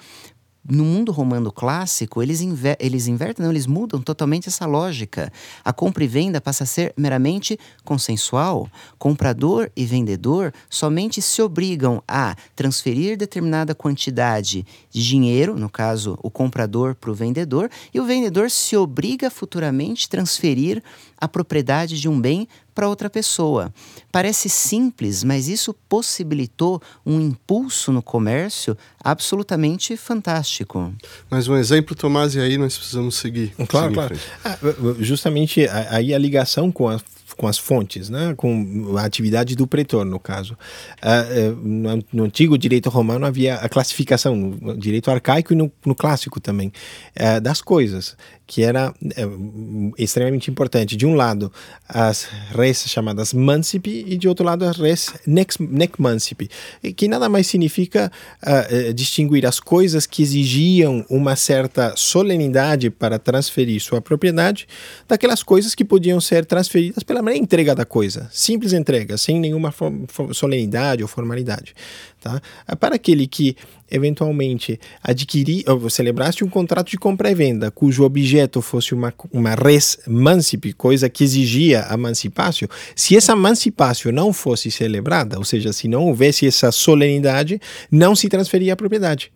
no 0.70 0.84
mundo 0.84 1.12
romano 1.12 1.52
clássico, 1.52 2.22
eles, 2.22 2.42
inver 2.42 2.76
eles 2.80 3.08
invertem, 3.08 3.44
não, 3.44 3.52
eles 3.52 3.66
mudam 3.66 4.02
totalmente 4.02 4.50
essa 4.50 4.66
lógica. 4.66 5.32
A 5.64 5.72
compra 5.72 6.04
e 6.04 6.08
venda 6.08 6.42
passa 6.42 6.64
a 6.64 6.68
ser 6.68 6.94
meramente 6.98 7.58
consensual. 7.84 8.70
Comprador 8.98 9.72
e 9.76 9.86
vendedor 9.86 10.54
somente 10.70 11.22
se 11.22 11.42
obrigam 11.42 12.04
a 12.08 12.36
transferir 12.56 13.18
determinada 13.18 13.74
quantidade 13.74 14.66
de 14.90 15.04
dinheiro, 15.04 15.56
no 15.58 15.70
caso, 15.70 16.18
o 16.22 16.30
comprador 16.30 16.96
para 16.96 17.12
o 17.12 17.16
vendedor, 17.16 17.70
e 17.94 18.00
o 18.00 18.06
vendedor 18.06 18.52
se 18.52 18.76
obriga 18.76 19.30
futuramente 19.30 20.08
a 20.08 20.10
transferir 20.10 20.84
a 21.18 21.28
propriedade 21.28 22.00
de 22.00 22.10
um 22.10 22.20
bem 22.20 22.48
para 22.78 22.88
outra 22.88 23.10
pessoa. 23.10 23.74
Parece 24.12 24.48
simples, 24.48 25.24
mas 25.24 25.48
isso 25.48 25.74
possibilitou 25.90 26.80
um 27.04 27.20
impulso 27.20 27.92
no 27.92 28.04
comércio 28.04 28.78
absolutamente 29.04 29.98
fantástico. 29.98 30.94
Mais 31.28 31.48
um 31.48 31.56
exemplo, 31.56 31.96
Tomás, 31.96 32.36
e 32.36 32.40
aí 32.40 32.56
nós 32.56 32.78
precisamos 32.78 33.16
seguir. 33.16 33.52
Claro, 33.68 33.94
claro. 33.94 34.16
Ah, 34.46 34.60
justamente 35.00 35.68
aí 35.90 36.14
a 36.14 36.20
ligação 36.20 36.72
com 36.72 36.88
a 36.88 37.00
com 37.36 37.48
as 37.48 37.58
fontes, 37.58 38.10
né? 38.10 38.34
com 38.36 38.96
a 38.98 39.04
atividade 39.04 39.56
do 39.56 39.68
pretor, 39.68 40.04
no 40.04 40.20
caso. 40.20 40.58
Uh, 41.04 41.56
no, 41.56 42.04
no, 42.12 42.24
antigo 42.24 42.58
direito 42.58 42.90
romano 42.90 43.26
havia 43.26 43.56
a 43.56 43.70
classificação, 43.70 44.36
no 44.36 44.76
direito 44.76 45.12
arcaico 45.12 45.54
e 45.54 45.56
no, 45.56 45.72
no 45.86 45.94
clássico 45.94 46.40
também, 46.40 46.72
uh, 47.16 47.40
das 47.40 47.62
coisas, 47.62 48.18
que 48.48 48.64
era 48.64 48.90
uh, 48.90 49.94
extremamente 49.98 50.50
importante. 50.50 50.96
De 50.96 51.06
um 51.06 51.14
lado, 51.14 51.52
as 51.88 52.28
res 52.52 52.86
chamadas 52.88 53.34
mancipi 53.34 54.06
e 54.08 54.18
de 54.18 54.28
outro 54.28 54.46
lado, 54.46 54.66
as 54.66 54.78
res 54.78 55.14
nec, 55.28 55.54
mancipi, 56.00 56.50
que 56.96 57.08
nada 57.08 57.28
mais 57.28 57.48
significa 57.48 58.12
distinguir 58.96 59.46
as 59.46 59.60
coisas 59.60 60.06
que 60.06 60.24
exigiam 60.24 61.06
uma 61.10 61.36
certa 61.36 61.94
solenidade 61.96 62.90
para 62.90 63.20
transferir 63.20 63.82
sua 63.82 64.02
propriedade 64.02 64.68
daquelas 65.08 65.44
coisas 65.44 65.76
que 65.76 65.84
podiam 65.84 66.22
ser 66.22 66.46
transferidas 66.46 67.04
pela 67.04 67.28
é 67.32 67.36
entrega 67.36 67.76
da 67.76 67.86
coisa, 67.86 68.30
simples 68.32 68.74
entrega, 68.74 69.18
sem 69.18 69.40
nenhuma 69.40 69.74
solenidade 70.34 71.02
ou 71.04 71.08
formalidade. 71.08 71.74
Tá? 72.28 72.42
É 72.68 72.76
para 72.76 72.96
aquele 72.96 73.26
que 73.26 73.56
eventualmente 73.90 74.78
adquirir 75.02 75.64
ou 75.66 75.90
celebrasse 75.90 76.44
um 76.44 76.50
contrato 76.50 76.90
de 76.90 76.98
compra 76.98 77.32
e 77.32 77.36
venda 77.36 77.72
cujo 77.72 78.04
objeto 78.04 78.62
fosse 78.62 78.94
uma, 78.94 79.14
uma 79.32 79.56
res 79.56 79.98
mancipi, 80.06 80.74
coisa 80.74 81.10
que 81.10 81.24
exigia 81.24 81.84
a 81.84 81.96
mancipácio, 81.96 82.70
se 82.94 83.16
essa 83.16 83.34
mancipácio 83.34 84.12
não 84.12 84.34
fosse 84.34 84.70
celebrada, 84.70 85.38
ou 85.38 85.46
seja, 85.46 85.72
se 85.72 85.88
não 85.88 86.04
houvesse 86.08 86.46
essa 86.46 86.70
solenidade, 86.70 87.62
não 87.90 88.14
se 88.14 88.28
transferia 88.28 88.74
a 88.74 88.76
propriedade. 88.76 89.32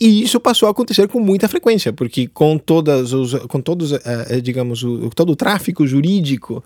E 0.00 0.22
isso 0.22 0.38
passou 0.40 0.68
a 0.68 0.70
acontecer 0.70 1.08
com 1.08 1.20
muita 1.20 1.48
frequência, 1.48 1.92
porque 1.92 2.26
com 2.26 2.58
todas 2.58 3.12
os, 3.12 3.34
com 3.46 3.60
todos, 3.60 3.92
uh, 3.92 3.98
digamos, 4.42 4.82
o, 4.82 5.10
todo 5.10 5.32
o 5.32 5.36
tráfico 5.36 5.86
jurídico 5.86 6.62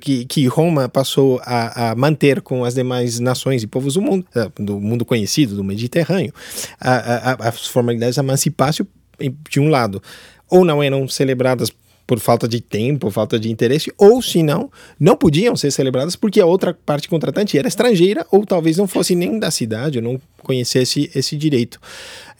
que, 0.00 0.24
que 0.24 0.46
Roma 0.46 0.88
passou 0.88 1.40
a, 1.44 1.90
a, 1.90 1.94
manter 1.94 2.40
com 2.40 2.64
as 2.64 2.74
demais 2.74 3.20
nações 3.20 3.62
e 3.62 3.66
povos 3.66 3.94
do 3.94 4.02
mundo, 4.02 4.26
do 4.58 4.80
mundo 4.80 5.04
conhecido, 5.04 5.56
do 5.56 5.64
Mediterrâneo, 5.64 6.32
a, 6.80 7.32
a, 7.32 7.48
as 7.48 7.66
formalidades 7.66 8.14
de 8.14 8.20
emancipácio, 8.20 8.86
de 9.50 9.60
um 9.60 9.68
lado, 9.68 10.02
ou 10.48 10.64
não 10.64 10.82
eram 10.82 11.08
celebradas 11.08 11.70
por 12.08 12.18
falta 12.18 12.48
de 12.48 12.58
tempo, 12.62 13.10
falta 13.10 13.38
de 13.38 13.50
interesse, 13.50 13.92
ou 13.98 14.22
se 14.22 14.42
não, 14.42 14.72
não 14.98 15.14
podiam 15.14 15.54
ser 15.54 15.70
celebradas 15.70 16.16
porque 16.16 16.40
a 16.40 16.46
outra 16.46 16.72
parte 16.72 17.06
contratante 17.06 17.58
era 17.58 17.68
estrangeira 17.68 18.26
ou 18.32 18.46
talvez 18.46 18.78
não 18.78 18.88
fosse 18.88 19.14
nem 19.14 19.38
da 19.38 19.50
cidade, 19.50 19.98
ou 19.98 20.04
não 20.04 20.18
conhecesse 20.42 21.10
esse 21.14 21.36
direito. 21.36 21.78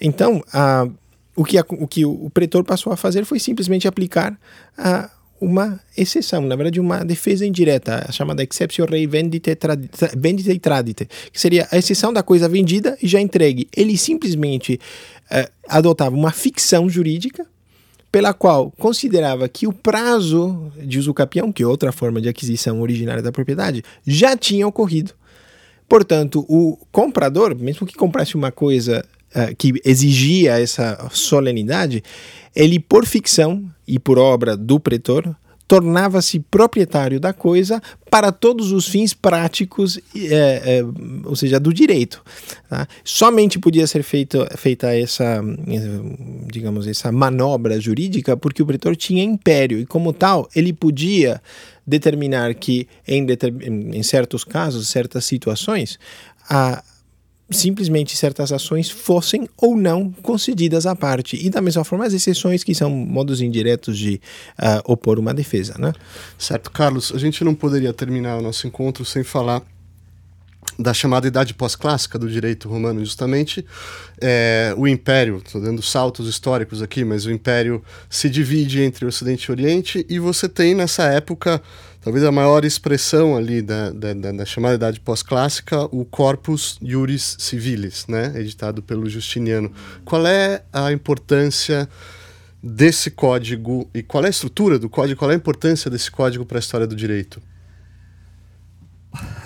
Então, 0.00 0.42
a, 0.54 0.88
o, 1.36 1.44
que 1.44 1.58
a, 1.58 1.64
o 1.68 1.86
que 1.86 2.02
o 2.06 2.30
pretor 2.30 2.64
passou 2.64 2.94
a 2.94 2.96
fazer 2.96 3.26
foi 3.26 3.38
simplesmente 3.38 3.86
aplicar 3.86 4.40
a, 4.74 5.10
uma 5.38 5.78
exceção, 5.94 6.40
na 6.40 6.56
verdade, 6.56 6.80
uma 6.80 7.04
defesa 7.04 7.44
indireta, 7.44 8.06
a 8.08 8.10
chamada 8.10 8.42
exceptio 8.42 8.86
rei 8.86 9.06
vendite, 9.06 9.54
tradite, 9.54 9.98
vendite 10.16 10.58
tradite, 10.58 11.06
que 11.30 11.38
seria 11.38 11.68
a 11.70 11.76
exceção 11.76 12.10
da 12.10 12.22
coisa 12.22 12.48
vendida 12.48 12.96
e 13.02 13.06
já 13.06 13.20
entregue. 13.20 13.68
Ele 13.76 13.98
simplesmente 13.98 14.80
uh, 15.30 15.52
adotava 15.68 16.16
uma 16.16 16.32
ficção 16.32 16.88
jurídica 16.88 17.46
pela 18.10 18.32
qual 18.32 18.70
considerava 18.72 19.48
que 19.48 19.66
o 19.66 19.72
prazo 19.72 20.72
de 20.76 20.98
usucapião, 20.98 21.52
que 21.52 21.62
é 21.62 21.66
outra 21.66 21.92
forma 21.92 22.20
de 22.20 22.28
aquisição 22.28 22.80
originária 22.80 23.22
da 23.22 23.32
propriedade, 23.32 23.84
já 24.06 24.36
tinha 24.36 24.66
ocorrido. 24.66 25.12
Portanto, 25.88 26.44
o 26.48 26.78
comprador, 26.92 27.54
mesmo 27.54 27.86
que 27.86 27.94
comprasse 27.94 28.34
uma 28.34 28.52
coisa 28.52 29.04
uh, 29.34 29.54
que 29.56 29.74
exigia 29.84 30.60
essa 30.60 31.08
solenidade, 31.10 32.02
ele, 32.54 32.78
por 32.78 33.06
ficção 33.06 33.64
e 33.86 33.98
por 33.98 34.18
obra 34.18 34.56
do 34.56 34.78
pretor, 34.78 35.34
tornava-se 35.68 36.40
proprietário 36.40 37.20
da 37.20 37.34
coisa 37.34 37.80
para 38.10 38.32
todos 38.32 38.72
os 38.72 38.88
fins 38.88 39.12
práticos, 39.12 40.00
é, 40.16 40.78
é, 40.78 40.84
ou 41.24 41.36
seja, 41.36 41.60
do 41.60 41.74
direito. 41.74 42.24
Tá? 42.70 42.88
Somente 43.04 43.58
podia 43.58 43.86
ser 43.86 44.02
feito, 44.02 44.46
feita 44.56 44.96
essa, 44.96 45.42
digamos, 46.50 46.86
essa 46.86 47.12
manobra 47.12 47.78
jurídica 47.78 48.34
porque 48.34 48.62
o 48.62 48.66
pretor 48.66 48.96
tinha 48.96 49.22
império 49.22 49.78
e, 49.78 49.84
como 49.84 50.14
tal, 50.14 50.48
ele 50.56 50.72
podia 50.72 51.42
determinar 51.86 52.54
que, 52.54 52.88
em, 53.06 53.26
em 53.92 54.02
certos 54.02 54.44
casos, 54.44 54.88
certas 54.88 55.26
situações, 55.26 55.98
a 56.48 56.82
simplesmente 57.50 58.16
certas 58.16 58.52
ações 58.52 58.90
fossem 58.90 59.48
ou 59.56 59.76
não 59.76 60.10
concedidas 60.22 60.86
à 60.86 60.94
parte. 60.94 61.36
E 61.36 61.48
da 61.48 61.60
mesma 61.60 61.84
forma, 61.84 62.04
as 62.04 62.12
exceções 62.12 62.62
que 62.62 62.74
são 62.74 62.90
modos 62.90 63.40
indiretos 63.40 63.96
de 63.96 64.20
uh, 64.58 64.92
opor 64.92 65.18
uma 65.18 65.32
defesa. 65.32 65.76
Né? 65.78 65.92
Certo, 66.38 66.70
Carlos, 66.70 67.12
a 67.14 67.18
gente 67.18 67.42
não 67.42 67.54
poderia 67.54 67.92
terminar 67.92 68.38
o 68.38 68.42
nosso 68.42 68.66
encontro 68.66 69.04
sem 69.04 69.22
falar 69.22 69.62
da 70.78 70.94
chamada 70.94 71.26
idade 71.26 71.54
pós-clássica 71.54 72.18
do 72.18 72.28
direito 72.28 72.68
romano, 72.68 73.00
justamente 73.00 73.64
é, 74.20 74.74
o 74.76 74.86
Império, 74.86 75.42
estou 75.44 75.60
dando 75.60 75.82
saltos 75.82 76.28
históricos 76.28 76.82
aqui, 76.82 77.04
mas 77.04 77.26
o 77.26 77.30
Império 77.30 77.82
se 78.08 78.28
divide 78.28 78.80
entre 78.82 79.06
Ocidente 79.06 79.46
e 79.46 79.52
Oriente 79.52 80.06
e 80.08 80.18
você 80.18 80.48
tem 80.48 80.74
nessa 80.74 81.04
época 81.04 81.60
talvez 82.00 82.24
a 82.24 82.32
maior 82.32 82.64
expressão 82.64 83.36
ali 83.36 83.60
da, 83.60 83.90
da, 83.90 84.14
da 84.14 84.44
chamada 84.44 84.74
idade 84.74 85.00
pós-clássica, 85.00 85.84
o 85.94 86.04
Corpus 86.04 86.78
Juris 86.82 87.36
Civilis, 87.38 88.06
né, 88.08 88.32
editado 88.36 88.82
pelo 88.82 89.08
Justiniano. 89.08 89.70
Qual 90.04 90.26
é 90.26 90.62
a 90.72 90.92
importância 90.92 91.88
desse 92.62 93.10
código 93.10 93.88
e 93.94 94.02
qual 94.02 94.24
é 94.24 94.28
a 94.28 94.30
estrutura 94.30 94.78
do 94.78 94.88
código, 94.88 95.18
qual 95.18 95.30
é 95.30 95.34
a 95.34 95.36
importância 95.36 95.90
desse 95.90 96.10
código 96.10 96.44
para 96.44 96.58
a 96.58 96.60
história 96.60 96.86
do 96.86 96.96
direito? 96.96 97.40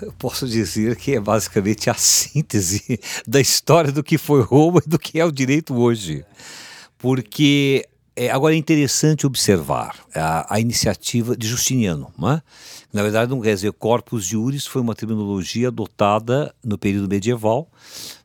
Eu 0.00 0.12
posso 0.18 0.46
dizer 0.46 0.96
que 0.96 1.14
é 1.14 1.20
basicamente 1.20 1.88
a 1.88 1.94
síntese 1.94 2.98
da 3.26 3.40
história 3.40 3.92
do 3.92 4.02
que 4.02 4.18
foi 4.18 4.42
Roma 4.42 4.80
e 4.84 4.88
do 4.88 4.98
que 4.98 5.18
é 5.18 5.24
o 5.24 5.32
direito 5.32 5.74
hoje. 5.74 6.24
Porque 6.98 7.86
é, 8.14 8.30
agora 8.30 8.54
é 8.54 8.58
interessante 8.58 9.26
observar 9.26 9.96
a, 10.14 10.54
a 10.54 10.60
iniciativa 10.60 11.36
de 11.36 11.46
Justiniano. 11.46 12.12
Né? 12.18 12.42
Na 12.92 13.02
verdade, 13.02 13.30
não 13.30 13.40
quer 13.40 13.54
dizer 13.54 13.72
corpus 13.72 14.26
juris 14.26 14.66
foi 14.66 14.82
uma 14.82 14.94
terminologia 14.94 15.68
adotada 15.68 16.54
no 16.62 16.76
período 16.76 17.08
medieval, 17.08 17.70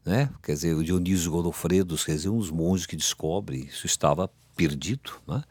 né? 0.06 0.30
quer 0.44 0.54
dizer, 0.54 0.76
o 0.76 0.84
Dionísio 0.84 1.32
Godofredo, 1.32 1.96
quer 1.98 2.16
dizer, 2.16 2.30
monges 2.30 2.86
que 2.86 2.96
descobrem 2.96 3.62
isso 3.62 3.86
estava 3.86 4.30
perdido. 4.56 5.14
Né? 5.28 5.42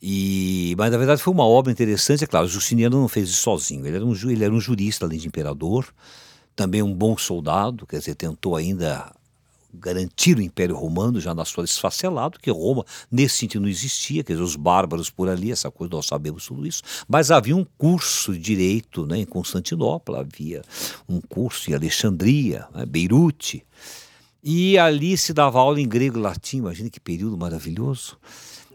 E, 0.00 0.74
mas 0.78 0.92
na 0.92 0.98
verdade 0.98 1.22
foi 1.22 1.32
uma 1.32 1.44
obra 1.44 1.72
interessante, 1.72 2.22
é 2.22 2.26
claro, 2.26 2.46
Justiniano 2.46 3.00
não 3.00 3.08
fez 3.08 3.30
isso 3.30 3.40
sozinho, 3.40 3.84
ele 3.84 3.96
era 3.96 4.04
um, 4.04 4.12
ele 4.12 4.44
era 4.44 4.54
um 4.54 4.60
jurista 4.60 5.04
além 5.04 5.18
de 5.18 5.26
imperador, 5.26 5.86
também 6.54 6.82
um 6.82 6.94
bom 6.94 7.16
soldado, 7.16 7.86
quer 7.86 7.98
dizer, 7.98 8.14
tentou 8.14 8.54
ainda 8.54 9.12
garantir 9.74 10.36
o 10.38 10.42
Império 10.42 10.74
Romano 10.76 11.20
já 11.20 11.34
na 11.34 11.44
sua 11.44 11.64
esfacelado, 11.64 12.38
que 12.38 12.50
Roma 12.50 12.84
nesse 13.10 13.38
sentido 13.38 13.62
não 13.62 13.68
existia, 13.68 14.24
quer 14.24 14.32
dizer, 14.32 14.44
os 14.44 14.56
bárbaros 14.56 15.10
por 15.10 15.28
ali, 15.28 15.50
essa 15.50 15.70
coisa, 15.70 15.94
nós 15.94 16.06
sabemos 16.06 16.46
tudo 16.46 16.66
isso, 16.66 16.82
mas 17.08 17.30
havia 17.30 17.56
um 17.56 17.66
curso 17.76 18.32
de 18.32 18.38
direito 18.38 19.04
né, 19.04 19.18
em 19.18 19.26
Constantinopla, 19.26 20.20
havia 20.20 20.62
um 21.08 21.20
curso 21.20 21.70
em 21.70 21.74
Alexandria, 21.74 22.66
né, 22.72 22.86
Beirute, 22.86 23.64
e 24.42 24.78
ali 24.78 25.18
se 25.18 25.32
dava 25.32 25.58
aula 25.58 25.80
em 25.80 25.88
grego 25.88 26.18
e 26.18 26.22
latim, 26.22 26.58
imagina 26.58 26.88
que 26.88 27.00
período 27.00 27.36
maravilhoso. 27.36 28.16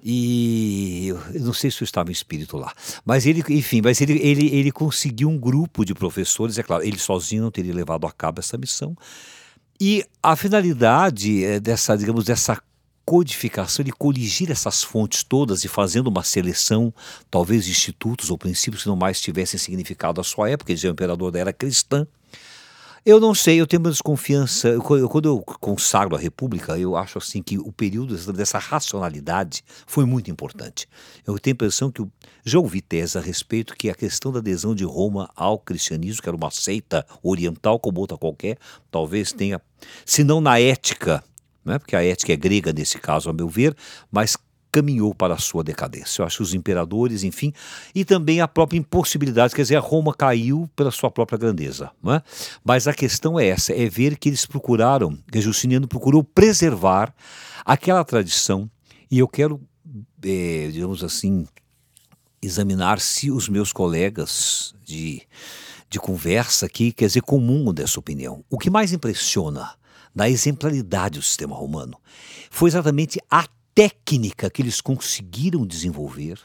E 0.06 1.08
eu 1.34 1.42
não 1.42 1.54
sei 1.54 1.72
se 1.72 1.82
eu 1.82 1.86
estava 1.86 2.10
em 2.10 2.12
espírito 2.12 2.58
lá, 2.58 2.74
mas 3.06 3.26
ele, 3.26 3.42
enfim, 3.50 3.82
mas 3.82 4.02
ele, 4.02 4.20
ele, 4.20 4.54
ele 4.54 4.70
conseguiu 4.70 5.30
um 5.30 5.38
grupo 5.38 5.86
de 5.86 5.94
professores, 5.94 6.58
é 6.58 6.64
claro, 6.64 6.84
ele 6.84 7.00
sozinho 7.00 7.44
não 7.44 7.52
teria 7.52 7.74
levado 7.74 8.06
a 8.06 8.12
cabo 8.12 8.42
essa 8.42 8.58
missão, 8.58 8.98
e 9.80 10.06
a 10.22 10.36
finalidade 10.36 11.46
eh, 11.46 11.60
dessa, 11.60 11.96
digamos, 11.96 12.26
dessa 12.26 12.62
codificação, 13.06 13.84
de 13.84 13.92
coligir 13.92 14.52
essas 14.52 14.84
fontes 14.84 15.24
todas 15.24 15.64
e 15.64 15.68
fazendo 15.68 16.08
uma 16.08 16.24
seleção, 16.24 16.94
talvez 17.30 17.68
institutos 17.68 18.30
ou 18.30 18.38
princípios 18.38 18.84
que 18.84 18.90
não 18.90 18.96
mais 18.96 19.20
tivessem 19.20 19.60
significado 19.60 20.22
à 20.22 20.24
sua 20.24 20.50
época, 20.50 20.74
dizia 20.74 20.90
o 20.90 20.94
imperador 20.94 21.36
era 21.36 21.52
cristã. 21.52 22.08
Eu 23.06 23.20
não 23.20 23.36
sei, 23.36 23.60
eu 23.60 23.68
tenho 23.68 23.82
uma 23.82 23.90
desconfiança. 23.90 24.70
Eu, 24.70 24.82
quando 24.82 25.26
eu 25.26 25.42
consagro 25.42 26.16
a 26.16 26.20
República, 26.20 26.78
eu 26.80 26.96
acho 26.96 27.18
assim 27.18 27.44
que 27.44 27.58
o 27.58 27.70
período 27.70 28.16
dessa 28.32 28.58
racionalidade 28.58 29.62
foi 29.86 30.06
muito 30.06 30.32
importante. 30.32 30.88
Eu 31.28 31.38
tenho 31.38 31.54
a 31.54 31.56
impressão 31.56 31.92
que 31.92 32.00
eu 32.00 32.10
já 32.46 32.60
ouvi 32.60 32.80
tese 32.80 33.18
a 33.18 33.22
respeito 33.22 33.76
que 33.76 33.90
a 33.90 33.94
questão 33.94 34.32
da 34.32 34.40
adesão 34.40 34.74
de 34.74 34.86
Roma 34.86 35.30
ao 35.36 35.60
cristianismo, 35.60 36.22
que 36.22 36.30
era 36.30 36.38
uma 36.38 36.50
seita 36.50 37.06
oriental 37.22 37.78
como 37.78 38.00
outra 38.00 38.18
qualquer, 38.18 38.58
talvez 38.90 39.34
tenha 39.34 39.62
se 40.06 40.24
não 40.24 40.40
na 40.40 40.58
ética, 40.58 41.22
né, 41.66 41.78
porque 41.80 41.98
a 41.98 42.04
ética 42.06 42.32
é 42.32 42.38
grega 42.38 42.72
nesse 42.72 42.98
caso, 43.00 43.30
a 43.30 43.34
meu 43.34 43.50
ver, 43.50 43.76
mas 44.10 44.38
caminhou 44.74 45.14
para 45.14 45.36
a 45.36 45.38
sua 45.38 45.64
decadência. 45.64 46.22
Eu 46.22 46.26
acho 46.26 46.38
que 46.38 46.44
os 46.44 46.54
imperadores, 46.56 47.24
enfim, 47.24 47.54
e 47.94 48.04
também 48.04 48.42
a 48.42 48.48
própria 48.48 48.80
impossibilidade, 48.80 49.54
quer 49.54 49.62
dizer, 49.62 49.76
a 49.76 49.80
Roma 49.80 50.14
caiu 50.14 50.68
pela 50.76 50.90
sua 50.90 51.12
própria 51.12 51.38
grandeza. 51.38 51.92
Não 52.02 52.16
é? 52.16 52.24
Mas 52.64 52.88
a 52.88 52.94
questão 52.94 53.40
é 53.40 53.48
essa, 53.48 53.72
é 53.72 53.88
ver 53.88 54.18
que 54.18 54.30
eles 54.30 54.46
procuraram, 54.48 55.16
que 55.32 55.40
Justiniano 55.40 55.88
procurou 55.88 56.24
preservar 56.24 57.14
aquela 57.64 58.04
tradição, 58.04 58.70
e 59.12 59.20
eu 59.20 59.28
quero, 59.28 59.62
é, 60.26 60.70
digamos 60.72 61.04
assim, 61.04 61.46
examinar 62.42 63.00
se 63.00 63.30
os 63.30 63.48
meus 63.48 63.72
colegas 63.72 64.74
de 64.84 65.22
de 65.94 66.00
conversa 66.00 66.68
que, 66.68 66.92
quer 66.92 67.06
dizer, 67.06 67.22
comum 67.22 67.72
dessa 67.72 68.00
opinião. 68.00 68.44
O 68.50 68.58
que 68.58 68.68
mais 68.68 68.92
impressiona 68.92 69.76
na 70.14 70.28
exemplaridade 70.28 71.20
do 71.20 71.24
sistema 71.24 71.56
romano 71.56 72.00
foi 72.50 72.68
exatamente 72.68 73.20
a 73.30 73.48
técnica 73.74 74.50
que 74.50 74.62
eles 74.62 74.82
conseguiram 74.82 75.66
desenvolver 75.66 76.40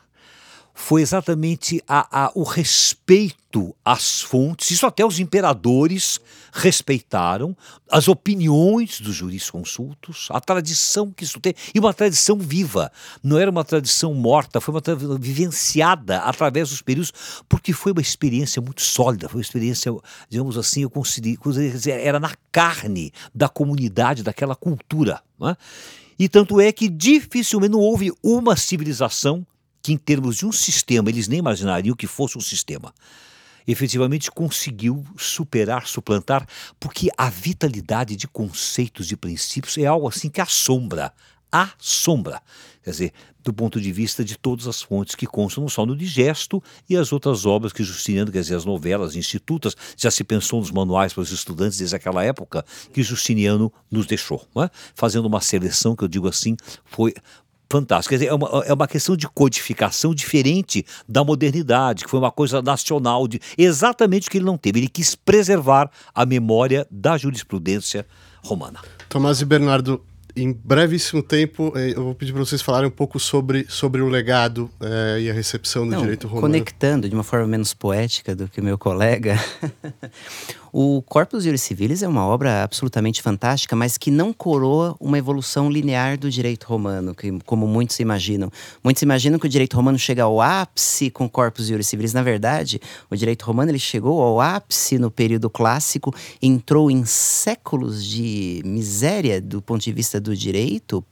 foi 0.81 1.03
exatamente 1.03 1.83
a, 1.89 2.27
a, 2.27 2.33
o 2.37 2.45
respeito 2.45 3.75
às 3.85 4.23
fontes. 4.23 4.71
Isso 4.71 4.87
até 4.87 5.05
os 5.05 5.19
imperadores 5.19 6.21
respeitaram, 6.53 7.55
as 7.91 8.07
opiniões 8.07 9.01
dos 9.01 9.13
jurisconsultos, 9.17 10.29
a 10.31 10.41
tradição 10.41 11.11
que 11.11 11.25
isso 11.25 11.41
tem, 11.41 11.53
e 11.75 11.81
uma 11.81 11.93
tradição 11.93 12.39
viva. 12.39 12.93
Não 13.25 13.37
era 13.39 13.51
uma 13.51 13.65
tradição 13.65 14.15
morta, 14.15 14.61
foi 14.61 14.73
uma 14.73 14.81
tradição 14.81 15.19
vivenciada 15.19 16.21
através 16.21 16.71
dos 16.71 16.81
períodos, 16.81 17.13
porque 17.49 17.73
foi 17.73 17.91
uma 17.91 18.01
experiência 18.01 18.63
muito 18.63 18.81
sólida, 18.81 19.29
foi 19.29 19.39
uma 19.39 19.43
experiência, 19.43 19.93
digamos 20.31 20.57
assim, 20.57 20.83
eu 20.83 20.91
consegui, 20.91 21.37
era 21.91 22.21
na 22.21 22.33
carne 22.53 23.13
da 23.35 23.49
comunidade, 23.49 24.23
daquela 24.23 24.55
cultura. 24.55 25.21
Né? 25.41 25.57
E 26.19 26.29
tanto 26.29 26.61
é 26.61 26.73
que 26.73 26.89
dificilmente 26.89 27.73
não 27.73 27.81
houve 27.81 28.13
uma 28.23 28.57
civilização 28.57 29.47
que, 29.81 29.93
em 29.93 29.97
termos 29.97 30.37
de 30.37 30.47
um 30.47 30.53
sistema, 30.53 31.09
eles 31.09 31.29
nem 31.29 31.39
imaginariam 31.39 31.95
que 31.95 32.07
fosse 32.07 32.37
um 32.37 32.41
sistema, 32.41 32.93
efetivamente 33.67 34.31
conseguiu 34.31 35.05
superar, 35.17 35.87
suplantar, 35.87 36.47
porque 36.81 37.09
a 37.17 37.31
vitalidade 37.31 38.17
de 38.17 38.27
conceitos, 38.27 39.07
de 39.07 39.17
princípios, 39.17 39.79
é 39.79 39.87
algo 39.87 40.09
assim 40.09 40.29
que 40.29 40.41
assombra. 40.41 41.13
Assombra. 41.51 42.41
Quer 42.83 42.91
dizer, 42.91 43.13
do 43.43 43.53
ponto 43.53 43.81
de 43.81 43.93
vista 43.93 44.25
de 44.25 44.37
todas 44.37 44.67
as 44.67 44.83
fontes 44.83 45.15
que 45.15 45.27
constam 45.27 45.63
não 45.63 45.69
só 45.69 45.87
no 45.87 45.97
Digesto 45.97 46.63
e 46.89 46.97
as 46.97 47.13
outras 47.13 47.47
obras 47.47 47.73
que 47.73 47.83
Justiniano, 47.83 48.31
quer 48.31 48.41
dizer, 48.41 48.55
as 48.55 48.65
novelas 48.65 49.17
institutas, 49.17 49.75
já 49.97 50.11
se 50.11 50.23
pensou 50.23 50.61
nos 50.61 50.71
manuais 50.71 51.13
para 51.13 51.23
os 51.23 51.33
estudantes 51.33 51.79
desde 51.79 51.97
aquela 51.97 52.25
época 52.25 52.65
que 52.93 53.03
Justiniano 53.03 53.73
nos 53.91 54.07
deixou. 54.07 54.47
É? 54.57 54.71
Fazendo 54.95 55.27
uma 55.27 55.41
seleção 55.41 55.97
que 55.97 56.05
eu 56.05 56.09
digo 56.09 56.29
assim, 56.29 56.57
foi 56.85 57.15
fantástico. 57.71 58.11
Quer 58.11 58.17
dizer, 58.17 58.31
é 58.31 58.35
uma, 58.35 58.65
é 58.65 58.73
uma 58.73 58.89
questão 58.89 59.17
de 59.17 59.29
codificação 59.29 60.15
diferente 60.15 60.85
da 61.09 61.23
modernidade, 61.23 62.05
que 62.05 62.11
foi 62.11 62.19
uma 62.19 62.33
coisa 62.33 62.63
nacional, 62.63 63.29
de 63.29 63.41
exatamente 63.57 64.29
o 64.29 64.31
que 64.31 64.39
ele 64.39 64.45
não 64.45 64.57
teve. 64.57 64.81
Ele 64.81 64.89
quis 64.89 65.15
preservar 65.15 65.91
a 66.15 66.25
memória 66.25 66.87
da 66.91 67.17
jurisprudência 67.17 68.07
romana. 68.43 68.81
Tomás 69.09 69.41
e 69.41 69.45
Bernardo, 69.45 70.03
em 70.43 70.53
brevíssimo 70.53 71.23
tempo, 71.23 71.73
eh, 71.77 71.93
eu 71.97 72.05
vou 72.05 72.15
pedir 72.15 72.33
para 72.33 72.45
vocês 72.45 72.63
falarem 72.63 72.89
um 72.89 72.93
pouco 72.93 73.19
sobre, 73.19 73.67
sobre 73.69 74.01
o 74.01 74.09
legado 74.09 74.71
é, 74.81 75.21
e 75.21 75.31
a 75.31 75.33
recepção 75.33 75.85
do 75.85 75.93
Não, 75.93 76.01
direito 76.01 76.27
romano. 76.27 76.43
Conectando 76.43 77.09
de 77.09 77.15
uma 77.15 77.25
forma 77.25 77.47
menos 77.47 77.75
poética 77.75 78.35
do 78.35 78.49
que 78.49 78.61
o 78.61 78.65
meu 78.65 78.79
colega, 78.79 79.39
o 80.73 81.03
Corpus 81.03 81.45
Juris 81.45 81.63
Civilis 81.63 82.03
é 82.03 82.09
uma 82.09 82.27
obra 82.27 82.63
absolutamente 82.63 83.23
fantástica, 83.23 83.75
mas 83.75 83.97
que 83.97 84.11
não 84.11 84.33
coroa 84.33 84.97
uma 85.01 85.19
evolução 85.19 85.71
linear 85.71 86.19
do 86.19 86.31
direito 86.31 86.65
romano, 86.65 87.15
que, 87.15 87.39
como 87.47 87.67
muitos 87.67 87.99
imaginam. 88.01 88.51
Muitos 88.83 89.03
imaginam 89.03 89.39
que 89.39 89.47
o 89.47 89.49
direito 89.49 89.75
romano 89.75 89.99
chega 89.99 90.23
ao 90.23 90.41
ápice 90.41 91.11
com 91.11 91.29
Corpus 91.29 91.67
Juris 91.67 91.87
Civilis. 91.87 92.13
Na 92.13 92.23
verdade, 92.23 92.81
o 93.11 93.17
direito 93.17 93.45
romano 93.45 93.71
ele 93.71 93.79
chegou 93.79 94.21
ao 94.21 94.41
ápice 94.41 94.99
no 94.99 95.11
período 95.11 95.49
clássico, 95.49 96.15
entrou 96.43 96.91
em 96.91 97.05
séculos 97.05 98.05
de 98.05 98.63
miséria 98.65 99.41
do 99.41 99.63
ponto 99.63 99.83
de 99.83 99.93
vista 99.93 100.21
do 100.21 100.37
direito, 100.37 101.05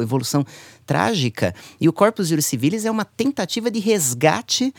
evolução 0.00 0.44
trágica. 0.86 1.54
E 1.80 1.88
o 1.88 1.92
Corpus 1.92 2.28
Juris 2.28 2.46
Civilis 2.46 2.84
é 2.84 2.90
uma 2.90 3.04
tentativa 3.04 3.70
de 3.70 3.78
resgate 3.78 4.72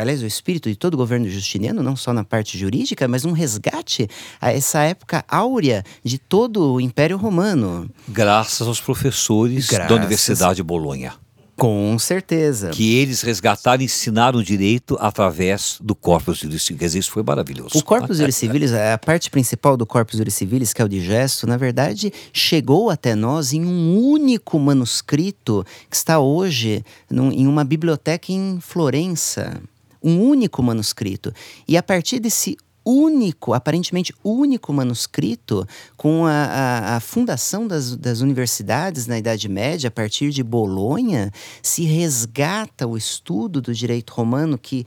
aliás, 0.00 0.22
o 0.22 0.26
espírito 0.26 0.68
de 0.68 0.76
todo 0.76 0.94
o 0.94 0.96
governo 0.96 1.28
justiniano, 1.28 1.82
não 1.82 1.96
só 1.96 2.12
na 2.12 2.24
parte 2.24 2.56
jurídica, 2.58 3.06
mas 3.08 3.24
um 3.24 3.32
resgate 3.32 4.08
a 4.40 4.52
essa 4.52 4.80
época 4.82 5.24
áurea 5.28 5.84
de 6.02 6.18
todo 6.18 6.74
o 6.74 6.80
Império 6.80 7.16
Romano. 7.16 7.90
Graças 8.08 8.66
aos 8.66 8.80
professores 8.80 9.66
Graças... 9.66 9.88
da 9.88 9.94
Universidade 9.94 10.56
de 10.56 10.62
Bolonha. 10.62 11.14
Com 11.56 11.98
certeza. 11.98 12.68
Que 12.68 12.96
eles 12.96 13.22
resgataram 13.22 13.80
e 13.80 13.86
ensinaram 13.86 14.40
o 14.40 14.44
direito 14.44 14.96
através 15.00 15.78
do 15.80 15.94
Corpus 15.94 16.38
Juris 16.38 16.62
Civilis. 16.62 16.94
Isso 16.94 17.10
foi 17.10 17.22
maravilhoso. 17.22 17.78
O 17.78 17.82
Corpus 17.82 18.18
Juris 18.18 18.36
Civilis, 18.36 18.72
a 18.74 18.98
parte 18.98 19.30
principal 19.30 19.74
do 19.74 19.86
Corpus 19.86 20.18
Juris 20.18 20.34
Civilis, 20.34 20.74
que 20.74 20.82
é 20.82 20.84
o 20.84 20.88
digesto, 20.88 21.46
na 21.46 21.56
verdade, 21.56 22.12
chegou 22.30 22.90
até 22.90 23.14
nós 23.14 23.54
em 23.54 23.64
um 23.64 23.98
único 23.98 24.58
manuscrito 24.58 25.64
que 25.88 25.96
está 25.96 26.18
hoje 26.18 26.84
num, 27.10 27.32
em 27.32 27.46
uma 27.46 27.64
biblioteca 27.64 28.30
em 28.30 28.58
Florença. 28.60 29.60
Um 30.02 30.20
único 30.20 30.62
manuscrito. 30.62 31.32
E 31.66 31.76
a 31.76 31.82
partir 31.82 32.20
desse 32.20 32.56
único, 32.86 33.52
aparentemente 33.52 34.14
único 34.22 34.72
manuscrito 34.72 35.66
com 35.96 36.24
a, 36.24 36.30
a, 36.30 36.96
a 36.96 37.00
fundação 37.00 37.66
das, 37.66 37.96
das, 37.96 38.20
universidades 38.20 39.08
na 39.08 39.18
Idade 39.18 39.48
Média, 39.48 39.88
a 39.88 39.90
partir 39.90 40.30
de 40.30 40.44
Bolonha, 40.44 41.32
se 41.60 41.82
resgata 41.82 42.86
o 42.86 42.96
estudo 42.96 43.60
do 43.60 43.74
direito 43.74 44.12
romano 44.12 44.56
que 44.56 44.86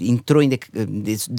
entrou 0.00 0.42
em 0.42 0.48
de, 0.48 0.58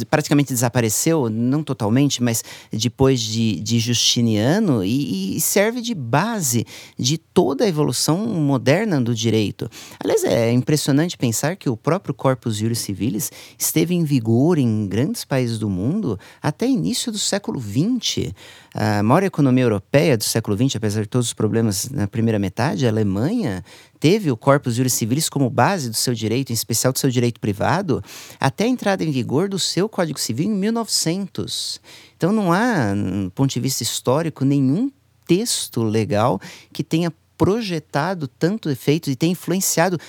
praticamente 0.09 0.53
desapareceu, 0.53 1.29
não 1.29 1.63
totalmente, 1.63 2.21
mas 2.21 2.43
depois 2.71 3.19
de, 3.19 3.59
de 3.59 3.79
Justiniano 3.79 4.83
e, 4.83 5.37
e, 5.37 5.41
serve 5.41 5.81
de 5.81 5.93
base 5.93 6.65
de 6.97 7.17
toda 7.17 7.65
a 7.65 7.67
evolução 7.67 8.17
moderna 8.17 9.01
do 9.01 9.13
direito. 9.13 9.69
Aliás, 10.03 10.23
é 10.23 10.51
impressionante 10.51 11.17
pensar 11.17 11.55
que 11.55 11.69
o 11.69 11.77
próprio 11.77 12.13
Corpus 12.13 12.57
Juris 12.57 12.79
Civilis 12.79 13.31
esteve 13.57 13.93
em 13.93 14.03
vigor 14.03 14.57
em 14.57 14.87
grandes 14.87 15.25
países 15.25 15.57
do 15.57 15.69
mundo 15.69 16.19
até 16.41 16.67
início 16.67 17.11
do 17.11 17.17
século 17.19 17.59
XX. 17.59 18.33
A 18.73 19.03
maior 19.03 19.23
economia 19.23 19.65
europeia 19.65 20.17
do 20.17 20.23
século 20.23 20.55
XX, 20.55 20.77
apesar 20.77 21.01
de 21.01 21.07
todos 21.07 21.27
os 21.27 21.33
problemas 21.33 21.89
na 21.89 22.07
primeira 22.07 22.39
metade, 22.39 22.85
a 22.85 22.89
Alemanha, 22.89 23.65
teve 23.99 24.31
o 24.31 24.37
Corpus 24.37 24.75
Juris 24.75 24.93
Civilis 24.93 25.27
como 25.27 25.49
base 25.49 25.89
do 25.89 25.95
seu 25.95 26.13
direito, 26.13 26.51
em 26.51 26.53
especial 26.53 26.93
do 26.93 26.99
seu 26.99 27.09
direito 27.09 27.39
privado, 27.41 28.01
até 28.39 28.63
a 28.63 28.67
entrada 28.67 29.03
em 29.03 29.11
vigor 29.11 29.49
do 29.49 29.59
seu 29.59 29.89
Código 29.89 30.17
Civil 30.17 30.45
em 30.45 30.55
1900. 30.55 31.81
Então 32.15 32.31
não 32.31 32.53
há, 32.53 32.93
do 32.93 33.31
ponto 33.31 33.51
de 33.51 33.59
vista 33.59 33.83
histórico, 33.83 34.45
nenhum 34.45 34.89
texto 35.27 35.83
legal 35.83 36.39
que 36.71 36.83
tenha 36.83 37.11
projetado 37.37 38.25
tanto 38.27 38.69
efeito 38.69 39.09
e 39.09 39.15
tem 39.15 39.31
influenciado 39.31 39.99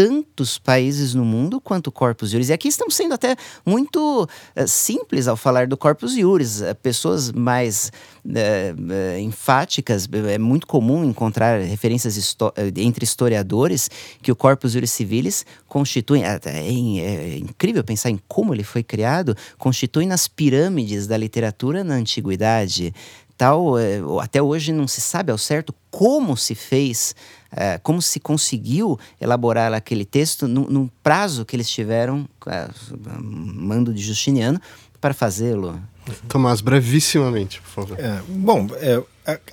tantos 0.00 0.56
países 0.56 1.14
no 1.14 1.26
mundo 1.26 1.60
quanto 1.60 1.92
Corpus 1.92 2.30
Juris. 2.30 2.48
E 2.48 2.54
aqui 2.54 2.68
estamos 2.68 2.96
sendo 2.96 3.12
até 3.12 3.36
muito 3.66 4.24
uh, 4.56 4.66
simples 4.66 5.28
ao 5.28 5.36
falar 5.36 5.66
do 5.66 5.76
Corpus 5.76 6.14
Juris. 6.14 6.62
Uh, 6.62 6.74
pessoas 6.82 7.30
mais 7.30 7.92
uh, 8.24 9.18
enfáticas, 9.18 10.08
é 10.32 10.38
muito 10.38 10.66
comum 10.66 11.04
encontrar 11.04 11.60
referências 11.60 12.34
entre 12.76 13.04
historiadores 13.04 13.90
que 14.22 14.32
o 14.32 14.36
Corpus 14.36 14.72
Juris 14.72 14.90
Civilis 14.90 15.44
constitui, 15.68 16.22
é, 16.22 16.40
é, 16.46 17.36
incrível 17.36 17.84
pensar 17.84 18.08
em 18.08 18.18
como 18.26 18.54
ele 18.54 18.64
foi 18.64 18.82
criado, 18.82 19.36
constitui 19.58 20.06
nas 20.06 20.26
pirâmides 20.26 21.06
da 21.06 21.16
literatura 21.18 21.84
na 21.84 21.96
antiguidade 21.96 22.94
tal, 23.36 23.76
até 24.20 24.42
hoje 24.42 24.70
não 24.70 24.86
se 24.86 25.00
sabe 25.00 25.32
ao 25.32 25.38
certo 25.38 25.74
como 25.90 26.36
se 26.36 26.54
fez 26.54 27.14
é, 27.54 27.78
como 27.78 28.00
se 28.00 28.20
conseguiu 28.20 28.98
elaborar 29.20 29.72
aquele 29.72 30.04
texto 30.04 30.46
num, 30.46 30.66
num 30.68 30.88
prazo 31.02 31.44
que 31.44 31.56
eles 31.56 31.68
tiveram, 31.68 32.28
é, 32.46 32.68
mando 33.20 33.92
de 33.92 34.02
Justiniano, 34.02 34.60
para 35.00 35.14
fazê-lo. 35.14 35.80
Tomás, 36.28 36.60
brevissimamente, 36.60 37.60
por 37.60 37.70
favor. 37.70 38.00
É, 38.00 38.20
bom, 38.28 38.68
é, 38.76 39.02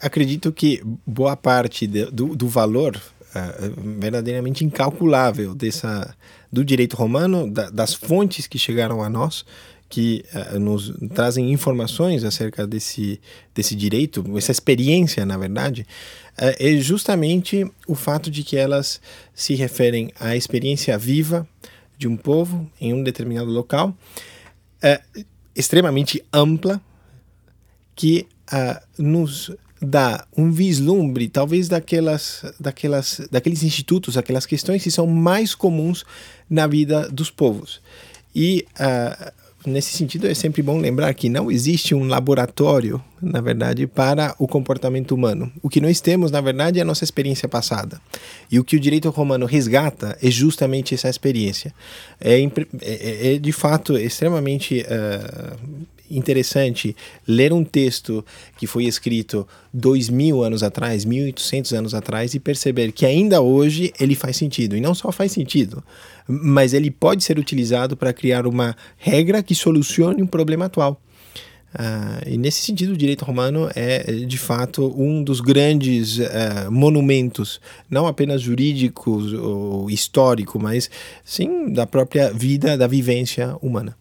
acredito 0.02 0.52
que 0.52 0.82
boa 1.06 1.36
parte 1.36 1.88
de, 1.88 2.06
do, 2.06 2.36
do, 2.36 2.48
valor 2.48 3.00
é, 3.36 3.72
verdadeiramente 4.00 4.66
incalculável 4.66 5.54
dessa, 5.54 6.16
do 6.52 6.64
direito 6.66 6.96
romano, 6.96 7.50
da, 7.50 7.70
das 7.70 7.94
fontes 7.94 8.48
que 8.48 8.58
chegaram 8.58 9.04
a 9.04 9.10
nós, 9.10 9.46
que 9.90 10.26
uh, 10.54 10.60
nos 10.60 10.94
trazem 11.14 11.52
informações 11.52 12.24
acerca 12.24 12.68
desse, 12.68 13.22
desse 13.56 13.76
direito, 13.76 14.24
essa 14.38 14.52
experiência, 14.52 15.26
na 15.26 15.38
verdade, 15.38 15.82
uh, 15.82 16.27
é 16.38 16.78
justamente 16.78 17.66
o 17.88 17.96
fato 17.96 18.30
de 18.30 18.44
que 18.44 18.56
elas 18.56 19.02
se 19.34 19.56
referem 19.56 20.12
à 20.20 20.36
experiência 20.36 20.98
viva 20.98 21.48
de 21.98 22.08
um 22.08 22.16
povo 22.16 22.70
em 22.80 22.94
um 22.94 23.04
determinado 23.04 23.50
local, 23.50 23.90
uh, 24.84 25.26
extremamente 25.56 26.24
ampla, 26.32 26.82
que 27.96 28.28
nos 28.98 29.52
dá 29.82 30.26
um 30.36 30.52
vislumbre, 30.52 31.28
talvez, 31.28 31.68
daquelas, 31.68 32.46
daquelas, 32.60 33.22
daqueles 33.32 33.64
institutos, 33.64 34.18
aquelas 34.18 34.46
questões 34.46 34.84
que 34.84 34.92
são 34.92 35.06
mais 35.06 35.54
comuns 35.54 36.06
na 36.50 36.68
vida 36.68 37.10
dos 37.10 37.30
povos. 37.30 37.82
E 38.34 38.66
uh, 38.80 39.32
nesse 39.68 39.96
sentido, 39.96 40.28
é 40.28 40.34
sempre 40.34 40.62
bom 40.62 40.78
lembrar 40.78 41.14
que 41.14 41.30
não 41.30 41.52
existe 41.52 41.94
um 41.94 42.08
laboratório, 42.08 43.02
na 43.22 43.42
verdade, 43.42 43.86
para 43.86 44.36
o 44.40 44.48
comportamento 44.48 45.14
humano. 45.14 45.52
O 45.62 45.70
que 45.70 45.82
nós 45.82 46.02
temos, 46.02 46.32
na 46.32 46.42
verdade, 46.42 46.80
é 46.80 46.82
a 46.82 46.86
nossa 46.86 47.04
experiência 47.04 47.48
passada. 47.48 48.02
E 48.52 48.60
o 48.60 48.64
que 48.64 48.76
o 48.76 48.80
direito 48.80 49.10
romano 49.10 49.46
resgata 49.46 50.18
é 50.22 50.32
justamente 50.32 50.96
essa 50.96 51.10
experiência. 51.10 51.74
É, 52.20 52.40
é, 52.42 52.50
é, 52.82 53.34
é 53.36 53.38
de 53.38 53.52
fato 53.52 53.98
extremamente. 53.98 54.84
Uh, 54.84 55.97
interessante 56.10 56.96
ler 57.28 57.54
um 57.54 57.64
texto 57.64 58.26
que 58.58 58.68
foi 58.68 58.86
escrito 58.86 59.48
dois 59.74 60.10
mil 60.10 60.44
anos 60.44 60.64
atrás, 60.64 61.06
mil 61.06 61.24
e 61.24 61.28
oitocentos 61.28 61.74
anos 61.74 61.94
atrás 61.94 62.34
e 62.34 62.40
perceber 62.40 62.92
que 62.92 63.06
ainda 63.06 63.42
hoje 63.42 63.94
ele 64.00 64.16
faz 64.16 64.38
sentido. 64.38 64.76
E 64.76 64.82
não 64.82 64.96
só 64.96 65.12
faz 65.12 65.32
sentido, 65.32 65.84
mas 66.28 66.74
ele 66.74 66.92
pode 66.92 67.24
ser 67.24 67.38
utilizado 67.40 67.96
para 67.96 68.14
criar 68.14 68.48
uma 68.48 68.76
regra 68.98 69.42
que 69.44 69.56
solucione 69.56 70.22
um 70.22 70.28
problema 70.28 70.66
atual. 70.66 71.02
Uh, 71.74 72.24
e 72.26 72.38
nesse 72.38 72.62
sentido, 72.62 72.94
o 72.94 72.98
direito 72.98 73.26
romano 73.26 73.70
é, 73.76 74.12
de 74.12 74.38
fato, 74.38 74.94
um 74.98 75.24
dos 75.24 75.42
grandes 75.42 76.18
uh, 76.18 76.72
monumentos, 76.72 77.60
não 77.90 78.08
apenas 78.08 78.42
jurídicos 78.42 79.34
ou 79.34 79.90
histórico, 79.90 80.58
mas 80.60 80.90
sim 81.24 81.72
da 81.72 81.86
própria 81.86 82.32
vida, 82.32 82.78
da 82.78 82.88
vivência 82.88 83.56
humana. 83.62 83.96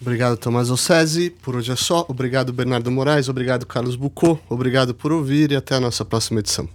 Obrigado, 0.00 0.36
Tomás 0.36 0.70
Ocese. 0.70 1.30
Por 1.30 1.56
hoje 1.56 1.72
é 1.72 1.76
só. 1.76 2.04
Obrigado, 2.08 2.52
Bernardo 2.52 2.90
Moraes. 2.90 3.28
Obrigado, 3.28 3.66
Carlos 3.66 3.96
Bucô. 3.96 4.38
Obrigado 4.48 4.94
por 4.94 5.12
ouvir 5.12 5.52
e 5.52 5.56
até 5.56 5.74
a 5.74 5.80
nossa 5.80 6.04
próxima 6.04 6.40
edição. 6.40 6.68